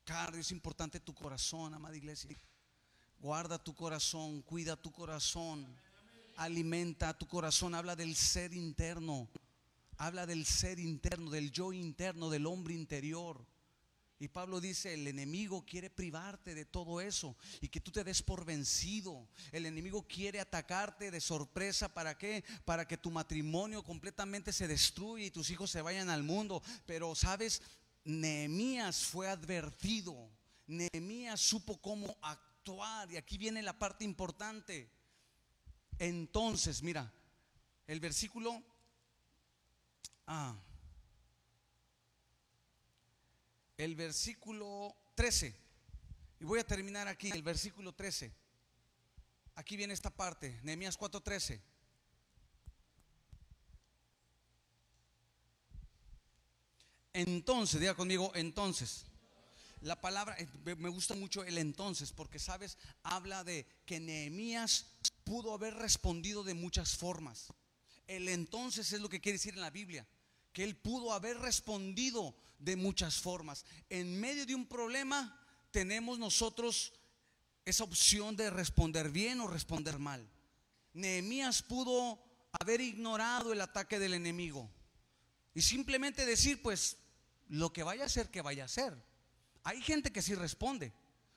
Cardio, 0.03 0.41
es 0.41 0.51
importante 0.51 0.99
tu 0.99 1.13
corazón, 1.13 1.73
amada 1.73 1.95
iglesia. 1.95 2.29
Guarda 3.19 3.57
tu 3.57 3.73
corazón, 3.73 4.41
cuida 4.41 4.75
tu 4.75 4.91
corazón 4.91 5.67
alimenta 6.37 7.17
tu 7.17 7.27
corazón, 7.27 7.75
habla 7.75 7.95
del 7.95 8.15
ser 8.15 8.53
interno, 8.53 9.27
habla 9.97 10.25
del 10.25 10.45
ser 10.45 10.79
interno, 10.79 11.29
del 11.29 11.51
yo 11.51 11.73
interno, 11.73 12.29
del 12.29 12.45
hombre 12.45 12.73
interior. 12.73 13.45
Y 14.20 14.30
Pablo 14.30 14.59
dice, 14.59 14.95
el 14.95 15.07
enemigo 15.07 15.63
quiere 15.63 15.91
privarte 15.91 16.55
de 16.55 16.65
todo 16.65 17.01
eso 17.01 17.38
y 17.61 17.68
que 17.68 17.80
tú 17.80 17.91
te 17.91 18.03
des 18.03 18.24
por 18.24 18.45
vencido. 18.45 19.30
El 19.51 19.68
enemigo 19.68 20.07
quiere 20.07 20.39
atacarte 20.39 21.11
de 21.11 21.22
sorpresa. 21.22 21.93
¿Para 21.93 22.18
qué? 22.18 22.43
Para 22.65 22.88
que 22.88 22.97
tu 22.97 23.11
matrimonio 23.11 23.84
completamente 23.84 24.51
se 24.51 24.68
destruya 24.68 25.26
y 25.26 25.32
tus 25.32 25.51
hijos 25.51 25.70
se 25.70 25.84
vayan 25.84 26.09
al 26.09 26.24
mundo. 26.24 26.63
Pero, 26.88 27.13
¿sabes? 27.13 27.61
Nehemías 28.05 29.05
fue 29.05 29.30
advertido. 29.30 30.32
Nehemías 30.65 31.39
supo 31.39 31.80
cómo 31.80 32.18
actuar. 32.24 33.11
Y 33.11 33.18
aquí 33.18 33.38
viene 33.38 33.61
la 33.61 33.78
parte 33.78 34.03
importante. 34.03 34.89
Entonces, 35.99 36.82
mira, 36.82 37.13
el 37.86 37.99
versículo... 37.99 38.63
Ah, 40.26 40.59
el 43.78 43.95
versículo 43.95 44.95
13. 45.15 45.55
Y 46.39 46.45
voy 46.45 46.59
a 46.59 46.67
terminar 46.67 47.07
aquí, 47.07 47.30
el 47.30 47.43
versículo 47.43 47.93
13. 47.93 48.32
Aquí 49.55 49.78
viene 49.78 49.93
esta 49.93 50.09
parte, 50.09 50.59
Nehemías 50.63 50.97
4:13. 50.97 51.61
Entonces, 57.13 57.80
diga 57.80 57.95
conmigo, 57.95 58.32
entonces. 58.36 59.05
La 59.82 59.99
palabra, 59.99 60.36
eh, 60.39 60.47
me 60.75 60.89
gusta 60.89 61.15
mucho 61.15 61.43
el 61.43 61.57
entonces, 61.57 62.11
porque 62.11 62.39
sabes, 62.39 62.78
habla 63.03 63.43
de 63.43 63.65
que 63.86 63.99
Nehemías 63.99 64.86
pudo 65.23 65.53
haber 65.53 65.75
respondido 65.75 66.43
de 66.43 66.53
muchas 66.53 66.95
formas. 66.95 67.47
El 68.07 68.28
entonces 68.30 68.91
es 68.91 69.01
lo 69.01 69.09
que 69.09 69.19
quiere 69.19 69.38
decir 69.38 69.53
en 69.53 69.61
la 69.61 69.69
Biblia, 69.69 70.07
que 70.53 70.63
él 70.63 70.75
pudo 70.75 71.13
haber 71.13 71.38
respondido 71.38 72.36
de 72.60 72.76
muchas 72.76 73.20
formas. 73.20 73.66
En 73.89 74.20
medio 74.20 74.45
de 74.45 74.55
un 74.55 74.68
problema 74.68 75.39
tenemos 75.72 76.20
nosotros 76.20 76.93
esa 77.66 77.84
opción 77.84 78.36
de 78.36 78.49
responder 78.49 79.10
bien 79.10 79.41
o 79.41 79.47
responder 79.47 79.99
mal. 79.99 80.28
Nehemías 80.93 81.62
pudo 81.62 82.24
haber 82.60 82.82
ignorado 82.82 83.53
el 83.53 83.62
ataque 83.62 83.99
del 83.99 84.14
enemigo. 84.14 84.70
Y 85.53 85.62
simplemente 85.62 86.26
decir, 86.26 86.62
pues, 86.62 86.97
lo 87.49 87.74
que 87.74 87.84
vaya 87.84 88.05
a 88.05 88.10
ser, 88.10 88.30
que 88.30 88.41
vaya 88.41 88.66
a 88.66 88.68
ser. 88.68 88.95
Hay 89.64 89.82
gente 89.82 90.12
que 90.12 90.22
sí 90.22 90.34
responde. 90.36 90.93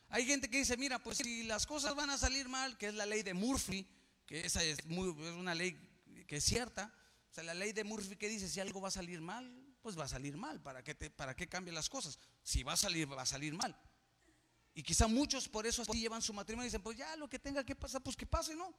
Hay 0.08 0.24
gente 0.26 0.48
que 0.48 0.58
dice, 0.58 0.76
mira, 0.76 1.02
pues 1.02 1.18
si 1.18 1.44
las 1.44 1.66
cosas 1.66 1.94
van 1.94 2.10
a 2.10 2.18
salir 2.18 2.48
mal, 2.48 2.76
que 2.78 2.88
es 2.88 2.94
la 2.94 3.06
ley 3.06 3.22
de 3.22 3.34
Murphy, 3.34 3.86
que 4.26 4.46
esa 4.46 4.62
es, 4.62 4.84
muy, 4.86 5.10
es 5.26 5.34
una 5.34 5.54
ley 5.54 5.76
que 6.26 6.36
es 6.36 6.44
cierta. 6.44 6.92
O 7.30 7.34
sea, 7.34 7.44
la 7.44 7.54
ley 7.54 7.72
de 7.72 7.84
Murphy 7.84 8.16
que 8.16 8.28
dice, 8.28 8.48
si 8.48 8.60
algo 8.60 8.80
va 8.80 8.88
a 8.88 8.92
salir 8.92 9.20
mal, 9.20 9.52
pues 9.80 9.98
va 9.98 10.04
a 10.04 10.08
salir 10.08 10.36
mal. 10.36 10.60
¿Para 10.60 10.82
qué, 10.82 10.94
te, 10.94 11.10
para 11.10 11.34
qué 11.34 11.48
cambien 11.48 11.74
las 11.74 11.88
cosas? 11.88 12.18
Si 12.42 12.62
va 12.62 12.72
a 12.74 12.76
salir, 12.76 13.10
va 13.10 13.22
a 13.22 13.26
salir 13.26 13.54
mal. 13.54 13.76
Y 14.74 14.82
quizá 14.82 15.06
muchos 15.08 15.48
por 15.48 15.66
eso 15.66 15.82
así 15.82 16.00
llevan 16.00 16.22
su 16.22 16.32
matrimonio 16.32 16.66
y 16.66 16.68
dicen, 16.68 16.82
pues 16.82 16.96
ya 16.96 17.16
lo 17.16 17.28
que 17.28 17.38
tenga 17.38 17.64
que 17.64 17.74
pasar, 17.74 18.02
pues 18.02 18.16
que 18.16 18.26
pase, 18.26 18.54
¿no? 18.54 18.74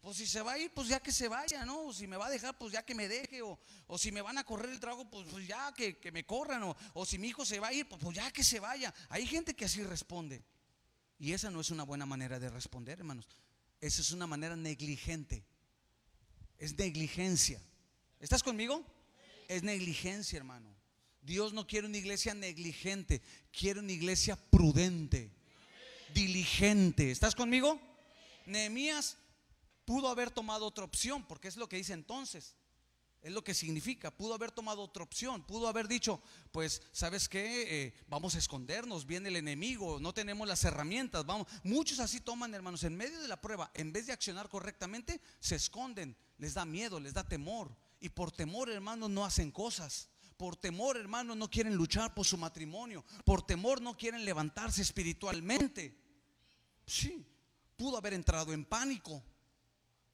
Pues 0.00 0.18
si 0.18 0.26
se 0.26 0.42
va 0.42 0.52
a 0.52 0.58
ir, 0.58 0.70
pues 0.72 0.88
ya 0.88 1.00
que 1.00 1.10
se 1.10 1.28
vaya, 1.28 1.64
¿no? 1.64 1.86
O 1.86 1.92
si 1.92 2.06
me 2.06 2.18
va 2.18 2.26
a 2.26 2.30
dejar, 2.30 2.58
pues 2.58 2.72
ya 2.72 2.84
que 2.84 2.94
me 2.94 3.08
deje. 3.08 3.40
O, 3.40 3.58
o 3.86 3.96
si 3.96 4.12
me 4.12 4.20
van 4.20 4.36
a 4.36 4.44
correr 4.44 4.70
el 4.70 4.78
trabajo, 4.78 5.08
pues, 5.10 5.26
pues 5.30 5.46
ya 5.46 5.72
que, 5.72 5.98
que, 5.98 6.12
me 6.12 6.26
corran. 6.26 6.62
O, 6.62 6.76
o 6.92 7.06
si 7.06 7.18
mi 7.18 7.28
hijo 7.28 7.44
se 7.46 7.58
va 7.58 7.68
a 7.68 7.72
ir, 7.72 7.88
pues, 7.88 8.02
pues 8.02 8.14
ya 8.14 8.30
que 8.30 8.44
se 8.44 8.60
vaya. 8.60 8.92
Hay 9.08 9.26
gente 9.26 9.56
que 9.56 9.64
así 9.64 9.82
responde. 9.82 10.44
Y 11.18 11.32
esa 11.32 11.50
no 11.50 11.60
es 11.62 11.70
una 11.70 11.84
buena 11.84 12.04
manera 12.04 12.38
de 12.38 12.50
responder, 12.50 12.98
hermanos. 12.98 13.26
Esa 13.80 14.02
es 14.02 14.10
una 14.10 14.26
manera 14.26 14.56
negligente. 14.56 15.42
Es 16.58 16.76
negligencia. 16.76 17.62
¿Estás 18.20 18.42
conmigo? 18.42 18.84
Es 19.48 19.62
negligencia, 19.62 20.36
hermano. 20.36 20.74
Dios 21.20 21.52
no 21.52 21.66
quiere 21.66 21.86
una 21.86 21.96
iglesia 21.96 22.34
negligente, 22.34 23.22
quiere 23.50 23.80
una 23.80 23.92
iglesia 23.92 24.36
prudente, 24.36 25.30
diligente. 26.12 27.10
¿Estás 27.10 27.34
conmigo? 27.34 27.80
Nehemías 28.46 29.16
pudo 29.86 30.08
haber 30.08 30.30
tomado 30.30 30.66
otra 30.66 30.84
opción, 30.84 31.26
porque 31.26 31.48
es 31.48 31.56
lo 31.56 31.68
que 31.68 31.76
dice 31.76 31.94
entonces. 31.94 32.54
Es 33.22 33.32
lo 33.32 33.42
que 33.42 33.54
significa, 33.54 34.10
pudo 34.10 34.34
haber 34.34 34.50
tomado 34.50 34.82
otra 34.82 35.02
opción, 35.02 35.46
pudo 35.46 35.66
haber 35.66 35.88
dicho, 35.88 36.20
pues, 36.52 36.82
¿sabes 36.92 37.26
qué? 37.26 37.84
Eh, 37.86 37.94
vamos 38.06 38.34
a 38.34 38.38
escondernos, 38.38 39.06
viene 39.06 39.30
el 39.30 39.36
enemigo, 39.36 39.98
no 39.98 40.12
tenemos 40.12 40.46
las 40.46 40.62
herramientas, 40.64 41.24
vamos. 41.24 41.46
Muchos 41.62 42.00
así 42.00 42.20
toman, 42.20 42.52
hermanos, 42.52 42.84
en 42.84 42.94
medio 42.94 43.18
de 43.22 43.28
la 43.28 43.40
prueba, 43.40 43.70
en 43.72 43.94
vez 43.94 44.06
de 44.06 44.12
accionar 44.12 44.50
correctamente, 44.50 45.22
se 45.40 45.56
esconden, 45.56 46.14
les 46.36 46.52
da 46.52 46.66
miedo, 46.66 47.00
les 47.00 47.14
da 47.14 47.26
temor. 47.26 47.74
Y 48.04 48.10
por 48.10 48.30
temor, 48.30 48.70
hermanos, 48.70 49.08
no 49.08 49.24
hacen 49.24 49.50
cosas. 49.50 50.08
Por 50.36 50.56
temor, 50.56 50.96
hermanos, 50.96 51.36
no 51.36 51.48
quieren 51.48 51.74
luchar 51.74 52.12
por 52.12 52.26
su 52.26 52.36
matrimonio. 52.36 53.04
Por 53.24 53.40
temor 53.40 53.80
no 53.80 53.96
quieren 53.96 54.24
levantarse 54.24 54.82
espiritualmente. 54.82 55.96
Sí, 56.86 57.26
pudo 57.76 57.96
haber 57.96 58.12
entrado 58.12 58.52
en 58.52 58.64
pánico 58.64 59.22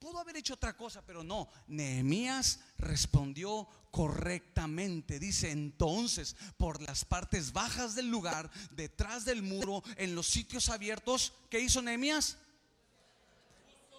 Pudo 0.01 0.19
haber 0.19 0.39
hecho 0.39 0.55
otra 0.55 0.75
cosa, 0.75 1.05
pero 1.05 1.23
no. 1.23 1.51
Nehemías 1.67 2.61
respondió 2.79 3.69
correctamente. 3.91 5.19
Dice 5.19 5.51
entonces, 5.51 6.37
por 6.57 6.81
las 6.81 7.05
partes 7.05 7.53
bajas 7.53 7.95
del 7.95 8.11
lugar, 8.11 8.51
detrás 8.71 9.27
del 9.27 9.43
muro, 9.43 9.85
en 9.97 10.15
los 10.15 10.27
sitios 10.27 10.71
abiertos, 10.71 11.35
¿qué 11.51 11.61
hizo 11.61 11.83
Nehemías? 11.83 12.39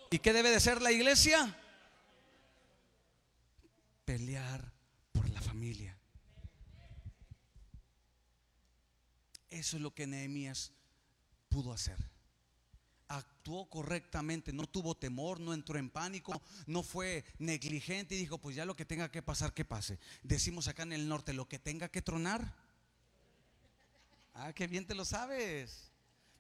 ¿Y 0.10 0.18
qué 0.18 0.34
debe 0.34 0.50
de 0.50 0.60
ser 0.60 0.82
la 0.82 0.92
iglesia? 0.92 1.56
Pelear 4.12 4.74
por 5.14 5.30
la 5.30 5.40
familia. 5.40 5.98
Eso 9.50 9.78
es 9.78 9.82
lo 9.82 9.96
que 9.96 10.06
Nehemías 10.06 10.74
pudo 11.48 11.72
hacer 11.72 11.96
actuó 13.08 13.70
correctamente, 13.70 14.52
no 14.52 14.68
tuvo 14.68 14.96
temor, 14.96 15.40
no 15.40 15.54
entró 15.54 15.78
en 15.78 15.90
pánico, 15.90 16.42
no 16.66 16.84
fue 16.84 17.26
negligente 17.40 18.16
y 18.16 18.20
dijo, 18.20 18.38
pues 18.38 18.56
ya 18.56 18.66
lo 18.66 18.76
que 18.76 18.86
tenga 18.86 19.12
que 19.12 19.22
pasar, 19.22 19.54
que 19.54 19.66
pase. 19.66 19.98
Decimos 20.24 20.68
acá 20.68 20.84
en 20.84 20.94
el 20.94 21.08
norte, 21.08 21.34
lo 21.34 21.48
que 21.48 21.60
tenga 21.60 21.90
que 21.90 22.02
tronar. 22.02 22.56
Ah, 24.34 24.54
qué 24.54 24.68
bien 24.68 24.88
te 24.88 24.96
lo 24.96 25.04
sabes 25.06 25.91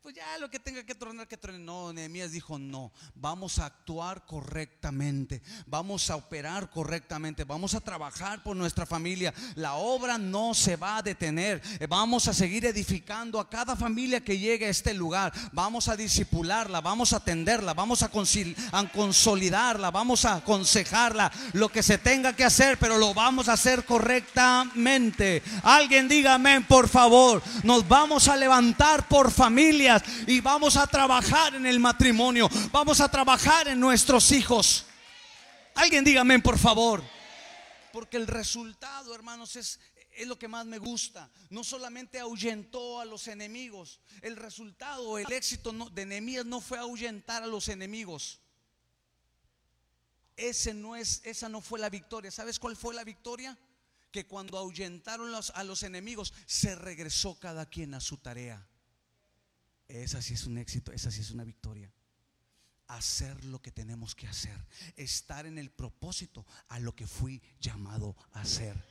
pues 0.02 0.16
ya 0.16 0.38
lo 0.40 0.50
que 0.50 0.60
tenga 0.60 0.84
que 0.84 0.96
tronar, 0.96 1.28
que 1.28 1.38
tronar. 1.38 1.62
No, 1.62 1.94
Nehemías 1.94 2.32
dijo, 2.32 2.58
no, 2.58 2.92
vamos 3.14 3.60
a 3.60 3.68
actuar 3.68 4.26
correctamente, 4.26 5.44
vamos 5.68 6.10
a 6.10 6.16
operar 6.16 6.72
correctamente, 6.72 7.44
vamos 7.44 7.76
a 7.76 7.82
trabajar 7.82 8.42
por 8.42 8.56
nuestra 8.56 8.88
familia. 8.88 9.32
La 9.54 9.76
obra 9.76 10.18
no 10.18 10.56
se 10.56 10.76
va 10.76 10.98
a 10.98 11.02
detener, 11.04 11.62
vamos 11.88 12.28
a 12.28 12.34
seguir 12.34 12.66
edificando 12.66 13.40
a 13.40 13.48
cada 13.48 13.76
familia 13.76 14.24
que 14.24 14.40
llegue 14.40 14.66
a 14.66 14.70
este 14.70 14.96
lugar, 14.96 15.34
vamos 15.52 15.88
a 15.88 15.96
disipularla, 15.96 16.82
vamos 16.82 17.14
a 17.14 17.18
atenderla, 17.18 17.76
vamos 17.76 18.02
a, 18.02 18.10
a 18.72 18.92
consolidarla, 18.92 19.92
vamos 19.92 20.26
a 20.26 20.38
aconsejarla, 20.38 21.32
lo 21.54 21.70
que 21.70 21.84
se 21.84 22.00
tenga 22.00 22.36
que 22.36 22.44
hacer, 22.44 22.80
pero 22.80 22.98
lo 22.98 23.14
vamos 23.14 23.50
a 23.50 23.54
hacer 23.54 23.86
correctamente. 23.86 25.44
Alguien 25.62 26.08
dígame, 26.08 26.62
por 26.62 26.90
favor, 26.90 27.44
nos 27.64 27.88
vamos 27.88 28.28
a 28.28 28.36
levantar 28.36 29.08
por 29.08 29.30
familia 29.30 29.91
y 30.28 30.40
vamos 30.42 30.78
a 30.78 30.88
trabajar 30.88 31.56
en 31.56 31.66
el 31.66 31.80
matrimonio, 31.80 32.50
vamos 32.72 33.02
a 33.02 33.10
trabajar 33.10 33.68
en 33.68 33.80
nuestros 33.80 34.32
hijos. 34.32 34.86
Alguien 35.76 36.04
dígame, 36.04 36.40
por 36.40 36.58
favor. 36.58 37.04
Porque 37.92 38.18
el 38.18 38.28
resultado, 38.28 39.14
hermanos, 39.14 39.56
es, 39.56 39.80
es 40.14 40.28
lo 40.28 40.38
que 40.38 40.48
más 40.48 40.66
me 40.66 40.78
gusta. 40.78 41.30
No 41.50 41.64
solamente 41.64 42.20
ahuyentó 42.20 43.00
a 43.00 43.06
los 43.06 43.28
enemigos. 43.28 44.00
El 44.22 44.36
resultado, 44.36 45.18
el 45.18 45.32
éxito 45.32 45.72
de 45.92 46.06
Nehemías 46.06 46.46
no 46.46 46.62
fue 46.62 46.78
ahuyentar 46.78 47.44
a 47.44 47.48
los 47.48 47.68
enemigos. 47.68 48.40
Ese 50.38 50.74
no 50.74 50.96
es, 50.96 51.22
esa 51.24 51.50
no 51.50 51.62
fue 51.62 51.80
la 51.80 51.90
victoria. 51.90 52.32
¿Sabes 52.32 52.60
cuál 52.60 52.76
fue 52.76 52.94
la 52.94 53.04
victoria? 53.04 53.58
Que 54.12 54.26
cuando 54.26 54.58
ahuyentaron 54.58 55.34
a 55.54 55.64
los 55.64 55.84
enemigos, 55.84 56.34
se 56.46 56.76
regresó 56.76 57.40
cada 57.40 57.66
quien 57.66 57.94
a 57.94 58.00
su 58.00 58.18
tarea. 58.18 58.66
Esa 59.92 60.22
sí 60.22 60.36
es 60.36 60.46
un 60.46 60.58
éxito, 60.58 60.94
esa 60.94 61.12
sí 61.12 61.20
es 61.20 61.32
una 61.32 61.44
victoria. 61.44 61.92
Hacer 62.88 63.44
lo 63.46 63.62
que 63.62 63.72
tenemos 63.72 64.16
que 64.16 64.28
hacer. 64.28 64.58
Estar 64.96 65.46
en 65.46 65.58
el 65.58 65.70
propósito 65.70 66.46
a 66.70 66.80
lo 66.80 66.96
que 66.96 67.08
fui 67.08 67.42
llamado 67.60 68.16
a 68.32 68.42
hacer. 68.42 68.82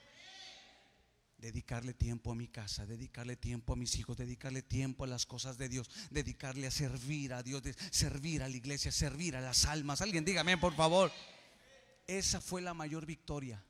Dedicarle 1.39 1.95
tiempo 1.95 2.33
a 2.33 2.35
mi 2.35 2.49
casa, 2.49 2.85
dedicarle 2.85 3.35
tiempo 3.35 3.73
a 3.73 3.77
mis 3.77 3.97
hijos, 3.97 4.19
dedicarle 4.19 4.61
tiempo 4.61 5.05
a 5.05 5.07
las 5.07 5.25
cosas 5.25 5.57
de 5.57 5.71
Dios, 5.71 5.89
dedicarle 6.11 6.67
a 6.67 6.71
servir 6.71 7.33
a 7.33 7.43
Dios, 7.43 7.63
servir 7.91 8.43
a 8.43 8.49
la 8.49 8.57
iglesia, 8.57 8.93
servir 8.93 9.37
a 9.37 9.41
las 9.41 9.65
almas. 9.65 10.03
Alguien 10.03 10.27
dígame, 10.27 10.59
por 10.59 10.77
favor. 10.77 11.11
Esa 12.07 12.43
fue 12.43 12.61
la 12.61 12.75
mayor 12.75 13.07
victoria. 13.07 13.65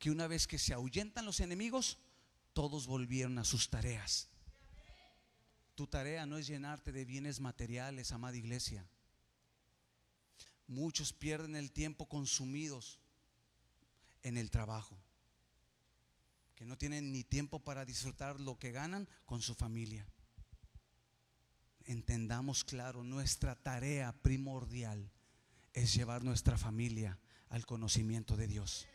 Que 0.00 0.10
una 0.10 0.26
vez 0.26 0.48
que 0.48 0.58
se 0.58 0.74
ahuyentan 0.74 1.24
los 1.24 1.38
enemigos, 1.38 1.98
todos 2.52 2.88
volvieron 2.88 3.38
a 3.38 3.44
sus 3.44 3.70
tareas. 3.70 4.30
Tu 5.76 5.86
tarea 5.86 6.24
no 6.24 6.38
es 6.38 6.46
llenarte 6.46 6.90
de 6.90 7.04
bienes 7.04 7.38
materiales, 7.38 8.10
amada 8.10 8.38
iglesia. 8.38 8.88
Muchos 10.66 11.12
pierden 11.12 11.54
el 11.54 11.70
tiempo 11.70 12.08
consumidos 12.08 12.98
en 14.22 14.38
el 14.38 14.50
trabajo, 14.50 14.96
que 16.54 16.64
no 16.64 16.78
tienen 16.78 17.12
ni 17.12 17.24
tiempo 17.24 17.62
para 17.62 17.84
disfrutar 17.84 18.40
lo 18.40 18.58
que 18.58 18.72
ganan 18.72 19.06
con 19.26 19.42
su 19.42 19.54
familia. 19.54 20.08
Entendamos 21.84 22.64
claro, 22.64 23.04
nuestra 23.04 23.54
tarea 23.54 24.12
primordial 24.22 25.12
es 25.74 25.94
llevar 25.94 26.24
nuestra 26.24 26.56
familia 26.56 27.20
al 27.50 27.66
conocimiento 27.66 28.34
de 28.38 28.46
Dios. 28.46 28.86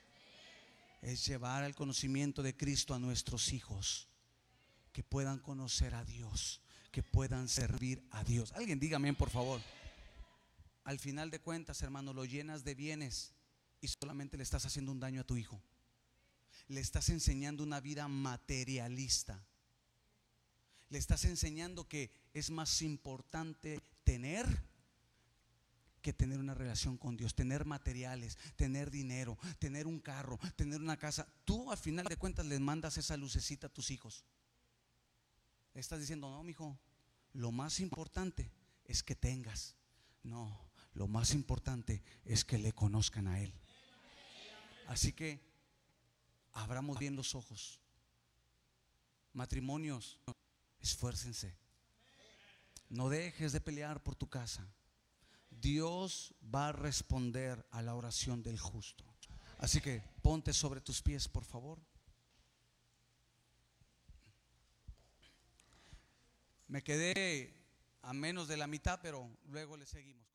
Es 1.04 1.28
llevar 1.28 1.64
al 1.64 1.76
conocimiento 1.76 2.42
de 2.42 2.58
Cristo 2.58 2.96
a 2.96 3.00
nuestros 3.00 3.54
hijos, 3.54 4.10
que 4.92 5.04
puedan 5.04 5.38
conocer 5.38 5.94
a 5.94 6.04
Dios, 6.04 6.62
que 6.92 7.04
puedan 7.04 7.48
servir 7.48 8.06
a 8.12 8.24
Dios. 8.24 8.52
Alguien 8.54 8.80
dígame, 8.80 9.14
por 9.14 9.30
favor. 9.30 9.62
Al 10.84 11.00
final 11.00 11.32
de 11.32 11.40
cuentas, 11.40 11.82
hermano, 11.82 12.14
lo 12.14 12.26
llenas 12.26 12.64
de 12.64 12.76
bienes 12.76 13.34
y 13.80 13.88
solamente 13.88 14.38
le 14.38 14.44
estás 14.44 14.66
haciendo 14.66 14.92
un 14.92 15.00
daño 15.00 15.22
a 15.22 15.26
tu 15.26 15.38
hijo. 15.38 15.62
Le 16.68 16.82
estás 16.82 17.10
enseñando 17.10 17.64
una 17.64 17.80
vida 17.80 18.08
materialista. 18.08 19.44
Le 20.90 20.98
estás 20.98 21.26
enseñando 21.26 21.88
que 21.88 22.12
es 22.34 22.50
más 22.50 22.82
importante 22.82 23.82
tener 24.04 24.46
que 26.02 26.14
tener 26.14 26.40
una 26.40 26.56
relación 26.56 26.98
con 26.98 27.16
Dios, 27.16 27.36
tener 27.36 27.64
materiales, 27.64 28.38
tener 28.56 28.90
dinero, 28.90 29.38
tener 29.60 29.88
un 29.88 30.00
carro, 30.00 30.40
tener 30.56 30.82
una 30.82 30.98
casa. 30.98 31.28
Tú 31.46 31.72
al 31.72 31.78
final 31.78 32.06
de 32.06 32.18
cuentas 32.18 32.46
les 32.46 32.60
mandas 32.60 32.98
esa 32.98 33.16
lucecita 33.18 33.68
a 33.68 33.74
tus 33.74 33.92
hijos. 33.92 34.26
Estás 35.74 36.00
diciendo, 36.00 36.30
no, 36.30 36.44
mijo, 36.44 36.80
lo 37.34 37.52
más 37.52 37.80
importante 37.80 38.52
es 38.86 39.04
que 39.04 39.16
tengas. 39.16 39.76
No, 40.24 40.70
lo 40.94 41.08
más 41.08 41.34
importante 41.34 42.04
es 42.26 42.44
que 42.44 42.58
le 42.58 42.74
conozcan 42.74 43.28
a 43.28 43.40
Él. 43.40 43.54
Así 44.88 45.14
que 45.14 45.40
abramos 46.54 47.00
bien 47.00 47.16
los 47.16 47.36
ojos. 47.36 47.80
Matrimonios, 49.34 50.20
esfuércense. 50.80 51.56
No 52.90 53.08
dejes 53.08 53.54
de 53.54 53.62
pelear 53.62 54.04
por 54.04 54.16
tu 54.16 54.28
casa. 54.28 54.68
Dios 55.50 56.34
va 56.44 56.70
a 56.70 56.72
responder 56.74 57.66
a 57.72 57.82
la 57.82 57.96
oración 57.96 58.44
del 58.44 58.60
justo. 58.60 59.06
Así 59.60 59.80
que 59.80 60.04
ponte 60.22 60.54
sobre 60.54 60.82
tus 60.82 61.02
pies, 61.02 61.28
por 61.28 61.46
favor. 61.46 61.80
Me 66.72 66.82
quedé 66.82 67.54
a 68.02 68.14
menos 68.14 68.48
de 68.48 68.56
la 68.56 68.66
mitad, 68.66 69.02
pero 69.04 69.30
luego 69.50 69.76
le 69.76 69.86
seguimos. 69.86 70.31